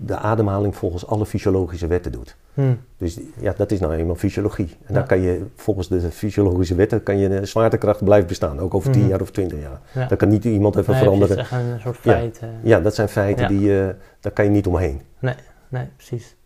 de 0.00 0.16
ademhaling 0.16 0.76
volgens 0.76 1.06
alle 1.06 1.26
fysiologische 1.26 1.86
wetten 1.86 2.12
doet. 2.12 2.36
Hm. 2.54 2.74
Dus 2.96 3.18
ja, 3.40 3.52
dat 3.56 3.70
is 3.70 3.80
nou 3.80 3.92
eenmaal 3.94 4.14
fysiologie. 4.14 4.66
En 4.66 4.76
Ja. 4.88 4.94
daar 4.94 5.06
kan 5.06 5.20
je 5.20 5.46
volgens 5.54 5.88
de 5.88 6.00
fysiologische 6.10 6.74
wetten 6.74 7.02
kan 7.02 7.18
je 7.18 7.28
de 7.28 7.46
zwaartekracht 7.46 8.04
blijft 8.04 8.26
bestaan, 8.26 8.58
ook 8.60 8.74
over 8.74 8.90
10 8.92 9.00
Mhm. 9.00 9.10
jaar 9.10 9.20
of 9.20 9.30
20 9.30 9.60
jaar. 9.60 9.80
Ja. 9.92 10.06
Daar 10.06 10.18
kan 10.18 10.28
niet 10.28 10.44
iemand 10.44 10.76
even 10.76 10.92
Nee, 10.92 11.02
veranderen. 11.02 11.36
precies, 11.36 11.52
echt 11.52 11.62
een 11.62 11.80
soort 11.80 11.98
Ja. 12.02 12.12
feit. 12.12 12.38
eh. 12.38 12.48
Ja, 12.62 12.80
dat 12.80 12.94
zijn 12.94 13.08
feiten 13.08 13.48
die 13.48 13.80
eh, 13.80 13.88
daar 14.20 14.32
kan 14.32 14.44
je 14.44 14.50
niet 14.50 14.66
omheen. 14.66 15.00
Nee, 15.18 15.86
precies. 15.96 16.36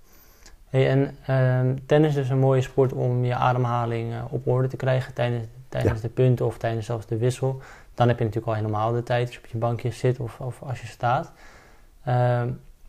Hey, 0.68 0.88
en 0.88 1.16
ehm, 1.26 1.76
tennis 1.86 2.16
is 2.16 2.28
een 2.30 2.38
mooie 2.38 2.60
sport 2.60 2.92
om 2.92 3.24
je 3.24 3.34
ademhaling 3.34 4.12
eh, 4.12 4.18
op 4.30 4.46
orde 4.46 4.68
te 4.68 4.76
krijgen 4.76 5.14
tijdens, 5.14 5.44
tijdens 5.68 6.00
de 6.00 6.08
punten 6.08 6.46
of 6.46 6.58
tijdens 6.58 6.86
zelfs 6.86 7.06
de 7.06 7.16
wissel. 7.16 7.60
Dan 7.94 8.08
heb 8.08 8.18
je 8.18 8.24
natuurlijk 8.24 8.52
al 8.52 8.58
helemaal 8.58 8.92
de 8.92 9.02
tijd 9.02 9.26
als 9.26 9.34
je 9.34 9.40
op 9.40 9.46
je 9.46 9.58
bankje 9.58 9.90
zit 9.90 10.20
of, 10.20 10.40
of 10.40 10.62
als 10.62 10.80
je 10.80 10.86
staat. 10.86 11.32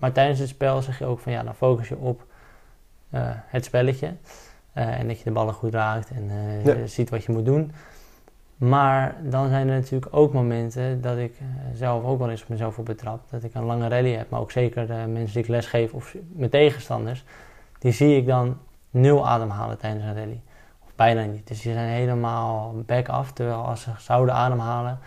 Maar 0.03 0.11
tijdens 0.11 0.39
het 0.39 0.49
spel 0.49 0.81
zeg 0.81 0.99
je 0.99 1.05
ook 1.05 1.19
van 1.19 1.31
ja, 1.31 1.43
dan 1.43 1.55
focus 1.55 1.87
je 1.87 1.97
op 1.97 2.25
eh, 3.09 3.21
het 3.27 3.65
spelletje. 3.65 4.13
Eh, 4.73 4.99
en 4.99 5.07
dat 5.07 5.17
je 5.17 5.23
de 5.23 5.31
ballen 5.31 5.53
goed 5.53 5.73
raakt 5.73 6.09
en 6.09 6.29
eh, 6.29 6.65
Ja. 6.65 6.85
ziet 6.85 7.09
wat 7.09 7.23
je 7.23 7.31
moet 7.31 7.45
doen. 7.45 7.71
Maar 8.55 9.15
dan 9.21 9.49
zijn 9.49 9.67
er 9.69 9.75
natuurlijk 9.75 10.15
ook 10.15 10.33
momenten 10.33 11.01
dat 11.01 11.17
ik 11.17 11.33
zelf 11.73 12.03
ook 12.03 12.19
wel 12.19 12.29
eens 12.29 12.41
op 12.41 12.49
mezelf 12.49 12.77
op 12.77 12.85
betrap. 12.85 13.29
Dat 13.29 13.43
ik 13.43 13.53
een 13.53 13.63
lange 13.63 13.87
rally 13.87 14.13
heb, 14.13 14.29
maar 14.29 14.39
ook 14.39 14.51
zeker 14.51 14.87
de 14.87 14.93
mensen 14.93 15.33
die 15.33 15.43
ik 15.43 15.47
lesgeef 15.47 15.93
of 15.93 16.15
mijn 16.31 16.49
tegenstanders. 16.49 17.23
Die 17.79 17.91
zie 17.91 18.17
ik 18.17 18.25
dan 18.25 18.57
nul 18.89 19.27
ademhalen 19.27 19.77
tijdens 19.77 20.03
een 20.03 20.15
rally. 20.15 20.41
Of 20.85 20.95
bijna 20.95 21.23
niet. 21.23 21.47
Dus 21.47 21.61
die 21.61 21.73
zijn 21.73 21.89
helemaal 21.89 22.73
back 22.85 23.07
af. 23.07 23.31
Terwijl 23.31 23.65
als 23.65 23.81
ze 23.81 23.89
zouden 23.97 24.35
ademhalen 24.35 24.99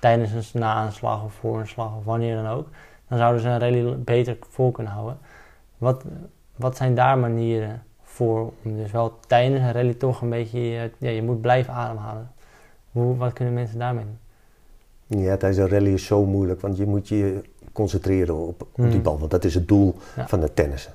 tijdens 0.00 0.32
een 0.54 0.60
na-aanslag 0.60 1.24
of 1.24 1.32
voor 1.32 1.58
een 1.60 1.68
slag 1.68 1.96
of 1.96 2.04
wanneer 2.04 2.36
dan 2.36 2.46
ook. 2.46 2.68
Dan 3.14 3.22
zouden 3.22 3.42
ze 3.42 3.48
een 3.48 3.58
rally 3.60 3.96
beter 3.98 4.36
vol 4.50 4.70
kunnen 4.70 4.92
houden. 4.92 5.18
Wat, 5.78 6.04
wat 6.56 6.76
zijn 6.76 6.94
daar 6.94 7.18
manieren 7.18 7.82
voor 8.02 8.52
om 8.64 8.76
dus 8.76 8.90
wel 8.92 9.18
tijdens 9.26 9.60
een 9.60 9.72
rally 9.72 9.94
toch 9.94 10.20
een 10.20 10.30
beetje, 10.30 10.58
eh, 10.58 10.82
ja, 10.98 11.10
je 11.10 11.22
moet 11.22 11.40
blijven 11.40 11.74
ademhalen. 11.74 12.30
Hoe, 12.92 13.16
wat 13.16 13.32
kunnen 13.32 13.54
mensen 13.54 13.78
daarmee 13.78 14.04
doen? 14.04 15.20
Ja, 15.22 15.36
tijdens 15.36 15.56
een 15.62 15.68
rally 15.68 15.92
is 15.92 16.06
zo 16.06 16.24
moeilijk, 16.24 16.60
want 16.60 16.76
je 16.76 16.86
moet 16.86 17.08
je 17.08 17.42
concentreren 17.72 18.36
op, 18.36 18.62
op 18.62 18.76
die 18.76 18.96
Mm. 18.96 19.02
bal, 19.02 19.18
want 19.18 19.30
dat 19.30 19.44
is 19.44 19.54
het 19.54 19.68
doel 19.68 19.94
Ja. 20.16 20.28
van 20.28 20.42
het 20.42 20.56
tennissen. 20.56 20.92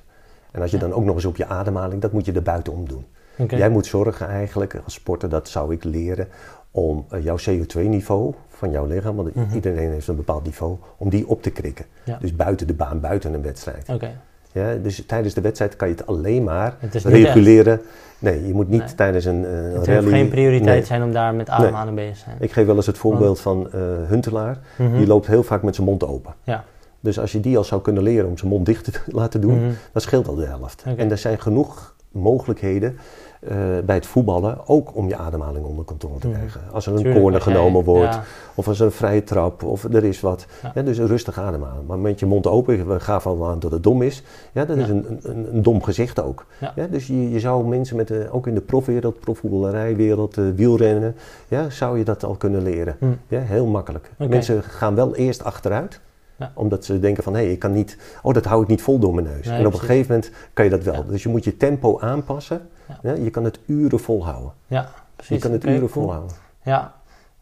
En 0.52 0.62
als 0.62 0.72
je 0.72 0.78
Ja. 0.78 0.84
dan 0.88 0.94
ook 0.94 1.04
nog 1.04 1.16
eens 1.16 1.26
op 1.26 1.36
je 1.38 1.46
ademhaling, 1.46 2.02
dat 2.02 2.12
moet 2.12 2.26
je 2.26 2.32
er 2.34 2.44
buitenom 2.44 2.88
doen. 2.88 3.06
Jij 3.48 3.70
moet 3.70 3.86
zorgen 3.86 4.28
eigenlijk, 4.28 4.76
als 4.84 4.94
sporter, 4.94 5.30
dat 5.30 5.50
zou 5.50 5.74
ik 5.74 5.84
leren, 5.84 6.28
om 6.72 7.06
eh, 7.10 7.24
jouw 7.24 7.38
CO2-niveau 7.50 8.34
van 8.48 8.72
jouw 8.72 8.86
lichaam, 8.86 9.16
want 9.16 9.36
Mhm. 9.36 9.56
iedereen 9.56 9.92
heeft 9.92 10.08
een 10.08 10.16
bepaald 10.16 10.44
niveau, 10.44 10.78
om 10.98 11.10
die 11.10 11.28
op 11.28 11.42
te 11.42 11.50
krikken. 11.50 11.86
Ja. 12.06 12.18
Dus 12.22 12.36
buiten 12.36 12.68
de 12.68 12.74
baan, 12.74 13.00
buiten 13.00 13.34
een 13.34 13.42
wedstrijd. 13.42 13.90
Oké. 13.90 14.10
Ja, 14.52 14.76
dus 14.76 15.04
tijdens 15.06 15.34
de 15.34 15.42
wedstrijd 15.42 15.76
kan 15.76 15.88
je 15.88 15.94
het 15.94 16.08
alleen 16.08 16.44
maar 16.44 16.76
Het 16.80 16.96
echt- 16.96 17.06
reguleren. 17.06 17.82
Nee, 18.20 18.48
je 18.48 18.54
moet 18.54 18.70
niet 18.70 18.80
Nee. 18.86 18.96
tijdens 18.96 19.26
een 19.26 19.46
eh, 19.46 19.74
Het 19.74 19.88
rally... 19.88 20.10
geen 20.10 20.30
prioriteit 20.30 20.76
Nee. 20.76 20.86
zijn 20.86 21.04
om 21.04 21.12
daar 21.12 21.34
met 21.34 21.50
ademhalen 21.50 21.96
bezig 21.96 22.14
te 22.18 22.24
zijn. 22.24 22.36
Ik 22.40 22.52
geef 22.52 22.66
wel 22.66 22.76
eens 22.76 22.86
het 22.86 22.98
voorbeeld 22.98 23.40
van 23.40 23.72
eh 23.72 23.80
Huntelaar. 24.08 24.58
Mhm. 24.78 24.98
Die 24.98 25.08
loopt 25.08 25.28
heel 25.28 25.44
vaak 25.44 25.64
met 25.64 25.76
zijn 25.76 25.88
mond 25.88 26.04
open. 26.04 26.34
Ja. 26.44 26.64
Dus 27.00 27.20
als 27.20 27.32
je 27.32 27.40
die 27.40 27.58
al 27.58 27.64
zou 27.64 27.82
kunnen 27.82 28.04
leren 28.04 28.30
om 28.30 28.38
zijn 28.38 28.52
mond 28.52 28.66
dicht 28.66 28.84
te 28.84 28.92
laten 29.20 29.42
doen, 29.42 29.56
Mhm. 29.60 29.72
dan 29.92 30.02
scheelt 30.02 30.28
al 30.28 30.36
de 30.36 30.46
helft. 30.46 30.84
En 30.98 31.12
er 31.12 31.18
zijn 31.18 31.40
genoeg 31.42 31.96
mogelijkheden 32.12 32.98
eh, 33.40 33.58
bij 33.86 33.96
het 33.96 34.06
voetballen 34.06 34.58
ook 34.68 34.96
om 34.96 35.08
je 35.08 35.16
ademhaling 35.18 35.66
onder 35.66 35.86
controle 35.86 36.20
te 36.20 36.28
Mhm. 36.28 36.36
krijgen. 36.38 36.62
Als 36.72 36.86
er 36.86 36.92
een 36.92 36.98
Tuurlijk, 36.98 37.20
corner 37.22 37.42
jij- 37.44 37.54
genomen 37.54 37.84
wordt, 37.84 38.14
ja. 38.14 38.24
of 38.56 38.68
als 38.68 38.80
er 38.80 38.86
een 38.86 38.92
vrije 38.92 39.24
trap, 39.24 39.64
of 39.64 39.84
er 39.84 40.04
is 40.04 40.20
wat. 40.22 40.46
Ja. 40.64 40.72
Ja, 40.76 40.82
dus 40.82 40.98
rustig 41.00 41.40
ademhalen. 41.40 41.86
Maar 41.86 41.98
met 42.00 42.20
je 42.20 42.26
mond 42.26 42.48
open, 42.48 42.88
we 42.88 43.00
gaven 43.00 43.32
al 43.32 43.48
aan 43.48 43.60
dat 43.60 43.72
het 43.72 43.84
dom 43.84 44.02
is. 44.02 44.24
Ja, 44.52 44.66
dat 44.66 44.78
is 44.78 44.90
een, 44.90 45.20
een, 45.24 45.56
een 45.56 45.62
dom 45.62 45.84
gezicht 45.84 46.22
ook. 46.22 46.46
Dus 46.90 47.08
je, 47.08 47.30
je 47.30 47.40
zou 47.40 47.66
mensen 47.68 47.96
met 47.96 48.08
de, 48.08 48.28
ook 48.32 48.48
in 48.48 48.54
de 48.54 48.62
profwereld, 48.62 49.20
profvoetballerijwereld, 49.20 50.38
eh, 50.38 50.44
wielrennen, 50.56 51.16
ja, 51.48 51.70
zou 51.70 51.98
je 51.98 52.04
dat 52.04 52.24
al 52.24 52.36
kunnen 52.36 52.62
leren. 52.64 52.96
Hm. 53.00 53.06
Ja, 53.28 53.40
heel 53.40 53.66
makkelijk. 53.66 54.12
Mensen 54.18 54.64
gaan 54.64 54.96
wel 54.96 55.16
eerst 55.16 55.44
achteruit. 55.44 56.00
Ja. 56.36 56.52
Omdat 56.56 56.86
ze 56.86 57.00
denken 57.00 57.24
van, 57.24 57.34
hé, 57.36 57.42
ik 57.42 57.60
kan 57.60 57.72
niet, 57.72 57.98
oh, 58.22 58.34
dat 58.34 58.46
hou 58.46 58.62
ik 58.62 58.68
niet 58.68 58.82
vol 58.82 59.00
door 59.00 59.14
mijn 59.14 59.26
neus. 59.28 59.46
Nee, 59.48 59.60
en 59.60 59.66
op 59.66 59.74
een 59.74 59.80
gegeven 59.80 60.08
moment 60.16 60.32
kan 60.54 60.66
je 60.66 60.72
dat 60.72 60.84
wel. 60.84 60.94
Ja. 60.94 61.02
Dus 61.10 61.24
je 61.24 61.30
moet 61.30 61.44
je 61.44 61.58
tempo 61.58 62.00
aanpassen. 62.00 62.62
Ja. 63.02 63.14
Je 63.14 63.30
kan 63.30 63.44
het 63.44 63.60
uren 63.66 64.00
volhouden. 64.00 64.52
Ja, 64.68 64.90
precies. 65.16 65.36
Je 65.36 65.42
kan 65.42 65.52
het 65.52 65.64
uren 65.66 65.78
cool. 65.80 65.90
volhouden. 65.90 66.36
Ja, 66.64 66.94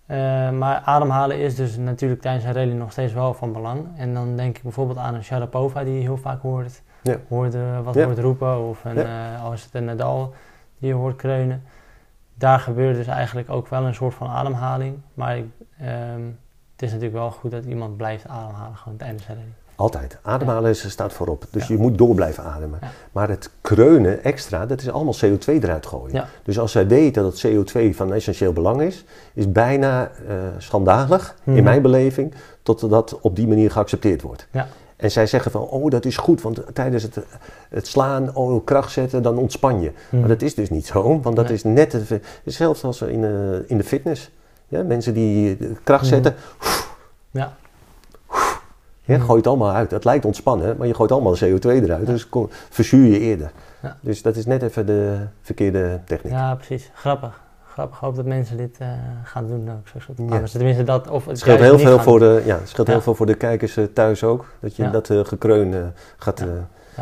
Eh, 0.06 0.50
maar 0.52 0.82
ademhalen 0.86 1.40
is 1.40 1.56
dus 1.56 1.78
natuurlijk 1.78 2.22
tijdens 2.22 2.44
een 2.46 2.54
rally 2.54 2.72
nog 2.74 2.92
steeds 2.92 3.14
wel 3.14 3.34
van 3.34 3.54
belang. 3.54 3.86
En 3.98 4.14
dan 4.14 4.36
denk 4.36 4.58
ik 4.58 4.64
bijvoorbeeld 4.64 4.98
aan 4.98 5.14
een 5.16 5.24
Sharapova 5.24 5.84
die 5.84 5.94
je 5.94 6.00
heel 6.00 6.18
vaak 6.18 6.42
hoort, 6.42 6.82
Ja. 7.04 7.18
hoort 7.30 7.56
wat 7.84 7.94
Ja. 7.96 8.06
hoort 8.06 8.20
roepen. 8.20 8.60
Of 8.68 8.86
een, 8.86 8.96
Ja. 8.96 9.34
eh, 9.36 9.44
als 9.44 9.64
het 9.64 9.74
een 9.74 9.86
Nadal 9.86 10.34
die 10.80 10.90
je 10.90 10.96
hoort 10.96 11.16
kreunen. 11.16 11.64
Daar 12.34 12.60
gebeurt 12.60 12.96
dus 12.96 13.08
eigenlijk 13.08 13.50
ook 13.50 13.68
wel 13.68 13.84
een 13.86 13.96
soort 13.96 14.14
van 14.14 14.28
ademhaling. 14.28 14.98
Maar 15.14 15.38
ik, 15.38 15.46
ehm, 15.80 16.22
het 16.72 16.82
is 16.82 16.90
natuurlijk 16.92 17.18
wel 17.18 17.32
goed 17.32 17.52
dat 17.52 17.66
iemand 17.66 17.98
blijft 17.98 18.28
ademhalen 18.28 18.78
gewoon 18.78 18.98
tijdens 18.98 19.28
een 19.28 19.36
rally. 19.36 19.54
Altijd. 19.78 20.18
Ademhalen 20.22 20.76
staat 20.76 21.14
voorop. 21.14 21.46
Dus 21.52 21.68
Ja. 21.68 21.76
je 21.76 21.82
moet 21.82 21.98
door 21.98 22.16
blijven 22.16 22.44
ademen. 22.44 22.80
Ja. 22.82 22.88
Maar 23.12 23.30
het 23.30 23.50
kreunen 23.62 24.24
extra, 24.24 24.66
dat 24.66 24.82
is 24.82 24.90
allemaal 24.90 25.16
CO2 25.26 25.54
eruit 25.64 25.86
gooien. 25.86 26.16
Ja. 26.16 26.28
Dus 26.44 26.60
als 26.60 26.72
zij 26.72 26.88
weten 26.88 27.24
dat 27.24 27.44
CO2 27.48 27.96
van 27.96 28.14
essentieel 28.14 28.54
belang 28.54 28.82
is, 28.82 29.06
is 29.34 29.52
bijna 29.52 30.12
eh, 30.28 30.36
schandalig, 30.58 31.36
Mhm. 31.44 31.58
in 31.58 31.64
mijn 31.64 31.82
beleving, 31.82 32.34
tot 32.64 32.90
dat 32.90 33.20
op 33.22 33.36
die 33.36 33.48
manier 33.48 33.72
geaccepteerd 33.72 34.22
wordt. 34.22 34.48
Ja. 34.52 34.68
En 34.96 35.12
zij 35.12 35.28
zeggen 35.28 35.52
van, 35.52 35.62
oh 35.62 35.90
dat 35.90 36.06
is 36.06 36.18
goed, 36.18 36.42
want 36.42 36.62
tijdens 36.74 37.04
het, 37.04 37.18
het 37.70 37.88
slaan, 37.88 38.36
oh 38.36 38.66
kracht 38.66 38.92
zetten, 38.92 39.24
dan 39.24 39.38
ontspan 39.38 39.82
je. 39.82 39.92
Mhm. 40.10 40.20
Maar 40.20 40.30
dat 40.30 40.42
is 40.42 40.56
dus 40.56 40.70
niet 40.70 40.86
zo, 40.86 41.20
want 41.22 41.36
dat 41.36 41.50
is 41.50 41.64
net 41.64 41.92
het, 41.92 42.10
hetzelfde 42.44 42.88
als 42.88 43.02
in, 43.02 43.24
eh, 43.24 43.70
in 43.70 43.78
de 43.78 43.84
fitness. 43.84 44.32
Ja, 44.68 44.84
mensen 44.84 45.14
die 45.14 45.58
eh, 45.60 45.68
kracht 45.84 46.02
Mhm. 46.04 46.14
zetten, 46.14 46.36
ja, 47.32 47.56
Mhm. 49.16 49.22
gooi 49.26 49.38
het 49.38 49.48
allemaal 49.48 49.72
uit. 49.72 49.92
Het 49.92 50.04
lijkt 50.04 50.26
ontspannen, 50.26 50.76
maar 50.78 50.88
je 50.88 50.94
gooit 50.94 51.12
allemaal 51.12 51.36
CO2 51.38 51.66
eruit, 51.84 52.06
dus 52.06 52.28
verzuur 52.70 53.06
je 53.12 53.20
eerder. 53.20 53.52
Dus 54.02 54.22
dat 54.22 54.36
is 54.36 54.46
net 54.46 54.62
even 54.64 54.86
de 54.86 55.18
verkeerde 55.42 56.00
techniek. 56.06 56.34
ja, 56.34 56.56
precies. 56.56 56.92
Grappig. 56.94 57.42
Grappig. 57.74 57.98
Ik 57.98 58.04
hoop 58.04 58.16
dat 58.16 58.26
mensen 58.26 58.58
dit 58.58 58.76
eh, 58.80 58.88
gaan 59.24 59.48
doen 59.48 59.70
ook. 59.72 59.88
Zo. 59.88 60.14
Ja. 60.30 60.44
Tenminste 60.44 60.84
dat, 60.84 61.10
of 61.10 61.26
Het 61.26 61.40
scheelt, 61.40 61.60
heel 61.60 61.80
veel, 61.80 62.00
voor 62.00 62.20
de, 62.20 62.42
ja, 62.46 62.56
het 62.58 62.70
scheelt 62.70 62.88
Ja. 62.88 62.94
heel 62.94 63.02
veel 63.02 63.16
voor 63.16 63.26
de 63.26 63.36
kijkers 63.36 63.78
eh, 63.78 63.84
thuis 63.94 64.24
ook, 64.24 64.46
dat 64.60 64.76
je 64.76 64.84
Ja. 64.84 64.90
dat 64.90 65.10
eh, 65.10 65.20
gekreun 65.24 65.94
gaat... 66.18 66.44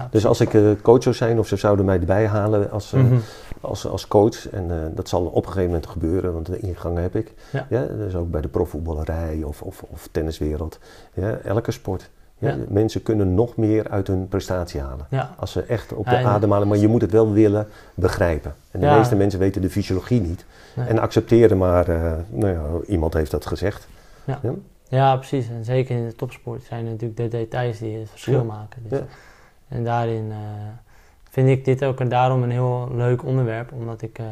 Dus 0.09 0.25
als 0.25 0.39
ik 0.41 0.57
coach 0.81 1.03
zou 1.03 1.15
zijn 1.15 1.39
of 1.39 1.47
ze 1.47 1.55
zouden 1.55 1.85
mij 1.85 1.99
erbij 1.99 2.27
halen 2.27 2.71
als, 2.71 2.91
Mhm. 2.91 3.15
Als, 3.65 3.87
als 3.87 4.07
coach, 4.07 4.49
en 4.49 4.71
eh, 4.71 4.77
dat 4.95 5.09
zal 5.09 5.25
op 5.25 5.35
een 5.45 5.51
gegeven 5.51 5.65
moment 5.65 5.87
gebeuren, 5.87 6.33
want 6.33 6.45
de 6.45 6.59
ingang 6.59 6.97
heb 6.97 7.15
ik. 7.15 7.33
Ja. 7.69 7.85
dus 7.85 8.15
ook 8.15 8.31
bij 8.31 8.41
de 8.41 8.47
profvoetballerij 8.47 9.43
of, 9.43 9.61
of, 9.61 9.83
of 9.89 10.07
tenniswereld. 10.11 10.79
Ja, 11.13 11.37
elke 11.43 11.71
sport. 11.71 12.09
Ja, 12.37 12.49
Ja. 12.49 12.57
Mensen 12.67 13.03
kunnen 13.03 13.33
nog 13.33 13.55
meer 13.55 13.89
uit 13.89 14.07
hun 14.07 14.27
prestatie 14.27 14.81
halen. 14.81 15.07
Als 15.39 15.51
ze 15.51 15.61
echt 15.63 15.93
op 15.93 16.05
de 16.05 16.15
en- 16.15 16.25
ademhalen, 16.25 16.67
maar 16.67 16.77
je 16.77 16.87
moet 16.87 17.01
het 17.01 17.11
wel 17.11 17.31
willen 17.31 17.67
begrijpen. 17.93 18.55
En 18.71 18.79
de 18.79 18.85
meeste 18.87 19.15
mensen 19.15 19.39
weten 19.39 19.61
de 19.61 19.69
fysiologie 19.69 20.21
niet. 20.21 20.45
Nee. 20.75 20.87
En 20.87 20.99
accepteren 20.99 21.57
maar, 21.57 21.87
eh, 21.89 22.11
nou 22.29 22.53
ja, 22.53 22.61
iemand 22.87 23.13
heeft 23.13 23.31
dat 23.31 23.45
gezegd. 23.45 23.87
Ja. 24.89 25.15
Precies. 25.15 25.49
En 25.49 25.63
zeker 25.65 25.97
in 25.97 26.05
de 26.07 26.15
topsport 26.15 26.63
zijn 26.63 26.85
natuurlijk 26.85 27.17
de 27.17 27.27
details 27.27 27.77
die 27.79 27.97
het 27.97 28.09
verschil 28.09 28.43
maken. 28.43 28.81
Dus, 28.89 28.99
Ja. 28.99 29.05
En 29.67 29.83
daarin 29.83 30.25
eh, 30.31 30.37
vind 31.35 31.49
ik 31.49 31.65
dit 31.65 31.85
ook 31.85 31.99
en 31.99 32.09
daarom 32.09 32.43
een 32.43 32.51
heel 32.51 32.89
leuk 32.93 33.23
onderwerp. 33.23 33.71
Omdat 33.71 34.01
ik 34.01 34.19
eh, 34.19 34.25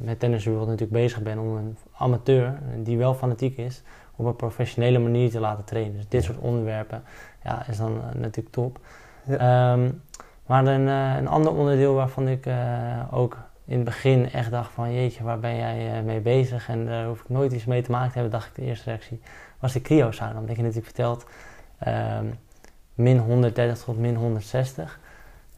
met 0.00 0.18
Tennis 0.18 0.44
World 0.44 0.66
natuurlijk 0.66 0.92
bezig 0.92 1.22
ben 1.22 1.38
om 1.38 1.56
een 1.56 1.76
amateur, 1.96 2.58
die 2.76 2.98
wel 2.98 3.14
fanatiek 3.14 3.56
is, 3.56 3.82
op 4.16 4.26
een 4.26 4.36
professionele 4.36 4.98
manier 4.98 5.30
te 5.30 5.40
laten 5.40 5.64
trainen. 5.64 5.96
Dus 5.96 6.08
dit 6.08 6.24
soort 6.24 6.38
onderwerpen 6.38 7.02
ja, 7.44 7.66
is 7.68 7.76
dan 7.76 7.96
eh, 7.96 8.14
natuurlijk 8.20 8.54
top. 8.54 8.78
Ja. 9.24 9.36
Ehm, 9.36 9.90
maar 10.46 10.66
een, 10.66 10.88
eh, 10.88 11.16
een 11.16 11.28
ander 11.28 11.52
onderdeel 11.52 11.94
waarvan 11.94 12.28
ik 12.28 12.48
ook 13.10 13.38
in 13.64 13.76
het 13.76 13.84
begin 13.84 14.30
echt 14.30 14.50
dacht 14.50 14.72
van 14.72 14.94
jeetje, 14.94 15.24
waar 15.24 15.38
ben 15.38 15.56
jij 15.56 16.02
mee 16.02 16.20
bezig? 16.20 16.68
En 16.68 16.86
daar 16.86 17.06
hoef 17.06 17.20
ik 17.20 17.28
nooit 17.28 17.52
iets 17.52 17.64
mee 17.64 17.82
te 17.82 17.90
maken 17.90 18.08
te 18.08 18.18
hebben, 18.18 18.38
dacht 18.38 18.48
ik 18.48 18.54
de 18.54 18.62
eerste 18.62 18.90
reactie, 18.90 19.20
was 19.58 19.72
de 19.72 19.80
cryo-sauna. 19.80 20.38
Omdat 20.38 20.56
je 20.56 20.62
natuurlijk 20.62 20.86
verteld, 20.86 21.26
ehm, 21.78 22.26
min 22.94 23.18
130 23.18 23.84
tot 23.84 23.98
min 23.98 24.14
160. 24.14 25.00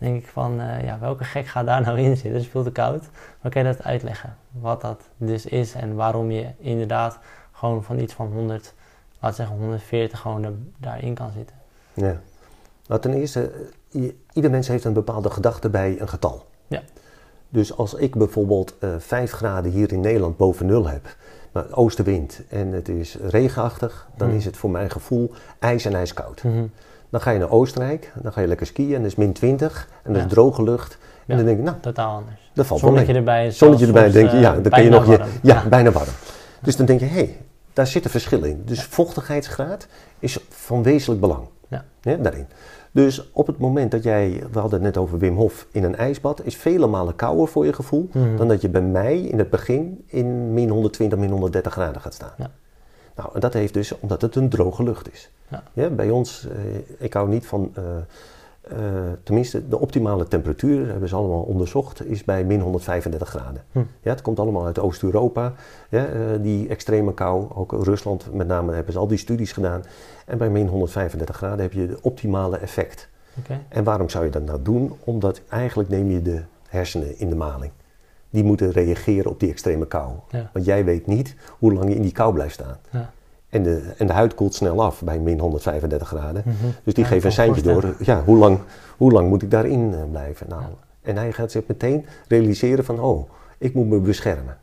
Denk 0.05 0.23
ik 0.23 0.27
van, 0.29 0.61
eh, 0.61 0.85
ja, 0.85 0.99
welke 0.99 1.25
gek 1.25 1.47
gaat 1.47 1.67
daar 1.67 1.81
nou 1.87 1.99
in 1.99 2.15
zitten? 2.15 2.33
Het 2.33 2.43
is 2.43 2.49
veel 2.49 2.63
te 2.63 2.73
koud. 2.73 3.03
Maar 3.41 3.53
kan 3.53 3.63
je 3.65 3.73
dat 3.73 3.85
uitleggen? 3.85 4.37
Wat 4.51 4.81
dat 4.81 5.01
dus 5.17 5.47
is 5.47 5.75
en 5.75 5.95
waarom 5.95 6.31
je 6.31 6.47
inderdaad 6.59 7.19
gewoon 7.53 7.85
van 7.85 7.99
iets 7.99 8.13
van 8.15 8.33
100, 8.33 8.75
laat 9.21 9.35
zeggen 9.35 9.57
140 9.57 10.21
gewoon 10.21 10.45
er, 10.45 10.53
daarin 10.79 11.15
kan 11.15 11.31
zitten. 11.37 11.57
Ja. 11.95 12.21
Nou, 12.87 13.01
ten 13.01 13.13
eerste, 13.15 13.51
eh, 13.93 14.11
ieder 14.33 14.51
mens 14.51 14.69
heeft 14.69 14.85
een 14.85 14.93
bepaalde 14.93 15.31
gedachte 15.31 15.71
bij 15.71 16.01
een 16.01 16.09
getal. 16.09 16.47
Ja. 16.67 16.83
Dus 17.49 17.77
als 17.77 17.95
ik 17.95 18.15
bijvoorbeeld 18.15 18.75
eh 18.79 18.89
5 18.99 19.33
graden 19.33 19.71
hier 19.71 19.93
in 19.93 20.01
Nederland 20.01 20.37
boven 20.37 20.67
nul 20.67 20.89
heb, 20.89 21.17
maar 21.53 21.65
oostenwind 21.71 22.43
en 22.49 22.73
het 22.73 22.89
is 22.89 23.17
regenachtig, 23.29 24.09
dan 24.17 24.29
Hmm. 24.29 24.37
is 24.37 24.45
het 24.45 24.57
voor 24.57 24.71
mijn 24.71 24.91
gevoel 24.91 25.31
ijs 25.59 25.85
en 25.85 25.95
ijskoud. 25.95 26.43
Mhm. 26.43 26.65
Dan 27.15 27.23
ga 27.23 27.31
je 27.31 27.39
naar 27.39 27.51
Oostenrijk, 27.51 28.13
dan 28.23 28.33
ga 28.33 28.41
je 28.41 28.47
lekker 28.47 28.67
skiën 28.67 28.95
en 28.95 29.03
dat 29.03 29.11
is 29.11 29.17
min 29.17 29.33
20 29.33 29.89
en 30.03 30.13
dat 30.13 30.23
is 30.25 30.29
droge 30.33 30.63
lucht. 30.63 30.99
En 31.27 31.37
dan 31.37 31.47
denk 31.47 31.59
ik, 31.59 31.65
nou, 31.65 31.77
Totaal 31.81 32.17
anders. 32.17 32.51
dat 32.55 32.67
valt 32.67 32.81
wel 32.81 32.91
Zonnetje 32.91 33.13
mee. 33.13 33.23
erbij. 33.23 33.51
Zonnetje 33.51 33.87
erbij, 33.87 34.11
denk 34.11 34.31
je, 34.31 34.37
ja, 34.37 34.55
eh, 34.55 34.63
dan 34.63 34.73
kun 34.73 34.83
je 34.83 34.91
nog 34.91 35.07
je, 35.07 35.21
ja, 35.43 35.65
bijna 35.69 35.91
warm. 35.91 36.09
Dus 36.63 36.77
dan 36.77 36.87
denk 36.87 37.01
je, 37.01 37.07
hé, 37.07 37.13
hey, 37.15 37.37
daar 37.73 37.87
zit 37.87 38.05
een 38.05 38.11
verschil 38.11 38.43
in. 38.43 38.63
Dus 38.65 38.83
vochtigheidsgraad 38.85 39.87
is 40.19 40.39
van 40.49 40.83
wezenlijk 40.83 41.21
belang. 41.21 41.43
Ja. 41.69 42.17
daarin. 42.17 42.47
Dus 42.93 43.31
op 43.33 43.47
het 43.47 43.59
moment 43.59 43.91
dat 43.91 44.03
jij, 44.03 44.43
we 44.53 44.59
hadden 44.59 44.83
het 44.85 44.95
net 44.95 44.97
over 44.97 45.19
Wim 45.19 45.37
Hof, 45.37 45.67
in 45.71 45.85
een 45.85 45.97
ijsbad, 45.97 46.41
is 46.45 46.57
vele 46.57 46.87
malen 46.87 47.17
kouder 47.17 47.49
voor 47.49 47.67
je 47.67 47.73
gevoel 47.73 48.09
Mhm. 48.13 48.37
dan 48.37 48.49
dat 48.49 48.61
je 48.61 48.69
bij 48.69 48.83
mij 48.83 49.21
in 49.21 49.39
het 49.39 49.51
begin 49.51 50.05
in 50.07 50.53
min 50.55 50.69
120, 50.69 51.19
min 51.19 51.31
130 51.31 51.73
graden 51.73 52.01
gaat 52.01 52.15
staan. 52.15 52.33
Ja. 52.39 52.51
Nou, 53.15 53.31
en 53.35 53.41
dat 53.41 53.53
heeft 53.53 53.75
dus 53.75 53.99
omdat 53.99 54.23
het 54.23 54.37
een 54.37 54.49
droge 54.49 54.83
lucht 54.83 55.13
is. 55.13 55.31
Ja. 55.73 55.91
bij 55.91 56.11
ons, 56.11 56.47
eh, 56.49 56.59
ik 56.99 57.13
hou 57.13 57.29
niet 57.29 57.47
van, 57.47 57.73
eh, 57.75 57.85
eh, 58.61 59.13
tenminste 59.23 59.69
de 59.69 59.79
optimale 59.79 60.29
temperatuur, 60.29 60.89
hebben 60.89 61.09
ze 61.09 61.15
allemaal 61.15 61.43
onderzocht, 61.43 62.07
is 62.07 62.25
bij 62.25 62.45
min 62.45 62.61
135 62.61 63.29
graden. 63.29 63.63
Hm. 63.73 63.79
Ja, 63.79 64.11
het 64.11 64.23
komt 64.23 64.39
allemaal 64.39 64.67
uit 64.67 64.79
Oost-Europa, 64.79 65.53
ja, 65.89 66.07
die 66.41 66.69
extreme 66.69 67.15
kou, 67.15 67.47
ook 67.55 67.73
Rusland 67.73 68.35
met 68.35 68.47
name 68.47 68.73
hebben 68.73 68.93
ze 68.93 68.99
al 68.99 69.07
die 69.07 69.19
studies 69.19 69.53
gedaan. 69.53 69.85
En 70.27 70.39
bij 70.39 70.51
min 70.51 70.69
135 70.69 71.37
graden 71.37 71.61
heb 71.61 71.73
je 71.73 71.87
de 71.87 71.99
optimale 72.03 72.57
effect. 72.57 73.09
Oké. 73.39 73.61
En 73.69 73.85
waarom 73.85 74.09
zou 74.09 74.25
je 74.25 74.31
dat 74.31 74.45
nou 74.45 74.63
doen? 74.63 74.93
Omdat 75.05 75.41
eigenlijk 75.49 75.89
neem 75.89 76.11
je 76.11 76.23
de 76.23 76.43
hersenen 76.69 77.19
in 77.19 77.29
de 77.29 77.37
maling. 77.37 77.73
Die 78.35 78.45
moeten 78.45 78.71
reageren 78.71 79.31
op 79.31 79.41
die 79.41 79.51
extreme 79.51 79.87
kou. 79.87 80.13
Ja. 80.31 80.51
Want 80.53 80.65
jij 80.65 80.85
weet 80.85 81.07
niet 81.07 81.35
hoe 81.59 81.73
lang 81.73 81.89
je 81.89 81.95
in 81.95 82.03
die 82.03 82.13
kou 82.13 82.35
blijft 82.35 82.55
staan. 82.55 82.77
Ja. 82.91 83.11
En 83.49 83.63
de, 83.63 83.93
en 83.99 84.07
de 84.07 84.13
huid 84.13 84.35
koelt 84.35 84.55
snel 84.55 84.83
af 84.83 85.03
bij 85.03 85.19
min 85.19 85.39
135 85.39 86.09
graden. 86.09 86.43
Mhm. 86.45 86.55
Dus 86.85 86.95
die 86.95 87.05
Ja, 87.05 87.11
geven 87.11 87.27
een 87.27 87.33
seintje 87.33 87.63
door. 87.63 87.95
Ja, 87.99 88.23
hoe 88.25 88.37
lang, 88.37 88.59
hoe 88.97 89.13
lang 89.13 89.29
moet 89.29 89.43
ik 89.43 89.51
daarin 89.51 89.95
eh, 89.95 90.01
blijven? 90.11 90.47
Nou. 90.49 90.63
En 91.03 91.17
hij 91.17 91.33
gaat 91.33 91.51
zich 91.51 91.63
meteen 91.67 92.07
realiseren 92.29 92.85
van, 92.85 93.01
oh, 93.01 93.31
ik 93.59 93.75
moet 93.75 93.89
me 93.89 93.99
beschermen. 93.99 94.57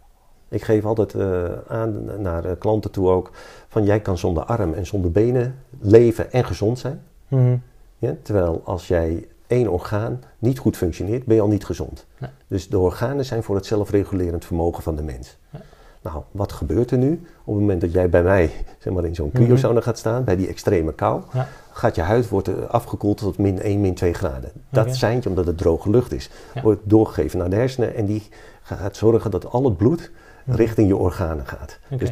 Ik 0.49 0.63
geef 0.63 0.85
altijd 0.85 1.13
uh, 1.13 1.43
aan 1.67 2.21
naar 2.21 2.45
uh, 2.45 2.51
klanten 2.59 2.91
toe 2.91 3.09
ook 3.09 3.31
van 3.67 3.83
jij 3.83 3.99
kan 3.99 4.17
zonder 4.17 4.43
arm 4.43 4.73
en 4.73 4.85
zonder 4.85 5.11
benen 5.11 5.55
leven 5.79 6.31
en 6.31 6.45
gezond 6.45 6.79
zijn. 6.79 7.01
Mm. 7.27 7.61
Ja? 7.97 8.15
Terwijl 8.21 8.61
als 8.63 8.87
jij 8.87 9.27
één 9.51 9.67
orgaan 9.67 10.19
niet 10.39 10.59
goed 10.59 10.77
functioneert, 10.77 11.25
ben 11.25 11.35
je 11.35 11.41
al 11.41 11.47
niet 11.47 11.65
gezond. 11.65 12.05
Dus 12.47 12.69
de 12.69 12.77
organen 12.79 13.25
zijn 13.25 13.43
voor 13.43 13.55
het 13.55 13.65
zelfregulerend 13.65 14.45
vermogen 14.45 14.83
van 14.83 14.95
de 14.95 15.03
mens. 15.03 15.37
Ja. 15.49 15.59
Nou, 16.03 16.23
wat 16.31 16.51
gebeurt 16.51 16.91
er 16.91 16.97
nu? 16.97 17.11
Op 17.43 17.53
het 17.53 17.61
moment 17.61 17.81
dat 17.81 17.91
jij 17.91 18.09
bij 18.09 18.23
mij 18.23 18.51
zeg 18.79 18.93
maar, 18.93 19.05
in 19.05 19.15
zo'n 19.15 19.31
cryozone 19.31 19.81
gaat 19.81 19.97
staan, 19.97 20.23
bij 20.23 20.35
die 20.35 20.47
extreme 20.47 20.93
kou, 20.93 21.21
Ja. 21.33 21.47
gaat 21.71 21.95
je 21.95 22.01
huid 22.01 22.29
wordt 22.29 22.69
afgekoeld 22.69 23.17
tot 23.17 23.37
min 23.37 23.61
1, 23.61 23.81
min 23.81 23.93
2 23.95 24.13
graden. 24.13 24.51
Dat 24.69 24.85
Oké. 24.85 24.93
seintje, 24.95 25.29
omdat 25.29 25.45
het 25.45 25.57
droge 25.57 25.89
lucht 25.89 26.11
is, 26.13 26.29
wordt 26.63 26.81
doorgegeven 26.83 27.39
naar 27.39 27.49
de 27.49 27.55
hersenen 27.55 27.95
en 27.95 28.05
die 28.05 28.27
gaat 28.61 28.95
zorgen 28.95 29.31
dat 29.31 29.45
al 29.51 29.63
het 29.63 29.77
bloed 29.77 29.99
Mhm. 29.99 30.09
Richting 30.45 30.87
je 30.87 30.95
organen 30.95 31.45
gaat. 31.45 31.79
Dus 31.97 32.11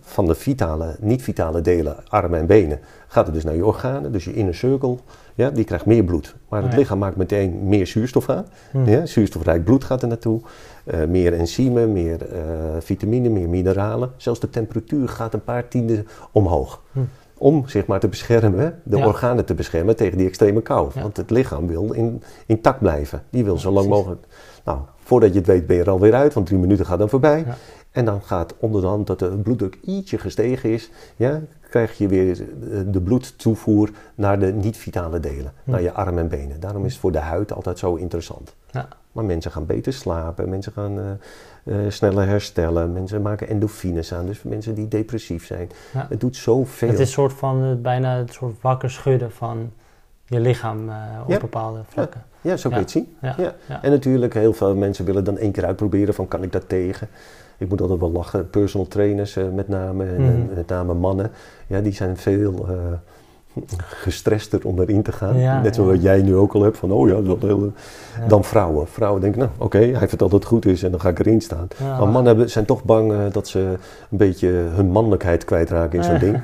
van 0.00 0.26
de 0.26 0.34
vitale, 0.34 0.96
niet-vitale 1.00 1.60
delen, 1.60 1.96
armen 2.08 2.38
en 2.38 2.46
benen, 2.46 2.78
gaat 3.08 3.24
het 3.26 3.34
dus 3.34 3.44
naar 3.44 3.54
je 3.56 3.66
organen. 3.66 4.12
Dus 4.12 4.24
je 4.24 4.34
inner 4.34 4.54
circle, 4.54 4.96
ja, 5.34 5.50
die 5.50 5.64
krijgt 5.64 5.86
meer 5.86 6.04
bloed. 6.04 6.34
Maar 6.48 6.62
het 6.62 6.72
Ja. 6.72 6.78
lichaam 6.78 6.98
maakt 6.98 7.16
meteen 7.16 7.68
meer 7.68 7.86
zuurstof 7.86 8.28
aan. 8.28 8.46
Mhm. 8.72 8.90
Ja, 8.90 9.06
zuurstofrijk 9.06 9.64
bloed 9.64 9.84
gaat 9.84 10.02
er 10.02 10.08
naartoe. 10.08 10.40
Eh, 10.84 11.04
meer 11.04 11.32
enzymen, 11.34 11.92
meer 11.92 12.32
eh, 12.32 12.40
vitamine, 12.78 13.28
meer 13.28 13.48
mineralen. 13.48 14.10
Zelfs 14.16 14.40
de 14.40 14.50
temperatuur 14.50 15.08
gaat 15.08 15.34
een 15.34 15.44
paar 15.44 15.68
tienden 15.68 16.06
omhoog. 16.32 16.82
Hm. 16.92 17.00
Om 17.38 17.68
zich 17.68 17.86
maar 17.86 18.00
te 18.00 18.08
beschermen, 18.08 18.80
de 18.82 18.96
Ja. 18.96 19.06
organen 19.06 19.44
te 19.44 19.54
beschermen 19.54 19.96
tegen 19.96 20.18
die 20.18 20.26
extreme 20.26 20.60
kou. 20.62 20.90
Want 20.94 21.16
het 21.16 21.30
lichaam 21.30 21.66
wil 21.66 21.92
in, 21.92 22.22
intact 22.46 22.78
blijven. 22.78 23.22
Die 23.30 23.44
wil 23.44 23.58
zo 23.58 23.70
lang 23.70 23.88
mogelijk. 23.88 24.26
Nou, 24.64 24.78
voordat 25.08 25.32
je 25.32 25.38
het 25.38 25.46
weet 25.46 25.66
ben 25.66 25.76
je 25.76 25.82
er 25.82 25.90
alweer 25.90 26.14
uit, 26.14 26.34
want 26.34 26.46
drie 26.46 26.58
minuten 26.58 26.86
gaat 26.86 26.98
dan 26.98 27.08
voorbij. 27.08 27.38
Ja. 27.46 27.56
En 27.90 28.04
dan 28.04 28.22
gaat 28.22 28.54
onder 28.58 28.80
de 28.80 28.86
hand 28.86 29.06
dat 29.06 29.18
de 29.18 29.28
bloeddruk 29.28 29.78
ietsje 29.82 30.18
gestegen 30.18 30.70
is, 30.70 30.90
ja, 31.16 31.40
krijg 31.70 31.98
je 31.98 32.08
weer 32.08 32.36
de- 32.36 32.90
de 32.90 33.00
bloedtoevoer 33.00 33.90
naar 34.14 34.38
de 34.38 34.52
niet-vitale 34.52 35.20
delen, 35.20 35.52
Hm. 35.64 35.70
naar 35.70 35.82
je 35.82 35.92
armen 35.92 36.18
en 36.22 36.28
benen. 36.28 36.60
Daarom 36.60 36.84
is 36.84 36.92
het 36.92 37.00
voor 37.00 37.12
de 37.12 37.18
huid 37.18 37.52
altijd 37.52 37.78
zo 37.78 37.94
interessant. 37.94 38.54
Ja. 38.70 38.88
Maar 39.12 39.24
mensen 39.24 39.50
gaan 39.50 39.66
beter 39.66 39.92
slapen, 39.92 40.48
mensen 40.48 40.72
gaan 40.72 40.98
eh, 40.98 41.84
eh, 41.84 41.90
sneller 41.90 42.26
herstellen, 42.26 42.92
mensen 42.92 43.22
maken 43.22 43.48
endorfines 43.48 44.14
aan. 44.14 44.26
Dus 44.26 44.38
voor 44.38 44.50
mensen 44.50 44.74
die 44.74 44.88
depressief 44.88 45.46
zijn, 45.46 45.70
Ja. 45.92 46.06
het 46.10 46.20
doet 46.20 46.36
zoveel. 46.36 46.88
Het 46.88 46.98
is 46.98 47.12
soort 47.12 47.32
van 47.32 47.62
eh, 47.64 47.82
bijna 47.82 48.18
een 48.18 48.28
soort 48.28 48.56
wakker 48.60 48.90
schudden 48.90 49.32
van 49.32 49.70
je 50.28 50.40
lichaam 50.40 50.88
eh, 50.88 50.94
op 51.26 51.40
bepaalde 51.40 51.80
vlakken. 51.88 52.22
Ja, 52.40 52.56
zo 52.56 52.68
kun 52.68 52.78
je 52.78 52.82
het 52.84 52.92
zien. 52.92 53.16
Ja. 53.22 53.36
En 53.82 53.90
natuurlijk, 53.90 54.34
heel 54.34 54.52
veel 54.52 54.74
mensen 54.74 55.04
willen 55.04 55.24
dan 55.24 55.38
één 55.38 55.52
keer 55.52 55.64
uitproberen 55.64 56.14
van 56.14 56.28
kan 56.28 56.42
ik 56.42 56.52
dat 56.52 56.68
tegen. 56.68 57.08
Ik 57.58 57.68
moet 57.68 57.80
altijd 57.80 58.00
wel 58.00 58.10
lachen, 58.12 58.50
personal 58.50 58.86
trainers 58.88 59.36
eh, 59.36 59.44
met 59.54 59.68
name, 59.68 60.04
en, 60.04 60.22
Mhm. 60.22 60.54
met 60.54 60.68
name 60.68 60.94
mannen, 60.94 61.30
ja, 61.66 61.80
die 61.80 61.92
zijn 61.92 62.16
veel 62.16 62.66
eh 62.68 62.74
gestrester 63.78 64.60
om 64.66 64.80
erin 64.80 65.02
te 65.02 65.12
gaan. 65.12 65.38
Ja, 65.38 65.60
Net 65.62 65.74
zoals 65.74 65.94
ja. 65.96 66.00
jij 66.02 66.22
nu 66.22 66.34
ook 66.36 66.52
al 66.52 66.62
hebt, 66.62 66.76
van 66.76 66.90
oh 66.92 67.08
ja, 67.08 67.20
dat. 67.20 67.38
Ja. 67.40 68.26
Dan 68.28 68.44
vrouwen. 68.44 68.88
Vrouwen 68.88 69.20
denken, 69.20 69.38
nou 69.40 69.50
oké, 69.58 69.78
hij 69.78 70.08
vertelt 70.08 70.30
dat 70.30 70.40
het 70.40 70.48
goed 70.48 70.66
is 70.66 70.82
en 70.82 70.90
dan 70.90 71.00
ga 71.00 71.08
ik 71.08 71.18
erin 71.18 71.40
staan. 71.40 71.68
Maar 71.80 71.98
mannen 71.98 72.24
hebben- 72.26 72.50
zijn 72.50 72.64
toch 72.64 72.84
bang 72.84 73.28
dat 73.32 73.48
ze 73.48 73.58
een 74.10 74.16
beetje 74.18 74.48
hun 74.48 74.90
mannelijkheid 74.90 75.44
kwijtraken 75.44 75.98
in 75.98 76.04
zo'n 76.04 76.18
ding. 76.18 76.34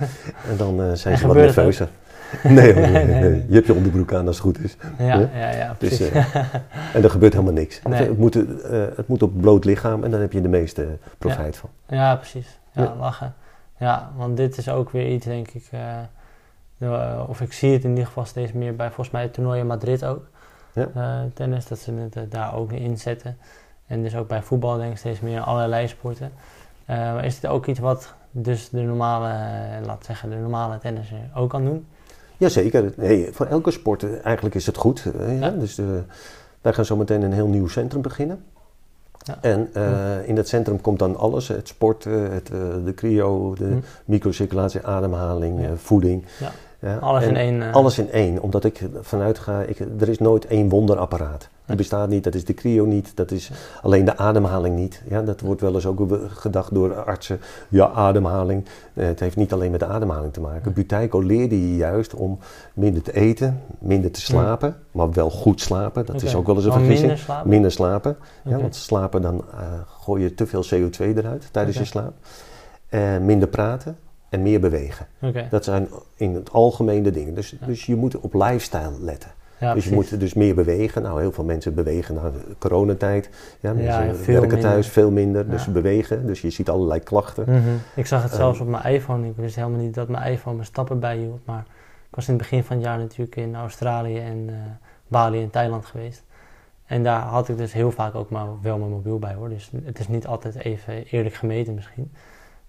En 0.50 0.56
dan 0.56 0.96
zijn 0.96 1.14
En 1.14 1.20
ze 1.20 1.26
wat 1.26 1.36
nerveuzer. 1.36 1.88
Nee, 2.42 2.74
nee, 2.74 3.44
je 3.48 3.54
hebt 3.54 3.66
je 3.66 3.74
onderbroek 3.74 4.12
aan 4.12 4.26
als 4.26 4.36
het 4.36 4.44
goed 4.44 4.58
is. 4.64 4.76
Ja, 4.98 5.04
Ja? 5.04 5.28
ja, 5.34 5.50
ja, 5.50 5.74
Dus, 5.78 5.88
precies. 5.96 6.10
eh, 6.10 6.34
en 6.94 7.02
er 7.02 7.10
gebeurt 7.10 7.32
helemaal 7.32 7.54
niks. 7.54 7.80
Nee. 7.82 8.08
Het, 8.08 8.18
moet, 8.18 8.62
eh, 8.62 8.84
het 8.96 9.08
moet 9.08 9.22
op 9.22 9.40
bloot 9.40 9.64
lichaam 9.64 10.04
en 10.04 10.10
dan 10.10 10.20
heb 10.20 10.32
je 10.32 10.40
de 10.40 10.48
meeste 10.48 10.86
profijt 11.18 11.56
van. 11.56 11.70
Ja, 11.88 12.16
precies. 12.16 12.58
Ja, 12.72 12.94
lachen. 12.98 13.34
Ja, 13.78 14.10
want 14.16 14.36
dit 14.36 14.56
is 14.58 14.68
ook 14.68 14.90
weer 14.90 15.08
iets, 15.12 15.26
denk 15.26 15.48
ik. 15.48 15.64
eh, 15.70 15.98
eh, 16.78 17.22
of 17.28 17.40
ik 17.40 17.52
zie 17.52 17.72
het 17.72 17.84
in 17.84 17.90
ieder 17.90 18.06
geval 18.06 18.24
steeds 18.24 18.52
meer 18.52 18.76
bij 18.76 18.86
volgens 18.86 19.10
mij 19.10 19.22
het 19.22 19.32
toernooi 19.32 19.60
in 19.60 19.66
Madrid 19.66 20.04
ook. 20.04 20.26
Ja. 20.72 20.88
Eh, 20.94 21.18
tennis, 21.34 21.66
dat 21.66 21.78
ze 21.78 21.92
het 21.92 22.16
eh, 22.16 22.22
daar 22.28 22.54
ook 22.54 22.72
in 22.72 22.98
zetten. 22.98 23.36
En 23.86 24.02
dus 24.02 24.16
ook 24.16 24.28
bij 24.28 24.42
voetbal 24.42 24.76
denk 24.76 24.90
ik 24.92 24.98
steeds 24.98 25.20
meer 25.20 25.40
allerlei 25.40 25.88
sporten. 25.88 26.32
Eh, 26.84 26.96
maar 26.96 27.24
is 27.24 27.40
dit 27.40 27.50
ook 27.50 27.66
iets 27.66 27.78
wat 27.78 28.14
dus 28.30 28.68
de 28.68 28.80
normale, 28.80 29.28
eh, 29.28 29.86
laat 29.86 30.04
zeggen, 30.04 30.30
de 30.30 30.36
normale 30.36 30.78
tennisser 30.78 31.18
ook 31.34 31.50
kan 31.50 31.64
doen? 31.64 31.86
Jazeker. 32.44 32.92
Nee, 32.96 33.28
voor 33.32 33.46
elke 33.46 33.70
sport 33.70 34.02
eh, 34.02 34.10
eigenlijk 34.24 34.54
is 34.54 34.66
het 34.66 34.76
goed. 34.76 35.04
eh, 35.20 35.40
ja. 35.40 35.50
Dus 35.50 35.78
eh, 35.78 35.84
wij 36.60 36.72
gaan 36.72 36.84
zo 36.84 36.96
meteen 36.96 37.22
een 37.22 37.32
heel 37.32 37.46
nieuw 37.46 37.68
centrum 37.68 38.02
beginnen. 38.02 38.44
Ja. 39.18 39.38
En 39.40 39.68
in 40.26 40.34
dat 40.34 40.48
centrum 40.48 40.80
komt 40.80 40.98
dan 40.98 41.16
alles. 41.16 41.48
Het 41.48 41.68
sport, 41.68 42.06
eh, 42.06 42.12
het, 42.28 42.46
de 42.84 42.92
cryo, 42.94 43.54
de 43.54 43.64
Hm. 43.64 43.76
microcirculatie, 44.04 44.80
ademhaling, 44.86 45.60
Ja. 45.60 45.76
voeding. 45.76 46.24
Ja. 46.80 46.96
Alles 46.96 47.22
en 47.22 47.28
in 47.28 47.36
één. 47.36 47.72
Alles 47.72 47.98
in 47.98 48.10
één, 48.10 48.40
omdat 48.42 48.64
ik 48.64 48.80
vanuit 49.00 49.38
ga, 49.38 49.60
ik, 49.62 49.78
er 50.00 50.08
is 50.08 50.18
nooit 50.18 50.46
één 50.46 50.68
wonderapparaat. 50.68 51.48
Die 51.66 51.76
bestaat 51.76 52.08
niet, 52.08 52.24
dat 52.24 52.34
is 52.34 52.44
de 52.44 52.54
cryo 52.54 52.84
niet, 52.84 53.16
dat 53.16 53.30
is 53.30 53.50
alleen 53.82 54.04
de 54.04 54.16
ademhaling 54.16 54.76
niet. 54.76 55.02
Ja, 55.08 55.22
dat 55.22 55.40
wordt 55.40 55.60
wel 55.60 55.74
eens 55.74 55.86
ook 55.86 56.18
gedacht 56.28 56.74
door 56.74 57.04
artsen. 57.04 57.40
Ja, 57.68 57.90
ademhaling, 57.90 58.64
eh, 58.94 59.06
het 59.06 59.20
heeft 59.20 59.36
niet 59.36 59.52
alleen 59.52 59.70
met 59.70 59.80
de 59.80 59.86
ademhaling 59.86 60.32
te 60.32 60.40
maken. 60.40 60.72
Buteyko 60.72 61.20
leerde 61.20 61.70
je 61.70 61.76
juist 61.76 62.14
om 62.14 62.38
minder 62.74 63.02
te 63.02 63.12
eten, 63.12 63.60
minder 63.78 64.10
te 64.10 64.20
slapen, 64.20 64.76
maar 64.90 65.10
wel 65.12 65.30
goed 65.30 65.60
slapen. 65.60 66.06
Dat 66.06 66.22
is 66.22 66.34
ook 66.34 66.46
wel 66.46 66.54
eens 66.54 66.64
een 66.64 66.72
Gewoon 66.72 66.86
vergissing. 66.86 67.10
minder 67.10 67.26
slapen? 67.26 67.50
Minder 67.50 67.72
slapen, 67.72 68.16
ja, 68.44 68.50
Oké. 68.50 68.60
want 68.60 68.74
slapen 68.76 69.22
dan 69.22 69.44
eh, 69.52 69.60
gooi 70.00 70.22
je 70.22 70.34
te 70.34 70.46
veel 70.46 70.64
CO2 70.64 71.16
eruit 71.16 71.48
tijdens 71.50 71.78
je 71.78 71.84
slaap. 71.84 72.14
Eh, 72.88 73.18
minder 73.18 73.48
praten 73.48 73.96
en 74.28 74.42
meer 74.42 74.60
bewegen. 74.60 75.06
Dat 75.50 75.64
zijn 75.64 75.88
in 76.16 76.34
het 76.34 76.52
algemeen 76.52 77.02
de 77.02 77.10
dingen. 77.10 77.34
Dus, 77.34 77.56
dus 77.66 77.86
je 77.86 77.96
moet 77.96 78.16
op 78.16 78.34
lifestyle 78.34 78.92
letten. 79.00 79.30
Dus 79.72 79.84
je 79.84 79.94
moet 79.94 80.20
dus 80.20 80.34
meer 80.34 80.54
bewegen. 80.54 81.02
Nou, 81.02 81.20
heel 81.20 81.32
veel 81.32 81.44
mensen 81.44 81.74
bewegen 81.74 82.14
na 82.14 82.30
coronatijd. 82.58 83.30
Ja, 83.60 83.72
mensen 83.72 84.06
werken 84.06 84.40
minder. 84.40 84.58
thuis 84.60 84.88
veel 84.88 85.10
minder, 85.10 85.50
dus 85.50 85.62
ze 85.62 85.70
bewegen. 85.70 86.26
Dus 86.26 86.40
je 86.40 86.50
ziet 86.50 86.68
allerlei 86.68 87.00
klachten. 87.00 87.44
Mhm. 87.48 87.60
Ik 87.94 88.06
zag 88.06 88.22
het 88.22 88.30
Ehm. 88.30 88.40
zelfs 88.40 88.60
op 88.60 88.66
mijn 88.68 88.84
iPhone. 88.84 89.26
Ik 89.28 89.36
wist 89.36 89.56
helemaal 89.56 89.80
niet 89.80 89.94
dat 89.94 90.08
mijn 90.08 90.32
iPhone 90.32 90.54
mijn 90.54 90.66
stappen 90.66 91.00
bijhield. 91.00 91.40
Maar 91.44 91.64
ik 92.08 92.14
was 92.14 92.28
in 92.28 92.34
het 92.34 92.42
begin 92.42 92.64
van 92.64 92.76
het 92.76 92.84
jaar 92.84 92.98
natuurlijk 92.98 93.36
in 93.36 93.54
Australië 93.56 94.18
en 94.18 94.44
eh, 94.48 94.54
Bali 95.08 95.42
en 95.42 95.50
Thailand 95.50 95.86
geweest. 95.86 96.22
En 96.86 97.02
daar 97.02 97.20
had 97.20 97.48
ik 97.48 97.56
dus 97.56 97.72
heel 97.72 97.90
vaak 97.90 98.14
ook 98.14 98.30
maar 98.30 98.46
wel 98.62 98.78
mijn 98.78 98.90
mobiel 98.90 99.18
bij 99.18 99.34
hoor. 99.34 99.48
Dus 99.48 99.70
het 99.84 99.98
is 99.98 100.08
niet 100.08 100.26
altijd 100.26 100.54
even 100.54 101.04
eerlijk 101.04 101.34
gemeten 101.34 101.74
misschien. 101.74 102.12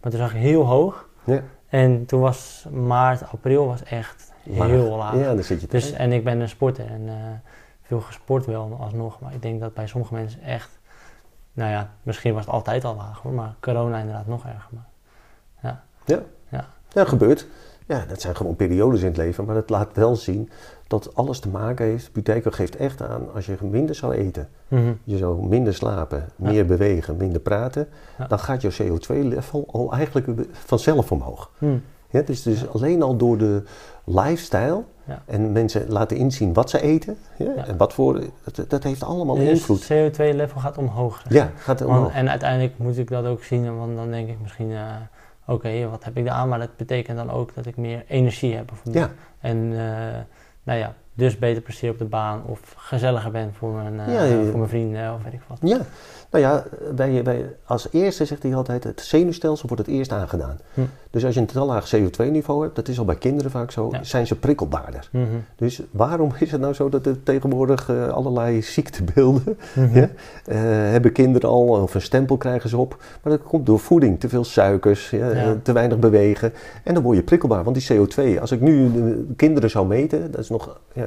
Maar 0.02 0.12
toen 0.12 0.20
zag 0.22 0.34
ik 0.34 0.42
heel 0.42 0.64
hoog. 0.66 1.10
Ja. 1.24 1.42
En 1.68 2.06
toen 2.06 2.20
was 2.20 2.66
maart, 2.72 3.24
april 3.32 3.66
was 3.68 3.84
echt 3.84 4.32
Maar- 4.46 4.68
heel 4.68 4.96
laag. 4.96 5.16
Ja, 5.16 5.34
dan 5.34 5.44
zit 5.44 5.62
je 5.62 5.68
Dus, 5.68 5.92
en 5.92 6.12
ik 6.12 6.24
ben 6.24 6.40
een 6.40 6.50
sporter 6.50 6.86
en 6.88 7.08
eh, 7.08 7.14
veel 7.82 8.00
gesport 8.02 8.46
wel 8.46 8.78
alsnog. 8.80 9.20
Maar 9.20 9.34
ik 9.34 9.42
denk 9.42 9.60
dat 9.60 9.74
bij 9.74 9.88
sommige 9.88 10.14
mensen 10.14 10.42
echt, 10.42 10.80
nou 11.54 11.72
ja, 11.72 11.90
misschien 12.04 12.34
was 12.34 12.46
het 12.46 12.54
altijd 12.54 12.84
al 12.84 12.96
laag 12.96 13.22
hoor. 13.22 13.32
Maar 13.34 13.56
corona 13.60 13.98
inderdaad 14.00 14.28
nog 14.28 14.46
erger. 14.46 14.70
Maar, 14.70 14.86
Ja, 16.94 17.06
gebeurt. 17.06 17.48
Ja, 17.88 18.06
dat 18.08 18.22
zijn 18.22 18.36
gewoon 18.36 18.56
periodes 18.56 19.00
in 19.02 19.08
het 19.08 19.18
leven. 19.18 19.46
Maar 19.46 19.56
het 19.56 19.70
laat 19.70 19.90
wel 19.94 20.16
zien 20.16 20.50
dat 20.88 21.16
alles 21.16 21.40
te 21.40 21.50
maken 21.50 21.86
heeft. 21.86 22.14
Buteyko 22.14 22.52
geeft 22.52 22.76
echt 22.76 23.02
aan, 23.02 23.34
als 23.34 23.46
je 23.46 23.58
minder 23.62 23.96
zou 23.96 24.14
eten, 24.14 24.50
Mhm. 24.68 24.94
je 25.04 25.18
zou 25.18 25.48
minder 25.48 25.74
slapen, 25.74 26.26
Ja. 26.36 26.50
meer 26.50 26.66
bewegen, 26.66 27.18
minder 27.18 27.42
praten, 27.42 27.88
Ja. 28.18 28.28
dan 28.28 28.40
gaat 28.40 28.62
je 28.62 28.70
CO2-level 28.84 29.68
al 29.72 29.92
eigenlijk 29.94 30.28
vanzelf 30.52 31.12
omhoog. 31.12 31.52
Hm. 31.58 31.78
Ja, 32.10 32.22
dus, 32.22 32.42
dus 32.42 32.68
alleen 32.70 33.02
al 33.02 33.16
door 33.18 33.38
de 33.38 33.64
lifestyle 34.06 34.84
Ja. 35.08 35.22
en 35.26 35.52
mensen 35.52 35.86
laten 35.90 36.18
inzien 36.18 36.54
wat 36.54 36.70
ze 36.70 36.82
eten 36.82 37.18
ja, 37.38 37.52
Ja. 37.56 37.66
en 37.66 37.78
wat 37.78 37.94
voor, 37.94 38.22
dat, 38.54 38.70
dat 38.70 38.84
heeft 38.84 39.04
allemaal 39.04 39.36
Dus 39.36 39.50
invloed. 39.50 39.84
CO2-level 39.84 40.60
gaat 40.62 40.78
omhoog. 40.78 41.22
zeg 41.24 41.34
Ja, 41.34 41.52
gaat 41.56 41.80
Want- 41.80 41.92
omhoog. 41.98 42.14
en 42.14 42.30
uiteindelijk 42.30 42.78
moet 42.78 42.98
ik 42.98 43.10
dat 43.10 43.26
ook 43.26 43.44
zien, 43.44 43.78
want 43.78 43.96
dan 43.96 44.12
denk 44.12 44.30
ik 44.30 44.38
misschien, 44.42 44.72
eh, 44.72 44.84
oké, 45.46 45.90
wat 45.90 46.04
heb 46.04 46.18
ik 46.18 46.28
aan? 46.28 46.50
Maar 46.50 46.60
dat 46.60 46.78
betekent 46.78 47.18
dan 47.18 47.32
ook 47.32 47.56
dat 47.56 47.66
ik 47.66 47.78
meer 47.78 48.04
energie 48.08 48.56
heb 48.56 48.66
bijvoorbeeld. 48.66 49.06
Ja. 49.06 49.12
En 49.40 49.58
eh, 49.72 50.20
nou 50.64 50.80
ja, 50.80 50.94
dus 51.14 51.40
beter 51.40 51.62
presteer 51.62 51.92
op 51.92 51.98
de 51.98 52.06
baan 52.06 52.42
of 52.46 52.74
gezelliger 52.78 53.32
ben 53.32 53.54
voor 53.54 53.72
mijn, 53.72 54.00
eh, 54.00 54.14
Ja, 54.14 54.24
ja, 54.24 54.36
ja. 54.36 54.44
voor 54.50 54.58
mijn 54.58 54.70
vrienden 54.70 55.14
of 55.14 55.24
weet 55.24 55.34
ik 55.34 55.42
wat. 55.48 55.58
Ja, 55.62 55.80
nou 56.32 56.44
ja, 56.44 56.64
bij, 56.96 57.22
bij, 57.24 57.46
als 57.66 57.88
eerste 57.92 58.26
zegt 58.26 58.44
hij 58.44 58.56
altijd, 58.56 58.84
het 58.84 59.02
zenuwstelsel 59.02 59.68
wordt 59.68 59.86
het 59.86 59.96
eerst 59.96 60.12
aangedaan. 60.12 60.60
Hm. 60.74 60.82
Dus 61.10 61.26
als 61.26 61.34
je 61.34 61.40
een 61.40 61.46
te 61.46 61.60
laag 61.60 61.96
CO2-niveau 61.96 62.64
hebt, 62.64 62.76
dat 62.76 62.88
is 62.88 63.00
al 63.00 63.06
bij 63.06 63.16
kinderen 63.16 63.52
vaak 63.52 63.72
zo, 63.72 63.88
Ja. 63.92 64.04
zijn 64.04 64.28
ze 64.28 64.36
prikkelbaarder. 64.36 65.10
Mhm. 65.12 65.24
Dus 65.56 65.82
waarom 65.92 66.32
is 66.40 66.52
het 66.52 66.62
nou 66.62 66.74
zo 66.74 66.90
dat 66.90 67.06
er 67.06 67.24
tegenwoordig 67.24 67.90
eh, 67.90 68.08
allerlei 68.08 68.62
ziektebeelden 68.62 69.58
Mhm. 69.76 69.98
Ja? 69.98 70.10
eh, 70.46 70.58
hebben 70.92 71.12
kinderen 71.12 71.50
al, 71.50 71.68
of 71.68 71.94
een 71.96 72.02
stempel 72.02 72.38
krijgen 72.38 72.70
ze 72.70 72.78
op. 72.78 73.04
Maar 73.24 73.34
dat 73.38 73.44
komt 73.44 73.66
door 73.66 73.80
voeding, 73.80 74.20
te 74.20 74.30
veel 74.30 74.44
suikers, 74.44 75.10
ja, 75.10 75.30
eh, 75.30 75.52
te 75.64 75.72
weinig 75.72 76.00
bewegen. 76.00 76.54
En 76.84 76.94
dan 76.94 77.04
word 77.04 77.18
je 77.18 77.24
prikkelbaar, 77.24 77.64
want 77.64 77.76
die 77.88 77.98
CO2, 77.98 78.40
als 78.42 78.52
ik 78.52 78.62
nu 78.62 78.92
de 78.92 79.26
kinderen 79.36 79.70
zou 79.70 79.88
meten, 79.88 80.32
dat 80.32 80.40
is 80.40 80.50
nog, 80.50 80.80
ja, 80.94 81.06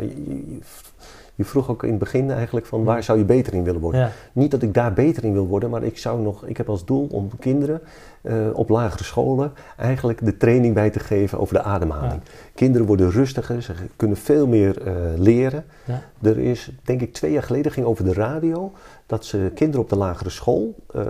je- 1.38 1.44
vroeg 1.44 1.70
ook 1.70 1.82
in 1.82 1.90
het 1.90 1.98
begin 1.98 2.30
eigenlijk 2.30 2.66
van 2.66 2.84
waar 2.84 3.02
zou 3.02 3.18
je 3.18 3.24
beter 3.24 3.54
in 3.54 3.64
willen 3.64 3.80
worden. 3.80 4.00
Ja. 4.00 4.10
Niet 4.32 4.50
dat 4.50 4.62
ik 4.62 4.74
daar 4.74 4.92
beter 4.92 5.24
in 5.24 5.32
wil 5.32 5.46
worden, 5.46 5.70
maar 5.70 5.82
ik 5.82 5.98
zou 5.98 6.20
nog, 6.20 6.44
ik 6.46 6.56
heb 6.56 6.68
als 6.68 6.84
doel 6.84 7.06
om 7.10 7.28
kinderen 7.38 7.80
eh, 8.22 8.34
op 8.52 8.68
lagere 8.68 9.04
scholen 9.04 9.52
eigenlijk 9.76 10.24
de 10.24 10.36
training 10.36 10.74
bij 10.74 10.90
te 10.90 10.98
geven 10.98 11.38
over 11.40 11.54
de 11.54 11.62
ademhaling. 11.62 12.20
Kinderen 12.54 12.86
worden 12.86 13.10
rustiger, 13.10 13.62
ze 13.62 13.72
kunnen 13.96 14.16
veel 14.16 14.46
meer 14.46 14.82
eh, 14.86 14.92
leren. 15.16 15.64
Ja. 15.84 16.02
Er 16.22 16.38
is, 16.38 16.72
denk 16.82 17.00
ik, 17.00 17.12
twee 17.12 17.32
jaar 17.32 17.42
geleden 17.42 17.72
ging 17.72 17.86
over 17.86 18.04
de 18.04 18.12
radio 18.12 18.72
dat 19.06 19.24
ze 19.24 19.50
kinderen 19.54 19.80
op 19.82 19.88
de 19.90 19.96
lagere 19.96 20.30
school, 20.30 20.74
eh, 20.94 21.02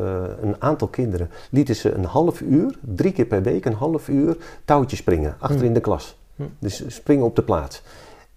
een 0.42 0.56
aantal 0.58 0.88
kinderen, 0.88 1.30
lieten 1.50 1.76
ze 1.76 1.92
een 1.92 2.04
half 2.04 2.40
uur, 2.40 2.78
drie 2.80 3.12
keer 3.12 3.26
per 3.26 3.42
week, 3.42 3.64
een 3.64 3.72
half 3.72 4.08
uur 4.08 4.36
touwtje 4.64 4.96
springen 4.96 5.34
achter 5.38 5.58
Hm. 5.60 5.64
in 5.64 5.72
de 5.74 5.80
klas. 5.80 6.18
Hm. 6.36 6.42
Dus 6.58 6.84
springen 6.86 7.24
op 7.24 7.36
de 7.36 7.42
plaats. 7.42 7.82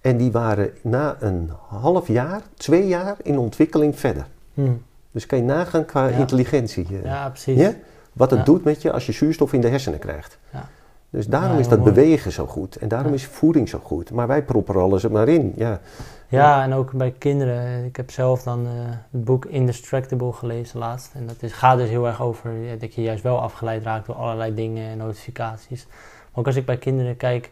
En 0.01 0.17
die 0.17 0.31
waren 0.31 0.69
na 0.81 1.15
een 1.19 1.51
half 1.67 2.07
jaar, 2.07 2.41
twee 2.57 2.87
jaar 2.87 3.15
in 3.23 3.37
ontwikkeling 3.37 3.99
verder. 3.99 4.25
Hm. 4.53 4.71
Dus 5.11 5.25
kan 5.25 5.37
je 5.37 5.43
nagaan 5.43 5.85
qua 5.85 6.07
Ja. 6.07 6.17
intelligentie. 6.17 6.87
eh, 6.91 7.03
ja, 7.03 7.29
precies. 7.29 7.69
Wat 8.13 8.29
het 8.29 8.39
Ja. 8.39 8.45
doet 8.45 8.63
met 8.63 8.81
je 8.81 8.91
als 8.91 9.05
je 9.05 9.11
zuurstof 9.11 9.53
in 9.53 9.61
de 9.61 9.67
hersenen 9.67 9.99
krijgt. 9.99 10.37
Ja. 10.51 10.67
Dus 11.09 11.27
daarom 11.27 11.57
is 11.59 11.67
dat 11.67 11.79
mooi. 11.79 11.91
bewegen 11.91 12.31
zo 12.31 12.45
goed. 12.47 12.75
En 12.75 12.87
daarom 12.87 13.13
is 13.13 13.25
voeding 13.25 13.69
zo 13.69 13.79
goed. 13.83 14.11
Maar 14.11 14.27
wij 14.27 14.43
proppen 14.43 14.75
alles 14.75 15.03
er 15.03 15.11
maar 15.11 15.27
in. 15.27 15.53
Ja. 15.55 15.79
Ja, 16.27 16.63
en 16.63 16.73
ook 16.73 16.91
bij 16.91 17.13
kinderen. 17.17 17.85
Ik 17.85 17.95
heb 17.95 18.11
zelf 18.11 18.43
dan 18.43 18.65
eh, 18.65 18.71
het 19.11 19.23
boek 19.23 19.45
Indestructible 19.45 20.33
gelezen 20.33 20.79
laatst. 20.79 21.11
En 21.13 21.27
dat 21.27 21.35
is, 21.39 21.51
gaat 21.53 21.77
dus 21.77 21.89
heel 21.89 22.07
erg 22.07 22.21
over 22.21 22.51
dat 22.79 22.93
je 22.93 23.01
juist 23.01 23.23
wel 23.23 23.39
afgeleid 23.41 23.83
raakt 23.83 24.05
door 24.05 24.15
allerlei 24.15 24.53
dingen 24.55 24.89
en 24.89 24.97
notificaties. 24.97 25.85
Maar 25.87 25.95
ook 26.39 26.45
als 26.45 26.55
ik 26.55 26.65
bij 26.65 26.77
kinderen 26.77 27.17
kijk, 27.17 27.51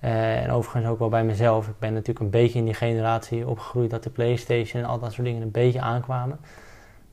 eh, 0.00 0.42
en 0.44 0.50
overigens 0.50 0.86
ook 0.92 0.98
wel 0.98 1.08
bij 1.08 1.24
mezelf. 1.24 1.68
Ik 1.68 1.78
ben 1.78 1.92
natuurlijk 1.92 2.20
een 2.20 2.30
beetje 2.30 2.58
in 2.58 2.64
die 2.64 2.74
generatie 2.74 3.48
opgegroeid 3.48 3.90
dat 3.90 4.02
de 4.02 4.10
Playstation 4.10 4.82
en 4.82 4.88
al 4.88 4.98
dat 4.98 5.12
soort 5.12 5.26
dingen 5.26 5.42
een 5.42 5.50
beetje 5.50 5.80
aankwamen. 5.80 6.38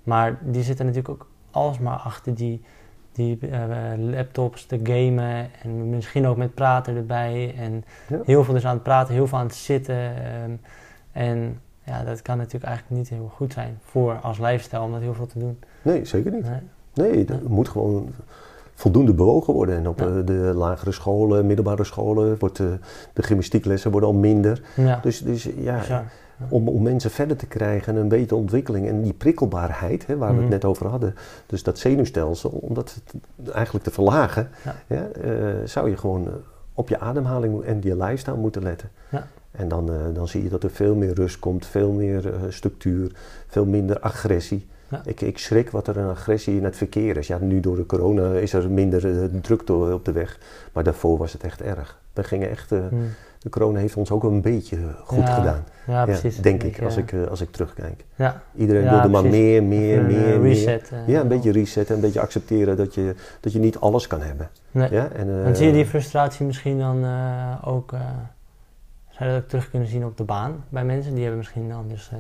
Maar 0.04 0.38
die 0.42 0.64
zitten 0.64 0.86
natuurlijk 0.86 1.14
ook 1.14 1.30
alsmaar 1.52 1.98
achter 1.98 2.36
die, 2.36 2.62
die 3.12 3.40
eh, 3.50 3.62
laptops 3.98 4.66
te 4.66 4.80
gamen 4.84 5.50
en 5.62 5.90
misschien 5.90 6.28
ook 6.28 6.38
met 6.38 6.54
praten 6.54 6.96
erbij. 6.96 7.54
En 7.58 7.84
Ja. 8.08 8.20
heel 8.26 8.44
veel 8.44 8.54
dus 8.54 8.66
aan 8.66 8.74
het 8.74 8.84
praten, 8.84 9.14
heel 9.14 9.28
veel 9.28 9.38
aan 9.38 9.46
het 9.46 9.56
zitten. 9.56 9.96
ehm, 10.26 10.52
en 11.12 11.60
ja, 11.84 12.04
dat 12.04 12.22
kan 12.22 12.38
natuurlijk 12.38 12.66
eigenlijk 12.66 12.98
niet 12.98 13.10
heel 13.10 13.32
goed 13.36 13.54
zijn 13.54 13.80
voor 13.84 14.20
als 14.22 14.40
lifestyle 14.40 14.82
om 14.82 14.92
dat 14.92 15.02
heel 15.02 15.14
veel 15.14 15.26
te 15.28 15.40
doen. 15.40 15.60
Nee, 15.82 16.06
zeker 16.06 16.32
niet. 16.32 16.46
Nee. 16.50 16.60
Nee, 17.14 17.26
er 17.26 17.40
moet 17.48 17.70
gewoon 17.70 18.10
voldoende 18.76 19.14
bewogen 19.14 19.54
worden. 19.54 19.76
En 19.76 19.88
op 19.88 20.00
Ja. 20.00 20.06
eh, 20.08 20.26
de 20.26 20.34
lagere 20.56 20.92
scholen, 20.92 21.46
middelbare 21.46 21.84
scholen, 21.84 22.36
wordt 22.40 22.58
de, 22.58 22.78
de 23.14 23.24
gymnastieklessen 23.24 23.92
worden 23.92 24.10
al 24.10 24.16
minder. 24.16 24.62
Ja, 24.76 25.00
Dus, 25.02 25.20
dus 25.22 25.50
ja, 25.58 26.06
om, 26.50 26.68
om 26.68 26.82
mensen 26.84 27.12
verder 27.12 27.38
te 27.38 27.46
krijgen 27.46 27.96
en 27.96 28.02
een 28.02 28.08
betere 28.08 28.40
ontwikkeling 28.40 28.88
en 28.88 29.02
die 29.02 29.14
prikkelbaarheid, 29.14 30.06
hè, 30.08 30.18
waar 30.18 30.28
we 30.30 30.34
Mhm. 30.34 30.42
het 30.44 30.52
net 30.52 30.66
over 30.66 30.88
hadden, 30.88 31.16
dus 31.46 31.64
dat 31.64 31.80
zenuwstelsel, 31.80 32.50
om 32.50 32.74
dat 32.74 33.02
eigenlijk 33.54 33.86
te 33.86 33.92
verlagen, 33.92 34.50
eh, 34.88 35.00
zou 35.66 35.90
je 35.90 35.98
gewoon 35.98 36.28
eh, 36.28 36.34
op 36.74 36.90
je 36.90 37.00
ademhaling 37.00 37.64
en 37.64 37.78
je 37.82 37.96
lifestyle 37.98 38.38
moeten 38.38 38.64
letten. 38.64 38.90
Ja. 39.12 39.28
En 39.52 39.68
dan, 39.68 39.90
eh, 39.92 39.96
dan 40.14 40.28
zie 40.28 40.44
je 40.44 40.50
dat 40.50 40.64
er 40.64 40.70
veel 40.72 40.96
meer 40.96 41.14
rust 41.14 41.40
komt, 41.40 41.66
veel 41.66 41.92
meer 41.92 42.34
eh, 42.34 42.40
structuur, 42.50 43.12
veel 43.48 43.66
minder 43.66 44.00
agressie. 44.00 44.68
Ja. 44.94 45.02
Ik, 45.06 45.22
ik 45.22 45.38
schrik 45.38 45.70
wat 45.70 45.88
er 45.88 45.98
een 45.98 46.10
agressie 46.10 46.58
in 46.58 46.64
het 46.64 46.76
verkeer 46.76 47.18
is. 47.18 47.28
Ja, 47.28 47.38
nu 47.38 47.60
door 47.60 47.76
de 47.76 47.86
corona 47.86 48.34
is 48.34 48.54
er 48.54 48.70
minder 48.70 49.30
drukte 49.42 49.74
op 49.74 50.06
de 50.06 50.12
weg, 50.12 50.40
maar 50.74 50.84
daarvoor 50.84 51.18
was 51.18 51.34
het 51.34 51.44
echt 51.44 51.62
erg. 51.62 52.00
We 52.14 52.24
gingen 52.24 52.50
echt, 52.50 52.72
eh, 52.72 52.80
Hm. 52.90 52.96
de 53.40 53.50
corona 53.50 53.80
heeft 53.80 53.96
ons 53.96 54.12
ook 54.12 54.24
een 54.24 54.42
beetje 54.42 54.78
goed 55.06 55.18
Ja, 55.28 55.34
gedaan. 55.36 55.64
Ja, 55.88 56.06
precies. 56.06 56.38
denk 56.38 56.64
ik, 56.64 56.82
als 56.82 56.98
ik, 56.98 57.14
als 57.30 57.42
ik 57.42 57.52
terugkijk. 57.52 58.06
Ja, 58.16 58.42
Iedereen 58.56 58.90
wilde 58.90 59.08
maar 59.08 59.24
meer, 59.26 59.64
meer, 59.64 59.98
een, 60.00 60.06
meer, 60.06 60.40
meer. 60.40 60.82
Ja, 61.08 61.22
een 61.22 61.28
beetje 61.28 61.52
resetten, 61.52 61.96
een 61.96 62.02
beetje 62.02 62.20
accepteren 62.20 62.78
dat 62.78 62.94
je, 62.94 63.16
dat 63.40 63.54
je 63.54 63.60
niet 63.60 63.80
alles 63.80 64.08
kan 64.08 64.22
hebben. 64.22 64.50
Nee. 64.72 64.92
Ja? 64.92 65.08
En, 65.10 65.44
En 65.46 65.56
zie 65.56 65.68
je 65.68 65.74
die 65.74 65.86
frustratie 65.86 66.46
misschien 66.46 66.80
dan 66.80 67.06
ook, 67.64 67.90
zou 69.10 69.30
je 69.30 69.36
dat 69.36 69.44
ook 69.44 69.50
terug 69.50 69.70
kunnen 69.70 69.88
zien 69.88 70.06
op 70.06 70.18
de 70.18 70.24
baan 70.24 70.64
bij 70.70 70.84
mensen? 70.86 71.12
Die 71.12 71.22
hebben 71.22 71.40
misschien 71.40 71.70
dan 71.70 71.86
dus 71.88 72.10
eh, 72.12 72.18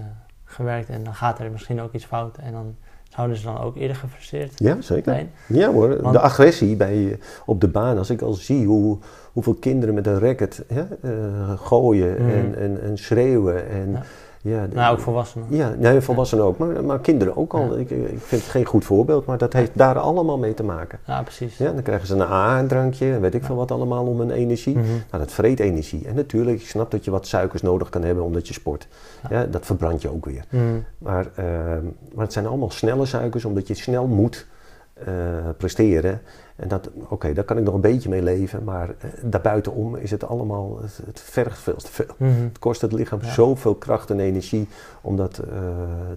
gewerkt 0.53 0.89
en 0.89 1.03
dan 1.03 1.13
gaat 1.15 1.39
er 1.39 1.51
misschien 1.51 1.81
ook 1.81 1.93
iets 1.93 2.05
fout 2.05 2.37
en 2.37 2.51
dan 2.51 2.75
zouden 3.09 3.37
ze 3.37 3.43
dan 3.45 3.59
ook 3.59 3.75
eerder 3.75 3.95
gefrustreerd 3.97 4.59
Ja, 4.59 4.81
zeker. 4.81 5.13
zijn. 5.13 5.31
Ja 5.47 5.71
hoor, 5.71 6.01
Want- 6.01 6.13
de 6.13 6.19
agressie 6.19 6.75
bij, 6.75 7.11
eh, 7.11 7.17
op 7.45 7.61
de 7.61 7.67
baan. 7.67 7.97
Als 7.97 8.09
ik 8.09 8.21
al 8.21 8.33
zie 8.33 8.65
hoe, 8.65 8.97
hoeveel 9.33 9.53
kinderen 9.53 9.95
met 9.95 10.07
een 10.07 10.19
racket 10.19 10.63
hè, 10.73 10.81
eh, 11.01 11.59
gooien 11.59 12.21
Mhm. 12.21 12.29
en, 12.31 12.55
en, 12.57 12.81
en 12.81 12.97
schreeuwen. 12.97 13.69
En, 13.69 13.91
Ja. 13.91 14.03
Ja. 14.43 14.67
Nou, 14.73 14.93
ook 14.93 14.99
volwassenen. 14.99 15.47
Ja, 15.49 15.75
nee, 15.77 16.01
volwassenen 16.01 16.45
ook, 16.45 16.57
maar, 16.57 16.83
maar 16.83 16.99
kinderen 16.99 17.37
ook 17.37 17.53
al. 17.53 17.73
Ja. 17.73 17.79
Ik, 17.79 17.89
ik 17.89 18.19
vind 18.21 18.41
het 18.41 18.51
geen 18.51 18.65
goed 18.65 18.85
voorbeeld, 18.85 19.25
maar 19.25 19.37
dat 19.37 19.53
heeft 19.53 19.71
daar 19.73 19.99
allemaal 19.99 20.37
mee 20.37 20.53
te 20.53 20.63
maken. 20.63 20.99
Ja, 21.05 21.21
precies. 21.21 21.57
Ja, 21.57 21.71
dan 21.71 21.81
krijgen 21.81 22.07
ze 22.07 22.13
een 22.13 22.21
A, 22.21 22.59
een 22.59 22.67
drankje 22.67 23.11
en 23.11 23.21
weet 23.21 23.33
ik 23.33 23.43
veel 23.43 23.55
wat 23.55 23.71
allemaal 23.71 24.05
om 24.05 24.19
hun 24.19 24.31
energie. 24.31 24.77
Mhm. 24.77 24.87
Nou, 24.87 25.23
dat 25.23 25.31
vreet 25.31 25.59
energie. 25.59 26.07
En 26.07 26.15
natuurlijk, 26.15 26.61
ik 26.61 26.67
snap 26.67 26.91
dat 26.91 27.05
je 27.05 27.11
wat 27.11 27.27
suikers 27.27 27.61
nodig 27.61 27.89
kan 27.89 28.03
hebben 28.03 28.23
omdat 28.23 28.47
je 28.47 28.53
sport. 28.53 28.87
Ja. 29.29 29.45
Dat 29.45 29.65
verbrandt 29.65 30.01
je 30.01 30.13
ook 30.13 30.25
weer. 30.25 30.45
Mhm. 30.49 30.63
Maar, 30.97 31.27
ehm, 31.35 31.83
maar 32.13 32.23
het 32.23 32.33
zijn 32.33 32.45
allemaal 32.45 32.71
snelle 32.71 33.05
suikers 33.05 33.45
omdat 33.45 33.67
je 33.67 33.73
snel 33.73 34.07
moet 34.07 34.47
eh, 34.93 35.49
presteren. 35.57 36.21
En 36.55 36.67
dat, 36.67 36.89
oké, 37.09 37.33
daar 37.33 37.43
kan 37.43 37.57
ik 37.57 37.63
nog 37.63 37.73
een 37.73 37.81
beetje 37.81 38.09
mee 38.09 38.21
leven. 38.21 38.63
Maar 38.63 38.89
eh, 38.89 39.09
daarbuitenom 39.23 39.95
is 39.95 40.11
het 40.11 40.23
allemaal, 40.23 40.81
het, 40.81 40.99
het 41.05 41.19
vergt 41.21 41.59
veel 41.59 41.75
te 41.75 41.91
veel. 41.91 42.15
Mhm. 42.17 42.41
Het 42.41 42.59
kost 42.59 42.81
het 42.81 42.91
lichaam 42.91 43.19
Ja. 43.21 43.31
zoveel 43.31 43.75
kracht 43.75 44.09
en 44.09 44.19
energie 44.19 44.67
om 45.01 45.15
dat 45.15 45.37
eh, 45.37 45.47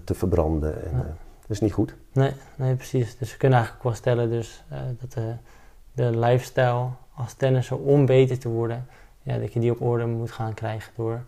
te 0.03 0.13
verbranden. 0.13 0.83
En, 0.85 0.91
Ja. 0.97 1.03
dat 1.41 1.49
is 1.49 1.59
niet 1.59 1.73
goed. 1.73 1.95
Nee, 2.13 2.31
nee, 2.55 2.75
precies. 2.75 3.17
Dus 3.17 3.31
we 3.31 3.37
kunnen 3.37 3.57
eigenlijk 3.57 3.87
wel 3.87 3.95
stellen 3.97 4.29
dus, 4.29 4.63
dat 4.99 5.11
de, 5.11 5.33
de 5.91 6.19
lifestyle 6.19 6.87
als 7.15 7.33
tennisser 7.33 7.77
om 7.77 8.05
beter 8.05 8.39
te 8.39 8.49
worden, 8.49 8.85
ja, 9.21 9.37
dat 9.37 9.53
je 9.53 9.59
die 9.59 9.71
op 9.71 9.81
orde 9.81 10.05
moet 10.05 10.31
gaan 10.31 10.53
krijgen 10.53 10.91
door, 10.95 11.21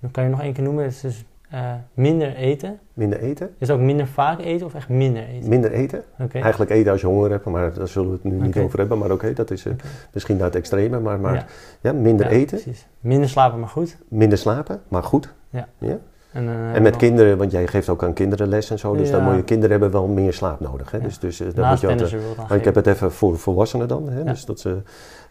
dan 0.00 0.10
kan 0.10 0.24
je 0.24 0.30
nog 0.30 0.40
één 0.40 0.52
keer 0.52 0.64
noemen, 0.64 0.84
het 0.84 0.92
is 0.92 1.00
dus 1.00 1.24
eh, 1.52 1.72
minder 1.94 2.34
eten. 2.36 2.78
Minder 2.94 3.20
eten, 3.20 3.54
Is 3.58 3.68
het 3.68 3.76
ook 3.76 3.82
minder 3.82 4.06
vaak 4.06 4.40
eten 4.40 4.66
of 4.66 4.74
echt 4.74 4.88
minder 4.88 5.28
eten? 5.28 5.48
minder 5.48 5.72
eten. 5.72 6.02
Eigenlijk 6.32 6.70
eten 6.70 6.92
als 6.92 7.00
je 7.00 7.06
honger 7.06 7.30
hebt, 7.30 7.44
maar 7.44 7.74
daar 7.74 7.88
zullen 7.88 8.08
we 8.08 8.14
het 8.14 8.24
nu 8.24 8.40
niet 8.40 8.56
over 8.58 8.78
hebben. 8.78 8.98
Maar 8.98 9.10
oké, 9.10 9.32
dat 9.32 9.50
is 9.50 9.66
eh, 9.66 9.72
misschien 10.12 10.36
naar 10.36 10.46
het 10.46 10.54
extreme. 10.56 11.00
Maar, 11.00 11.20
maar 11.20 11.34
Ja. 11.34 11.44
ja. 11.80 11.92
minder 11.92 12.26
Ja, 12.26 12.32
eten, 12.32 12.60
Precies. 12.62 12.86
Minder 13.00 13.28
slapen, 13.28 13.60
maar 13.60 13.68
goed. 13.68 13.96
minder 14.08 14.38
slapen, 14.38 14.80
maar 14.88 15.02
goed. 15.02 15.32
En, 15.50 16.48
eh, 16.48 16.74
En 16.74 16.82
met 16.82 16.92
nog- 16.92 17.00
kinderen, 17.00 17.38
want 17.38 17.50
jij 17.50 17.66
geeft 17.66 17.88
ook 17.88 18.02
aan 18.02 18.12
kinderen 18.12 18.48
les 18.48 18.70
en 18.70 18.78
zo. 18.78 18.96
Dus 18.96 19.08
Ja. 19.08 19.16
dan 19.16 19.24
moet 19.24 19.34
je 19.34 19.42
kinderen 19.44 19.70
hebben 19.70 19.90
wel 19.90 20.06
meer 20.08 20.32
slaap 20.32 20.60
nodig. 20.60 20.90
Hè? 20.90 20.96
Ja. 20.98 21.04
Dus, 21.04 21.18
dus 21.18 21.36
daar 21.36 21.68
moet 21.70 21.80
je 21.80 21.88
altijd, 21.88 22.50
ik 22.50 22.64
heb 22.64 22.74
het 22.74 22.86
even 22.86 23.12
voor 23.12 23.38
volwassenen 23.38 23.88
dan. 23.88 24.08
Hè? 24.08 24.18
Ja. 24.18 24.24
Dus 24.24 24.44
dat 24.44 24.60
ze, 24.60 24.76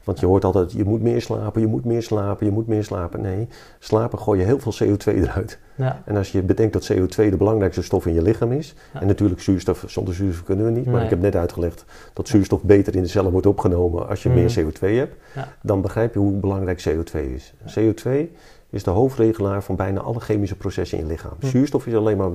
want 0.03 0.19
je 0.19 0.25
hoort 0.25 0.43
altijd, 0.45 0.71
je 0.71 0.83
moet 0.83 1.01
meer 1.01 1.21
slapen, 1.21 1.61
je 1.61 1.67
moet 1.67 1.85
meer 1.85 2.03
slapen, 2.03 2.45
je 2.45 2.51
moet 2.51 2.67
meer 2.67 2.83
slapen. 2.83 3.21
Nee, 3.21 3.47
slapen 3.79 4.19
gooi 4.19 4.39
je 4.39 4.45
heel 4.45 4.59
veel 4.59 4.73
CO2 4.87 5.05
eruit. 5.15 5.59
Ja, 5.75 6.01
En 6.05 6.17
als 6.17 6.31
je 6.31 6.41
bedenkt 6.43 6.73
dat 6.73 6.91
CO2 6.93 7.15
de 7.29 7.37
belangrijkste 7.37 7.81
stof 7.81 8.05
in 8.05 8.13
je 8.13 8.21
lichaam 8.21 8.51
is. 8.51 8.75
Ja. 8.93 9.01
En 9.01 9.07
natuurlijk 9.07 9.41
zuurstof, 9.41 9.83
zonder 9.87 10.13
zuurstof 10.13 10.45
kunnen 10.45 10.65
we 10.65 10.71
niet. 10.71 10.85
Maar 10.85 10.93
Nee. 10.95 11.03
ik 11.03 11.09
heb 11.09 11.21
net 11.21 11.35
uitgelegd 11.35 11.85
dat 12.13 12.27
zuurstof 12.27 12.63
beter 12.63 12.95
in 12.95 13.01
de 13.01 13.07
cellen 13.07 13.31
wordt 13.31 13.45
opgenomen 13.47 14.07
als 14.07 14.23
je 14.23 14.29
Mhm. 14.29 14.37
meer 14.37 14.49
CO2 14.51 14.97
hebt. 14.97 15.15
Ja. 15.35 15.47
Dan 15.61 15.81
begrijp 15.81 16.13
je 16.13 16.19
hoe 16.19 16.31
belangrijk 16.31 16.81
CO2 16.89 17.33
is. 17.33 17.53
CO2 17.65 18.31
is 18.69 18.83
de 18.83 18.89
hoofdregelaar 18.91 19.63
van 19.63 19.75
bijna 19.75 19.99
alle 19.99 20.19
chemische 20.19 20.55
processen 20.57 20.97
in 20.97 21.03
je 21.05 21.09
lichaam. 21.11 21.33
Hm. 21.39 21.45
Zuurstof 21.47 21.87
is 21.87 21.95
alleen 21.95 22.17
maar 22.17 22.29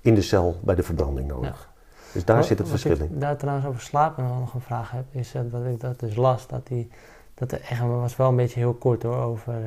in 0.00 0.14
de 0.14 0.22
cel 0.22 0.56
bij 0.64 0.74
de 0.74 0.82
verbranding 0.82 1.28
nodig. 1.28 1.70
Dus 2.16 2.24
daar 2.24 2.36
Wat- 2.36 2.46
zit 2.46 2.58
het 2.58 2.68
verschil 2.68 2.96
in. 3.00 3.08
daar 3.18 3.36
trouwens 3.36 3.66
over 3.66 3.80
slapen 3.80 4.24
nog 4.24 4.54
een 4.54 4.60
vraag 4.60 4.90
heb, 4.90 5.04
is 5.10 5.34
eh, 5.34 5.40
dat 5.50 5.64
ik 5.64 5.80
dat 5.80 6.00
dus 6.00 6.16
las, 6.16 6.46
dat 6.46 6.66
die, 6.66 6.90
dat 7.34 7.52
er 7.52 7.60
echt, 7.68 7.80
was 7.80 8.16
wel 8.16 8.28
een 8.28 8.36
beetje 8.36 8.58
heel 8.60 8.74
kort 8.74 9.02
hoor, 9.02 9.16
over 9.16 9.52
eh, 9.54 9.60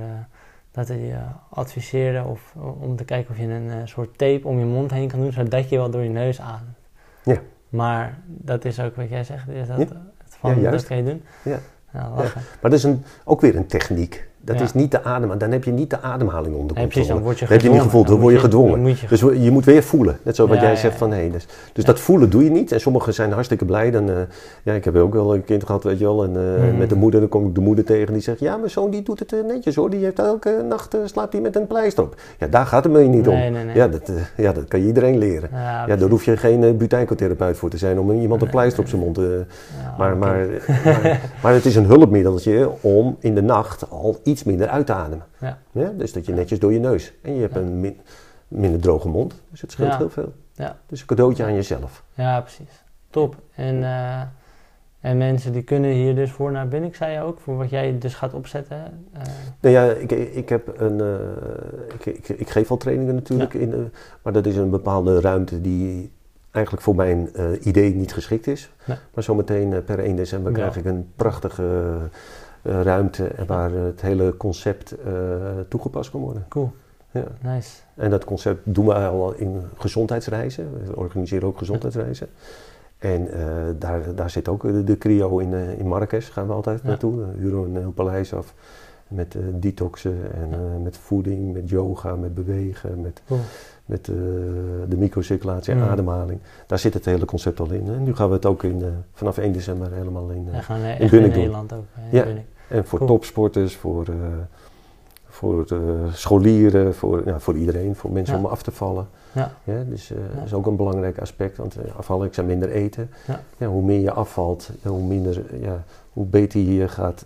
dat 0.71 0.87
hij 0.87 1.11
eh, 1.13 1.17
adviseerde 1.49 2.23
of, 2.23 2.53
om 2.79 2.95
te 2.95 3.03
kijken 3.03 3.31
of 3.31 3.37
je 3.39 3.47
een 3.47 3.87
soort 3.87 4.17
tape 4.17 4.47
om 4.47 4.59
je 4.59 4.65
mond 4.65 4.91
heen 4.91 5.07
kan 5.07 5.19
doen, 5.19 5.31
zodat 5.31 5.69
je 5.69 5.77
wel 5.77 5.89
door 5.89 6.01
je 6.03 6.09
neus 6.09 6.41
ademt. 6.41 6.77
Ja. 7.23 7.37
Maar 7.69 8.17
dat 8.25 8.65
is 8.65 8.79
ook 8.79 8.95
wat 8.95 9.09
jij 9.09 9.23
zegt, 9.23 9.47
is 9.49 9.67
dat, 9.67 9.77
Ja. 9.77 9.85
het 10.23 10.35
van, 10.39 10.59
Ja, 10.61 10.71
dat 10.71 10.85
kan 10.85 10.97
je 10.97 11.03
doen? 11.03 11.23
Ja. 11.43 11.59
Ja. 11.93 12.09
Maar 12.09 12.33
dat 12.61 12.73
is 12.73 12.83
een, 12.83 13.03
ook 13.23 13.41
weer 13.41 13.55
een 13.55 13.67
techniek. 13.67 14.28
Dat 14.41 14.57
Ja. 14.57 14.63
is 14.63 14.73
niet 14.73 14.91
de 14.91 15.03
adem, 15.03 15.37
dan 15.37 15.51
heb 15.51 15.63
je 15.63 15.71
niet 15.71 15.89
de 15.89 16.01
ademhaling 16.01 16.55
onder 16.55 16.75
Nee, 16.77 16.87
precies, 16.87 17.07
dan 17.07 17.21
controle. 17.21 17.23
word 17.23 17.39
je 17.39 17.45
Dan 17.45 17.53
heb 17.53 17.61
je 17.65 17.69
niet 17.71 17.81
gevoeld, 17.81 18.07
dan 18.07 18.19
word 18.19 18.33
je 18.33 18.39
gedwongen. 18.39 18.79
moet 18.81 18.99
je 18.99 19.07
Dus 19.07 19.19
je 19.19 19.51
moet 19.51 19.65
weer 19.65 19.83
voelen. 19.83 20.17
Net 20.23 20.35
zo 20.35 20.47
wat 20.47 20.57
Ja, 20.57 20.63
jij 20.63 20.75
zegt 20.75 20.93
ja. 20.93 20.99
van 20.99 21.09
nee. 21.09 21.31
Dus, 21.31 21.45
dus 21.73 21.85
Ja. 21.85 21.91
dat 21.91 21.99
voelen 21.99 22.29
doe 22.29 22.43
je 22.43 22.49
niet. 22.49 22.71
En 22.71 22.81
sommigen 22.81 23.13
zijn 23.13 23.31
hartstikke 23.31 23.65
blij. 23.65 23.91
Dan, 23.91 24.09
eh, 24.09 24.15
ja, 24.63 24.73
ik 24.73 24.85
heb 24.85 24.95
ook 24.95 25.13
wel 25.13 25.33
een 25.35 25.43
kind 25.43 25.65
gehad, 25.65 25.83
weet 25.83 25.99
je 25.99 26.05
wel. 26.05 26.23
En 26.23 26.35
eh, 26.35 26.63
Mhm. 26.67 26.77
met 26.77 26.89
de 26.89 26.95
moeder, 26.95 27.19
dan 27.19 27.29
kom 27.29 27.47
ik 27.47 27.55
de 27.55 27.61
moeder 27.61 27.85
tegen 27.85 28.13
die 28.13 28.21
zegt: 28.21 28.39
Ja, 28.39 28.57
mijn 28.57 28.69
zoon 28.69 28.89
die 28.89 29.03
doet 29.03 29.19
het 29.19 29.33
eh, 29.33 29.39
netjes 29.47 29.75
hoor. 29.75 29.89
Die 29.89 30.03
heeft 30.03 30.19
elke 30.19 30.65
nacht 30.69 30.97
slaapt 31.05 31.33
hij 31.33 31.41
met 31.41 31.55
een 31.55 31.67
pleister 31.67 32.03
op. 32.03 32.15
Ja, 32.39 32.47
daar 32.47 32.65
gaat 32.65 32.83
het 32.83 32.93
me 32.93 32.99
niet 33.03 33.27
om. 33.27 33.33
Nee, 33.33 33.49
nee, 33.49 33.63
nee. 33.63 33.75
Ja, 33.75 33.87
dat, 33.87 34.11
ja, 34.37 34.51
dat 34.53 34.67
kan 34.67 34.79
je 34.79 34.85
iedereen 34.85 35.17
leren. 35.17 35.49
Ja, 35.87 35.95
daar 35.95 36.09
hoef 36.09 36.25
je 36.25 36.37
geen 36.37 36.77
butycotherapeut 36.77 37.57
voor 37.57 37.69
te 37.69 37.77
zijn 37.77 37.99
om 37.99 38.11
iemand 38.11 38.41
een 38.41 38.49
pleister 38.49 38.79
op 38.83 38.87
zijn 38.89 39.01
mond 39.01 39.15
te. 39.15 39.45
Maar, 39.97 40.17
maar, 40.23 40.45
maar 41.43 41.53
het 41.53 41.65
is 41.65 41.75
een 41.75 41.85
hulpmiddeltje 41.85 42.69
om 42.81 43.15
in 43.19 43.35
de 43.35 43.41
nacht 43.41 43.89
al 43.89 44.17
iets 44.23 44.38
minder 44.43 44.67
uit 44.67 44.85
te 44.85 44.93
ademen. 44.93 45.25
Ja. 45.39 45.57
Ja, 45.71 45.89
dus 45.97 46.13
dat 46.13 46.25
je 46.25 46.33
netjes 46.33 46.59
door 46.59 46.73
je 46.73 46.79
neus. 46.79 47.13
En 47.21 47.33
je 47.35 47.41
hebt 47.41 47.53
Ja. 47.53 47.59
een 47.59 47.79
min- 47.79 47.99
minder 48.47 48.79
droge 48.81 49.07
mond. 49.07 49.41
Dus 49.51 49.61
het 49.61 49.71
scheelt 49.71 49.91
Ja. 49.91 49.97
heel 49.97 50.09
veel. 50.09 50.33
Ja. 50.53 50.77
Dus 50.87 50.99
een 51.01 51.05
cadeautje 51.07 51.43
aan 51.43 51.53
jezelf. 51.53 52.03
Ja, 52.13 52.41
precies. 52.41 52.83
Top. 53.09 53.35
En, 53.55 53.83
eh, 53.83 54.21
en 54.99 55.17
mensen 55.17 55.51
die 55.51 55.61
kunnen 55.63 55.89
hier 55.91 56.15
dus 56.15 56.31
voor 56.31 56.51
naar 56.51 56.67
binnen, 56.67 56.89
ik 56.89 56.95
zei 56.95 57.13
je 57.13 57.21
ook, 57.21 57.39
voor 57.39 57.57
wat 57.57 57.69
jij 57.69 57.97
dus 57.99 58.13
gaat 58.15 58.33
opzetten. 58.33 58.77
eh, 59.13 59.21
Nou 59.59 59.75
ja, 59.75 59.83
ik, 59.91 60.11
ik 60.11 60.49
heb 60.49 60.79
een. 60.81 61.01
eh, 61.01 61.15
ik, 61.93 62.05
ik, 62.05 62.29
ik 62.29 62.49
geef 62.49 62.71
al 62.71 62.77
trainingen 62.77 63.15
natuurlijk, 63.15 63.53
in, 63.53 63.91
maar 64.21 64.33
dat 64.33 64.45
is 64.45 64.55
een 64.55 64.69
bepaalde 64.69 65.21
ruimte 65.21 65.61
die 65.61 66.11
eigenlijk 66.51 66.83
voor 66.85 66.95
mijn 66.95 67.29
idee 67.67 67.95
niet 67.95 68.13
geschikt 68.13 68.47
is. 68.47 68.71
Nee. 68.85 68.97
Maar 69.13 69.23
zometeen 69.23 69.83
per 69.83 69.99
1 69.99 70.15
december 70.15 70.51
krijg 70.51 70.77
ik 70.77 70.85
een 70.85 71.11
prachtige 71.15 71.97
ruimte 72.61 73.27
en 73.27 73.45
waar 73.45 73.71
het 73.71 74.01
hele 74.01 74.37
concept 74.37 74.91
eh, 74.91 75.13
toegepast 75.67 76.11
kan 76.11 76.19
worden. 76.19 76.45
cool. 76.49 76.71
Ja. 77.11 77.23
Nice. 77.41 77.69
En 77.95 78.09
dat 78.09 78.25
concept 78.25 78.61
doen 78.63 78.85
we 78.85 78.93
al 78.93 79.33
in 79.33 79.61
gezondheidsreizen. 79.77 80.85
We 80.85 80.95
organiseren 80.95 81.47
ook 81.47 81.57
gezondheidsreizen. 81.57 82.27
En 82.97 83.31
eh, 83.31 83.41
daar, 83.79 84.15
daar 84.15 84.29
zit 84.29 84.47
ook 84.47 84.61
de, 84.61 84.83
de 84.83 84.97
CRIO 84.97 85.37
in, 85.37 85.53
eh, 85.53 85.79
in 85.79 85.87
Marrakesh, 85.87 86.29
gaan 86.31 86.47
we 86.47 86.53
altijd 86.53 86.79
Ja. 86.81 86.87
naartoe. 86.87 87.19
Dan 87.19 87.29
huren 87.37 87.61
we 87.61 87.67
een 87.67 87.75
heel 87.77 87.91
paleis 87.91 88.33
af 88.33 88.53
met 89.07 89.35
eh, 89.35 89.41
detoxen 89.53 90.33
en 90.33 90.53
eh, 90.53 90.59
met 90.83 90.97
voeding, 90.97 91.53
met 91.53 91.69
yoga, 91.69 92.15
met 92.15 92.33
bewegen, 92.33 93.01
met, 93.01 93.21
Cool. 93.27 93.39
Met 93.89 94.07
eh, 94.07 94.15
de 94.89 94.97
microcirculatie 94.97 95.73
en 95.73 95.79
Mm. 95.79 95.87
ademhaling. 95.89 96.39
Daar 96.67 96.79
zit 96.79 96.93
het 96.93 97.05
hele 97.05 97.25
concept 97.25 97.59
al 97.59 97.71
in. 97.71 97.87
En 97.87 98.03
nu 98.03 98.15
gaan 98.15 98.27
we 98.27 98.33
het 98.35 98.45
ook 98.45 98.63
in, 98.63 98.81
eh, 98.81 98.87
vanaf 99.13 99.37
1 99.37 99.51
december 99.51 99.91
helemaal 99.91 100.29
in. 100.29 100.47
En 100.51 100.63
gewoon 100.63 100.81
eh, 100.81 100.99
in 100.99 101.01
in 101.01 101.09
doen. 101.09 101.29
Nederland 101.29 101.73
ook. 101.73 101.83
Ja. 102.11 102.23
Bunnik. 102.23 102.45
en 102.67 102.85
voor 102.85 102.97
Cool. 102.99 103.09
topsporters, 103.11 103.75
voor, 103.75 104.05
voor 105.27 105.65
scholieren, 106.13 106.95
voor, 106.95 107.23
voor 107.37 107.55
iedereen, 107.57 107.95
voor 107.95 108.11
mensen 108.11 108.35
Ja. 108.35 108.39
om 108.43 108.45
af 108.49 108.61
te 108.63 108.71
vallen. 108.71 109.07
Ja. 109.31 109.51
Ja, 109.63 109.83
dus 109.89 110.07
dat 110.35 110.45
is 110.45 110.53
ook 110.53 110.65
een 110.65 110.75
belangrijk 110.75 111.19
aspect, 111.19 111.57
want 111.57 111.75
afvallen, 111.97 112.27
ik 112.27 112.33
zei 112.33 112.47
minder 112.47 112.69
eten. 112.69 113.09
Ja. 113.57 113.67
hoe 113.67 113.83
meer 113.83 113.99
je 113.99 114.11
afvalt, 114.11 114.69
hoe, 114.83 115.03
minder, 115.03 115.43
ja, 115.61 115.83
hoe 116.13 116.25
beter 116.25 116.59
je 116.59 116.73
je 116.75 116.87
gaat 116.87 117.25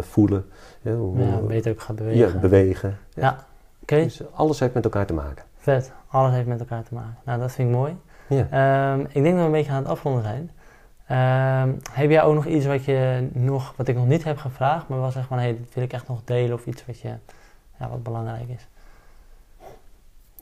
voelen. 0.00 0.44
Ja, 0.82 0.94
hoe, 0.94 1.18
Ja, 1.18 1.36
beter 1.36 1.72
ook 1.72 1.80
gaat 1.80 1.96
bewegen. 1.96 2.32
ja, 2.32 2.38
bewegen. 2.38 2.98
Ja. 3.14 3.46
Oké, 3.82 4.02
Dus 4.02 4.20
alles 4.32 4.60
heeft 4.60 4.74
met 4.74 4.84
elkaar 4.84 5.06
te 5.06 5.14
maken. 5.14 5.44
Vet. 5.68 5.92
Alles 6.08 6.32
heeft 6.32 6.46
met 6.46 6.60
elkaar 6.60 6.82
te 6.82 6.94
maken. 6.94 7.16
Nou, 7.24 7.40
dat 7.40 7.52
vind 7.52 7.68
ik 7.68 7.74
mooi. 7.74 7.96
Ja. 8.28 8.46
Ehm, 8.50 9.00
ik 9.00 9.22
denk 9.22 9.24
dat 9.24 9.34
we 9.34 9.40
een 9.40 9.50
beetje 9.50 9.72
aan 9.72 9.82
het 9.82 9.88
afronden 9.88 10.22
zijn. 10.22 10.50
Ehm, 11.06 11.72
heb 11.92 12.10
jij 12.10 12.22
ook 12.22 12.34
nog 12.34 12.46
iets 12.46 12.66
wat, 12.66 12.84
je 12.84 13.28
nog, 13.32 13.74
wat 13.76 13.88
ik 13.88 13.96
nog 13.96 14.06
niet 14.06 14.24
heb 14.24 14.38
gevraagd, 14.38 14.88
maar 14.88 15.00
wel 15.00 15.10
zeg 15.10 15.26
van, 15.26 15.38
hé, 15.38 15.56
dit 15.56 15.74
wil 15.74 15.84
ik 15.84 15.92
echt 15.92 16.08
nog 16.08 16.20
delen 16.24 16.54
of 16.54 16.66
iets 16.66 16.86
wat, 16.86 17.00
je, 17.00 17.14
ja, 17.78 17.88
wat 17.88 18.02
belangrijk 18.02 18.48
is? 18.48 18.66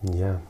ja. 0.01 0.41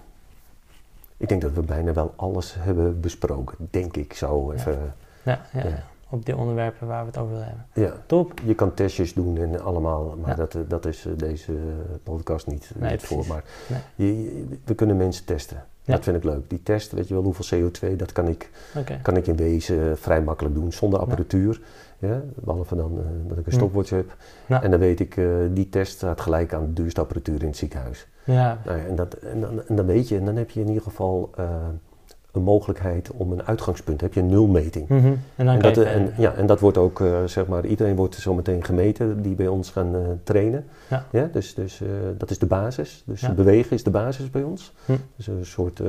Ik 1.17 1.29
denk 1.29 1.43
dat 1.43 1.53
we 1.53 1.61
bijna 1.61 1.93
wel 1.93 2.13
alles 2.17 2.55
hebben 2.59 3.01
besproken, 3.01 3.69
denk 3.71 3.97
ik 3.97 4.13
zo 4.13 4.53
even. 4.53 4.95
Ja, 5.23 5.41
ja, 5.53 5.69
Ja. 5.69 5.83
Op 6.11 6.25
die 6.27 6.37
onderwerpen 6.37 6.87
waar 6.87 7.01
we 7.01 7.07
het 7.07 7.19
over 7.19 7.31
willen 7.33 7.47
hebben. 7.47 7.67
Ja. 7.73 7.93
Top. 8.07 8.33
Je 8.45 8.55
kan 8.55 8.75
testjes 8.75 9.15
doen 9.15 9.37
en 9.39 9.61
allemaal, 9.61 10.17
maar 10.21 10.31
Ja. 10.31 10.35
dat, 10.37 10.55
eh, 10.55 10.61
dat 10.69 10.87
is 10.87 11.07
eh, 11.07 11.13
deze 11.17 11.53
podcast 12.03 12.47
niet, 12.47 12.71
Nee, 12.79 12.91
niet 12.91 13.03
voor. 13.03 13.25
Maar 13.29 13.45
Nee. 13.69 13.81
je- 13.95 14.23
je- 14.23 14.47
we 14.65 14.75
kunnen 14.75 14.97
mensen 14.97 15.25
testen. 15.25 15.65
Ja. 15.83 15.93
Dat 15.95 16.05
vind 16.05 16.17
ik 16.17 16.25
leuk. 16.25 16.51
Die 16.51 16.63
test, 16.63 16.93
weet 16.93 17.09
je 17.09 17.15
wel, 17.15 17.23
hoeveel 17.23 17.45
CO2, 17.59 17.97
dat 17.97 18.13
kan 18.13 18.29
ik, 18.29 18.51
kan 19.03 19.17
ik 19.17 19.27
in 19.27 19.37
wezen 19.37 19.91
eh, 19.91 19.97
vrij 19.97 20.23
makkelijk 20.23 20.55
doen, 20.55 20.73
zonder 20.73 20.99
apparatuur. 21.01 21.61
Ja. 21.99 22.21
behalve 22.35 22.77
dan 22.77 22.99
eh, 22.99 23.05
dat 23.29 23.39
ik 23.39 23.47
een 23.47 23.53
Hm. 23.53 23.59
stopwatch 23.59 23.91
heb. 23.91 24.17
Ja. 24.47 24.63
En 24.63 24.71
dan 24.71 24.81
weet 24.81 25.01
ik, 25.01 25.17
eh, 25.17 25.25
die 25.51 25.69
test 25.69 25.93
staat 25.93 26.21
gelijk 26.21 26.55
aan 26.55 26.67
de 26.67 26.73
duurste 26.73 27.01
apparatuur 27.01 27.41
in 27.41 27.47
het 27.47 27.57
ziekenhuis. 27.57 28.07
Ja, 28.25 28.59
Nou 28.65 28.79
ja, 28.79 28.85
en, 28.85 28.95
dat, 28.95 29.13
en, 29.15 29.41
dan, 29.41 29.63
en 29.67 29.77
dan 29.77 29.87
weet 29.87 30.09
je, 30.09 30.19
en 30.19 30.25
dan 30.25 30.37
heb 30.37 30.51
je 30.51 30.61
in 30.61 30.69
ieder 30.69 30.83
geval 30.83 31.31
eh, 31.37 31.45
een 32.37 32.43
mogelijkheid 32.43 33.11
om 33.13 33.33
een 33.33 33.43
uitgangspunt. 33.43 34.01
heb 34.01 34.15
je 34.15 34.21
een 34.21 34.27
nulmeting. 34.27 34.89
Mhm. 34.89 35.13
En 35.37 35.59
dat, 35.59 35.75
je 35.75 35.85
en, 35.85 36.13
ja, 36.19 36.35
en 36.35 36.47
dat 36.47 36.61
wordt 36.61 36.77
ook, 36.79 37.01
eh, 37.01 37.25
zeg 37.25 37.47
maar, 37.47 37.67
iedereen 37.67 37.97
wordt 37.97 38.15
zo 38.15 38.35
meteen 38.35 38.65
gemeten 38.65 39.23
die 39.23 39.35
bij 39.35 39.49
ons 39.49 39.71
gaan 39.71 39.95
eh, 39.95 40.01
trainen. 40.23 40.65
Ja. 41.11 41.29
dus 41.33 41.55
dus 41.55 41.81
eh, 41.81 41.89
dat 42.19 42.31
is 42.31 42.39
de 42.39 42.47
basis. 42.47 43.03
Dus 43.07 43.21
Ja. 43.21 43.33
bewegen 43.33 43.73
is 43.77 43.83
de 43.83 43.91
basis 43.91 44.31
bij 44.31 44.43
ons. 44.43 44.73
Hm. 44.85 44.93
Dus 45.17 45.27
een 45.27 45.47
soort 45.47 45.81
eh, 45.81 45.89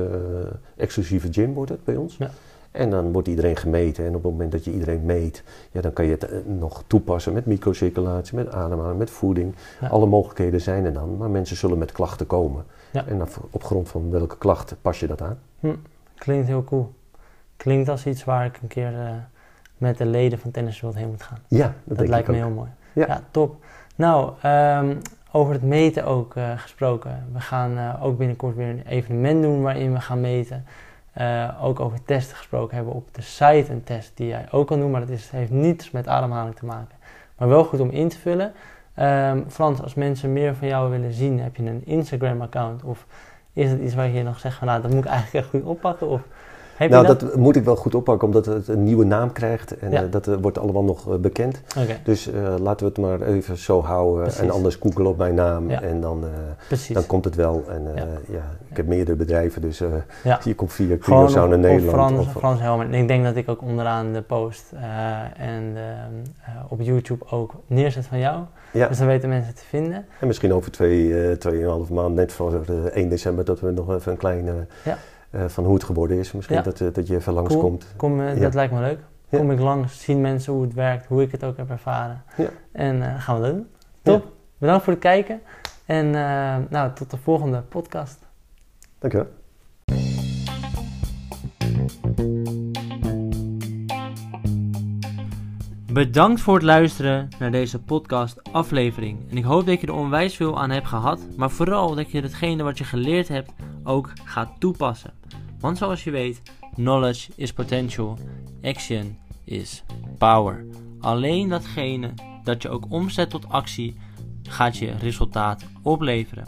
exclusieve 0.76 1.28
gym 1.32 1.54
wordt 1.54 1.70
het 1.70 1.84
bij 1.84 1.96
ons. 1.96 2.16
Ja. 2.16 2.30
En 2.70 2.90
dan 2.90 3.12
wordt 3.12 3.28
iedereen 3.28 3.56
gemeten. 3.56 4.04
En 4.04 4.08
op 4.14 4.22
het 4.22 4.32
moment 4.32 4.52
dat 4.52 4.64
je 4.64 4.72
iedereen 4.72 5.04
meet, 5.04 5.42
ja, 5.70 5.80
dan 5.80 5.92
kan 5.92 6.04
je 6.04 6.10
het 6.10 6.24
eh, 6.28 6.38
nog 6.46 6.82
toepassen 6.86 7.32
met 7.32 7.46
microcirculatie, 7.46 8.34
met 8.36 8.52
ademhaling, 8.52 8.98
met 8.98 9.10
voeding. 9.10 9.54
Ja. 9.80 9.88
Alle 9.88 10.06
mogelijkheden 10.06 10.60
zijn 10.60 10.84
er 10.84 10.92
dan, 10.92 11.16
maar 11.16 11.30
mensen 11.30 11.56
zullen 11.56 11.78
met 11.78 11.92
klachten 11.92 12.26
komen. 12.26 12.64
Ja. 12.92 13.06
En 13.06 13.22
op 13.50 13.64
grond 13.64 13.88
van 13.88 14.10
welke 14.10 14.38
klachten 14.38 14.76
pas 14.82 15.00
je 15.00 15.06
dat 15.06 15.22
aan? 15.22 15.38
Klinkt 16.18 16.46
heel 16.46 16.64
cool. 16.64 16.94
Klinkt 17.56 17.88
als 17.88 18.06
iets 18.06 18.24
waar 18.24 18.44
ik 18.44 18.58
een 18.62 18.68
keer 18.68 19.00
eh, 19.00 19.10
met 19.76 19.98
de 19.98 20.06
leden 20.06 20.38
van 20.38 20.50
Tennis 20.50 20.80
World 20.80 20.96
heen 20.96 21.08
moet 21.08 21.22
gaan. 21.22 21.38
Ja, 21.48 21.66
dat, 21.66 21.74
Dat, 21.84 21.96
denk 21.98 22.08
lijkt 22.08 22.28
ik 22.28 22.34
me 22.34 22.40
ook. 22.40 22.46
heel 22.46 22.56
mooi. 22.56 22.70
Ja. 22.92 23.06
Ja, 23.06 23.22
top. 23.30 23.64
Nou, 23.96 24.32
ehm, 24.42 24.96
over 25.32 25.52
het 25.52 25.62
meten 25.62 26.04
ook 26.04 26.36
eh, 26.36 26.50
gesproken. 26.56 27.26
We 27.32 27.40
gaan 27.40 27.78
eh, 27.78 28.04
ook 28.04 28.18
binnenkort 28.18 28.56
weer 28.56 28.68
een 28.68 28.86
evenement 28.86 29.42
doen 29.42 29.62
waarin 29.62 29.92
we 29.92 30.00
gaan 30.00 30.20
meten. 30.20 30.64
Ook 31.60 31.80
over 31.80 32.04
testen 32.04 32.36
gesproken 32.36 32.76
hebben 32.76 32.94
op 32.94 33.14
de 33.14 33.22
site 33.22 33.72
een 33.72 33.84
test 33.84 34.12
die 34.14 34.26
jij 34.28 34.46
ook 34.50 34.66
kan 34.66 34.78
doen, 34.80 34.90
maar 34.90 35.00
dat 35.00 35.08
is, 35.08 35.30
heeft 35.30 35.50
niets 35.50 35.90
met 35.90 36.08
ademhaling 36.08 36.54
te 36.56 36.64
maken. 36.66 36.96
Maar 37.36 37.48
wel 37.48 37.64
goed 37.64 37.80
om 37.80 37.90
in 37.90 38.08
te 38.08 38.18
vullen. 38.18 38.52
Ehm, 38.94 39.42
Frans, 39.48 39.82
als 39.82 39.94
mensen 39.94 40.32
meer 40.32 40.54
van 40.54 40.68
jou 40.68 40.90
willen 40.90 41.12
zien, 41.12 41.40
heb 41.40 41.56
je 41.56 41.62
een 41.62 41.82
Instagram-account? 41.86 42.82
Of 42.82 43.06
is 43.58 43.70
het 43.70 43.80
iets 43.80 43.94
waar 43.94 44.08
je 44.08 44.22
nog 44.22 44.38
zegt 44.38 44.56
van, 44.56 44.66
nou, 44.66 44.82
dat 44.82 44.90
moet 44.90 45.04
ik 45.04 45.10
eigenlijk 45.10 45.44
echt 45.44 45.54
goed 45.54 45.70
oppakken? 45.70 46.08
Of 46.08 46.20
heb 46.76 46.90
nou, 46.90 47.02
je 47.02 47.08
dat? 47.08 47.20
dat? 47.20 47.36
moet 47.36 47.56
ik 47.56 47.64
wel 47.64 47.76
goed 47.76 47.94
oppakken, 47.94 48.26
omdat 48.26 48.46
het 48.46 48.68
een 48.68 48.84
nieuwe 48.84 49.04
naam 49.04 49.32
krijgt. 49.32 49.78
En 49.78 49.90
Ja. 49.90 50.02
eh, 50.02 50.10
dat 50.10 50.26
eh, 50.26 50.34
wordt 50.40 50.58
allemaal 50.58 50.82
nog 50.84 51.08
eh, 51.12 51.14
bekend. 51.18 51.60
Dus 52.04 52.30
laten 52.58 52.86
we 52.86 52.92
het 52.92 52.98
maar 52.98 53.28
even 53.28 53.56
zo 53.56 53.82
houden. 53.82 54.22
Precies. 54.22 54.40
En 54.40 54.50
anders 54.50 54.74
googelen 54.74 55.10
op 55.10 55.16
mijn 55.18 55.34
naam. 55.34 55.70
Ja. 55.70 55.82
En 55.82 56.00
dan, 56.00 56.24
dan 56.92 57.06
komt 57.06 57.24
het 57.24 57.34
wel. 57.34 57.64
En 57.68 57.82
Ja. 57.94 58.04
ja. 58.30 58.42
ik 58.70 58.76
heb 58.76 58.86
meerdere 58.86 59.16
bedrijven, 59.16 59.62
dus 59.62 59.78
je 60.44 60.54
komt 60.54 60.72
via 60.72 60.84
in 60.84 61.60
Nederland. 61.60 61.82
Frans, 61.82 62.18
of- 62.26 62.32
Frans 62.32 62.60
Helmer. 62.60 62.86
En 62.86 62.94
ik 62.94 63.08
denk 63.08 63.24
dat 63.24 63.36
ik 63.36 63.48
ook 63.48 63.62
onderaan 63.62 64.12
de 64.12 64.22
post 64.22 64.72
en 65.36 65.76
op 66.68 66.80
YouTube 66.80 67.24
ook 67.30 67.52
neerzet 67.66 68.06
van 68.06 68.18
jou. 68.18 68.40
Ja. 68.72 68.88
Dus 68.88 68.98
dan 68.98 69.06
weten 69.06 69.28
mensen 69.28 69.54
te 69.54 69.64
vinden. 69.64 70.06
En 70.20 70.26
misschien 70.26 70.52
over 70.52 70.70
twee, 70.72 71.28
eh 71.30 71.36
tweeënhalf 71.36 71.90
maand, 71.90 72.14
net 72.14 72.32
voor 72.32 72.64
eh, 72.68 72.84
1 72.84 73.08
december, 73.08 73.44
dat 73.44 73.60
we 73.60 73.70
nog 73.70 73.94
even 73.94 74.12
een 74.12 74.18
kleine 74.18 74.66
Ja. 74.84 74.96
eh, 75.30 75.44
van 75.46 75.64
hoe 75.64 75.74
het 75.74 75.84
geworden 75.84 76.16
is. 76.18 76.32
Misschien 76.32 76.56
Ja. 76.56 76.62
dat, 76.62 76.78
dat 76.78 77.06
je 77.06 77.14
even 77.14 77.32
Cool. 77.32 77.34
langskomt. 77.36 77.86
Kom, 77.96 78.20
eh, 78.20 78.34
Ja. 78.34 78.40
Dat 78.40 78.54
lijkt 78.54 78.72
me 78.72 78.80
leuk. 78.80 78.98
Kom 79.30 79.50
ik 79.50 79.58
langs, 79.58 80.02
zien 80.02 80.20
mensen 80.20 80.52
hoe 80.52 80.62
het 80.62 80.74
werkt, 80.74 81.06
hoe 81.06 81.22
ik 81.22 81.32
het 81.32 81.44
ook 81.44 81.56
heb 81.56 81.70
ervaren. 81.70 82.22
Ja. 82.36 82.48
En 82.72 83.02
gaan 83.20 83.40
we 83.40 83.42
dat 83.46 83.54
doen. 83.54 83.66
Top. 84.02 84.26
Bedankt 84.58 84.84
voor 84.84 84.92
het 84.92 85.02
kijken. 85.02 85.40
En 85.86 86.10
nou, 86.70 86.92
tot 86.94 87.10
de 87.10 87.16
volgende 87.16 87.60
podcast. 87.60 88.18
Dankjewel. 88.98 89.28
Bedankt 95.98 96.40
voor 96.40 96.54
het 96.54 96.62
luisteren 96.62 97.28
naar 97.38 97.50
deze 97.50 97.78
podcast 97.78 98.52
aflevering. 98.52 99.30
En 99.30 99.36
ik 99.36 99.44
hoop 99.44 99.66
dat 99.66 99.80
je 99.80 99.86
er 99.86 99.92
onwijs 99.92 100.34
veel 100.34 100.60
aan 100.60 100.70
hebt 100.70 100.86
gehad, 100.86 101.26
maar 101.36 101.50
vooral 101.50 101.94
dat 101.94 102.10
je 102.10 102.20
hetgene 102.20 102.62
wat 102.62 102.78
je 102.78 102.84
geleerd 102.84 103.28
hebt 103.28 103.52
ook 103.84 104.12
gaat 104.24 104.50
toepassen. 104.58 105.12
Want 105.60 105.78
zoals 105.78 106.04
je 106.04 106.10
weet, 106.10 106.42
knowledge 106.74 107.32
is 107.36 107.52
potential, 107.52 108.18
action 108.62 109.18
is 109.44 109.84
power. 110.18 110.66
Alleen 111.00 111.48
datgene 111.48 112.14
dat 112.44 112.62
je 112.62 112.68
ook 112.68 112.86
omzet 112.88 113.30
tot 113.30 113.48
actie 113.48 113.96
gaat 114.42 114.76
je 114.76 114.92
resultaat 114.98 115.64
opleveren. 115.82 116.46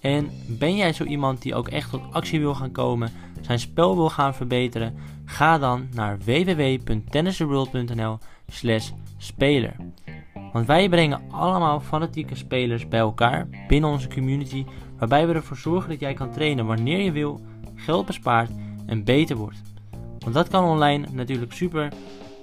En 0.00 0.30
ben 0.46 0.76
jij 0.76 0.92
zo 0.92 1.04
iemand 1.04 1.42
die 1.42 1.54
ook 1.54 1.68
echt 1.68 1.90
tot 1.90 2.02
actie 2.12 2.40
wil 2.40 2.54
gaan 2.54 2.72
komen, 2.72 3.10
zijn 3.40 3.58
spel 3.58 3.96
wil 3.96 4.10
gaan 4.10 4.34
verbeteren, 4.34 4.94
ga 5.28 5.58
dan 5.58 5.88
naar 5.94 6.18
www.tennistheworld.nl 6.18 8.18
slash 8.46 8.90
speler. 9.16 9.76
Want 10.52 10.66
wij 10.66 10.88
brengen 10.88 11.22
allemaal 11.30 11.80
fanatieke 11.80 12.34
spelers 12.34 12.88
bij 12.88 12.98
elkaar 12.98 13.48
binnen 13.68 13.90
onze 13.90 14.08
community, 14.08 14.64
waarbij 14.98 15.26
we 15.26 15.34
ervoor 15.34 15.56
zorgen 15.56 15.90
dat 15.90 16.00
jij 16.00 16.14
kan 16.14 16.30
trainen 16.30 16.66
wanneer 16.66 17.00
je 17.00 17.12
wil, 17.12 17.40
geld 17.74 18.06
bespaart 18.06 18.50
en 18.86 19.04
beter 19.04 19.36
wordt. 19.36 19.62
Want 20.18 20.34
dat 20.34 20.48
kan 20.48 20.64
online 20.64 21.06
natuurlijk 21.12 21.52
super 21.52 21.92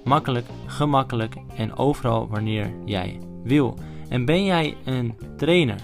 makkelijk, 0.03 0.45
gemakkelijk 0.65 1.35
en 1.55 1.77
overal 1.77 2.27
wanneer 2.27 2.73
jij 2.85 3.19
wil. 3.43 3.77
En 4.09 4.25
ben 4.25 4.43
jij 4.43 4.77
een 4.83 5.17
trainer? 5.37 5.79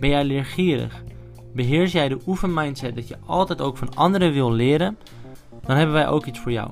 Ben 0.00 0.08
jij 0.08 0.24
leergierig? 0.24 1.02
Beheers 1.54 1.92
jij 1.92 2.08
de 2.08 2.20
oefenmindset 2.26 2.94
dat 2.94 3.08
je 3.08 3.16
altijd 3.26 3.60
ook 3.60 3.76
van 3.76 3.94
anderen 3.94 4.32
wil 4.32 4.52
leren? 4.52 4.98
Dan 5.66 5.76
hebben 5.76 5.94
wij 5.94 6.08
ook 6.08 6.26
iets 6.26 6.38
voor 6.38 6.52
jou. 6.52 6.70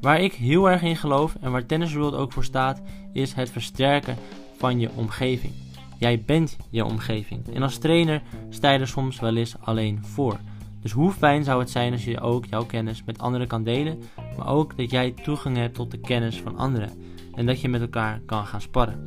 Waar 0.00 0.20
ik 0.20 0.32
heel 0.32 0.70
erg 0.70 0.82
in 0.82 0.96
geloof 0.96 1.36
en 1.40 1.52
waar 1.52 1.66
Tennis 1.66 1.94
World 1.94 2.14
ook 2.14 2.32
voor 2.32 2.44
staat, 2.44 2.82
is 3.12 3.32
het 3.32 3.50
versterken 3.50 4.16
van 4.56 4.80
je 4.80 4.90
omgeving. 4.94 5.52
Jij 5.98 6.22
bent 6.26 6.56
je 6.70 6.84
omgeving. 6.84 7.54
En 7.54 7.62
als 7.62 7.78
trainer 7.78 8.22
sta 8.48 8.70
je 8.70 8.78
er 8.78 8.88
soms 8.88 9.20
wel 9.20 9.36
eens 9.36 9.56
alleen 9.60 10.04
voor. 10.04 10.38
Dus 10.82 10.92
hoe 10.92 11.12
fijn 11.12 11.44
zou 11.44 11.60
het 11.60 11.70
zijn 11.70 11.92
als 11.92 12.04
je 12.04 12.20
ook 12.20 12.44
jouw 12.46 12.64
kennis 12.64 13.04
met 13.04 13.18
anderen 13.18 13.46
kan 13.46 13.62
delen, 13.62 14.02
maar 14.36 14.46
ook 14.46 14.76
dat 14.76 14.90
jij 14.90 15.10
toegang 15.10 15.56
hebt 15.56 15.74
tot 15.74 15.90
de 15.90 15.98
kennis 15.98 16.40
van 16.40 16.56
anderen 16.56 16.90
en 17.34 17.46
dat 17.46 17.60
je 17.60 17.68
met 17.68 17.80
elkaar 17.80 18.20
kan 18.26 18.46
gaan 18.46 18.60
sparren. 18.60 19.06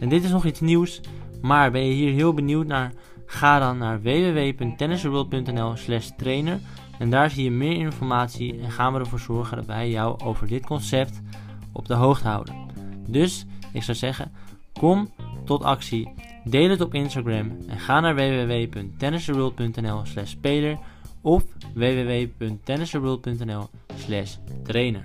En 0.00 0.08
dit 0.08 0.24
is 0.24 0.30
nog 0.30 0.44
iets 0.44 0.60
nieuws, 0.60 1.00
maar 1.42 1.70
ben 1.70 1.86
je 1.86 1.92
hier 1.92 2.12
heel 2.12 2.34
benieuwd 2.34 2.66
naar? 2.66 2.92
Ga 3.26 3.58
dan 3.58 3.78
naar 3.78 4.02
www.tennisworld.nl 4.02 5.76
slash 5.76 6.08
trainer 6.16 6.60
en 6.98 7.10
daar 7.10 7.30
zie 7.30 7.44
je 7.44 7.50
meer 7.50 7.76
informatie 7.76 8.60
en 8.60 8.70
gaan 8.70 8.92
we 8.92 8.98
ervoor 8.98 9.20
zorgen 9.20 9.56
dat 9.56 9.66
wij 9.66 9.90
jou 9.90 10.20
over 10.24 10.46
dit 10.46 10.66
concept 10.66 11.20
op 11.72 11.86
de 11.86 11.94
hoogte 11.94 12.28
houden. 12.28 12.54
Dus 13.08 13.46
ik 13.72 13.82
zou 13.82 13.96
zeggen, 13.96 14.32
kom 14.72 15.08
tot 15.44 15.62
actie, 15.62 16.12
deel 16.44 16.70
het 16.70 16.80
op 16.80 16.94
Instagram 16.94 17.56
en 17.68 17.78
ga 17.78 18.00
naar 18.00 18.14
www.tennisworld.nl 18.14 20.00
slash 20.04 20.30
speler 20.30 20.78
of 21.20 21.44
www.tennisworld.nl 21.74 23.68
slash 23.94 24.36
trainer. 24.62 25.02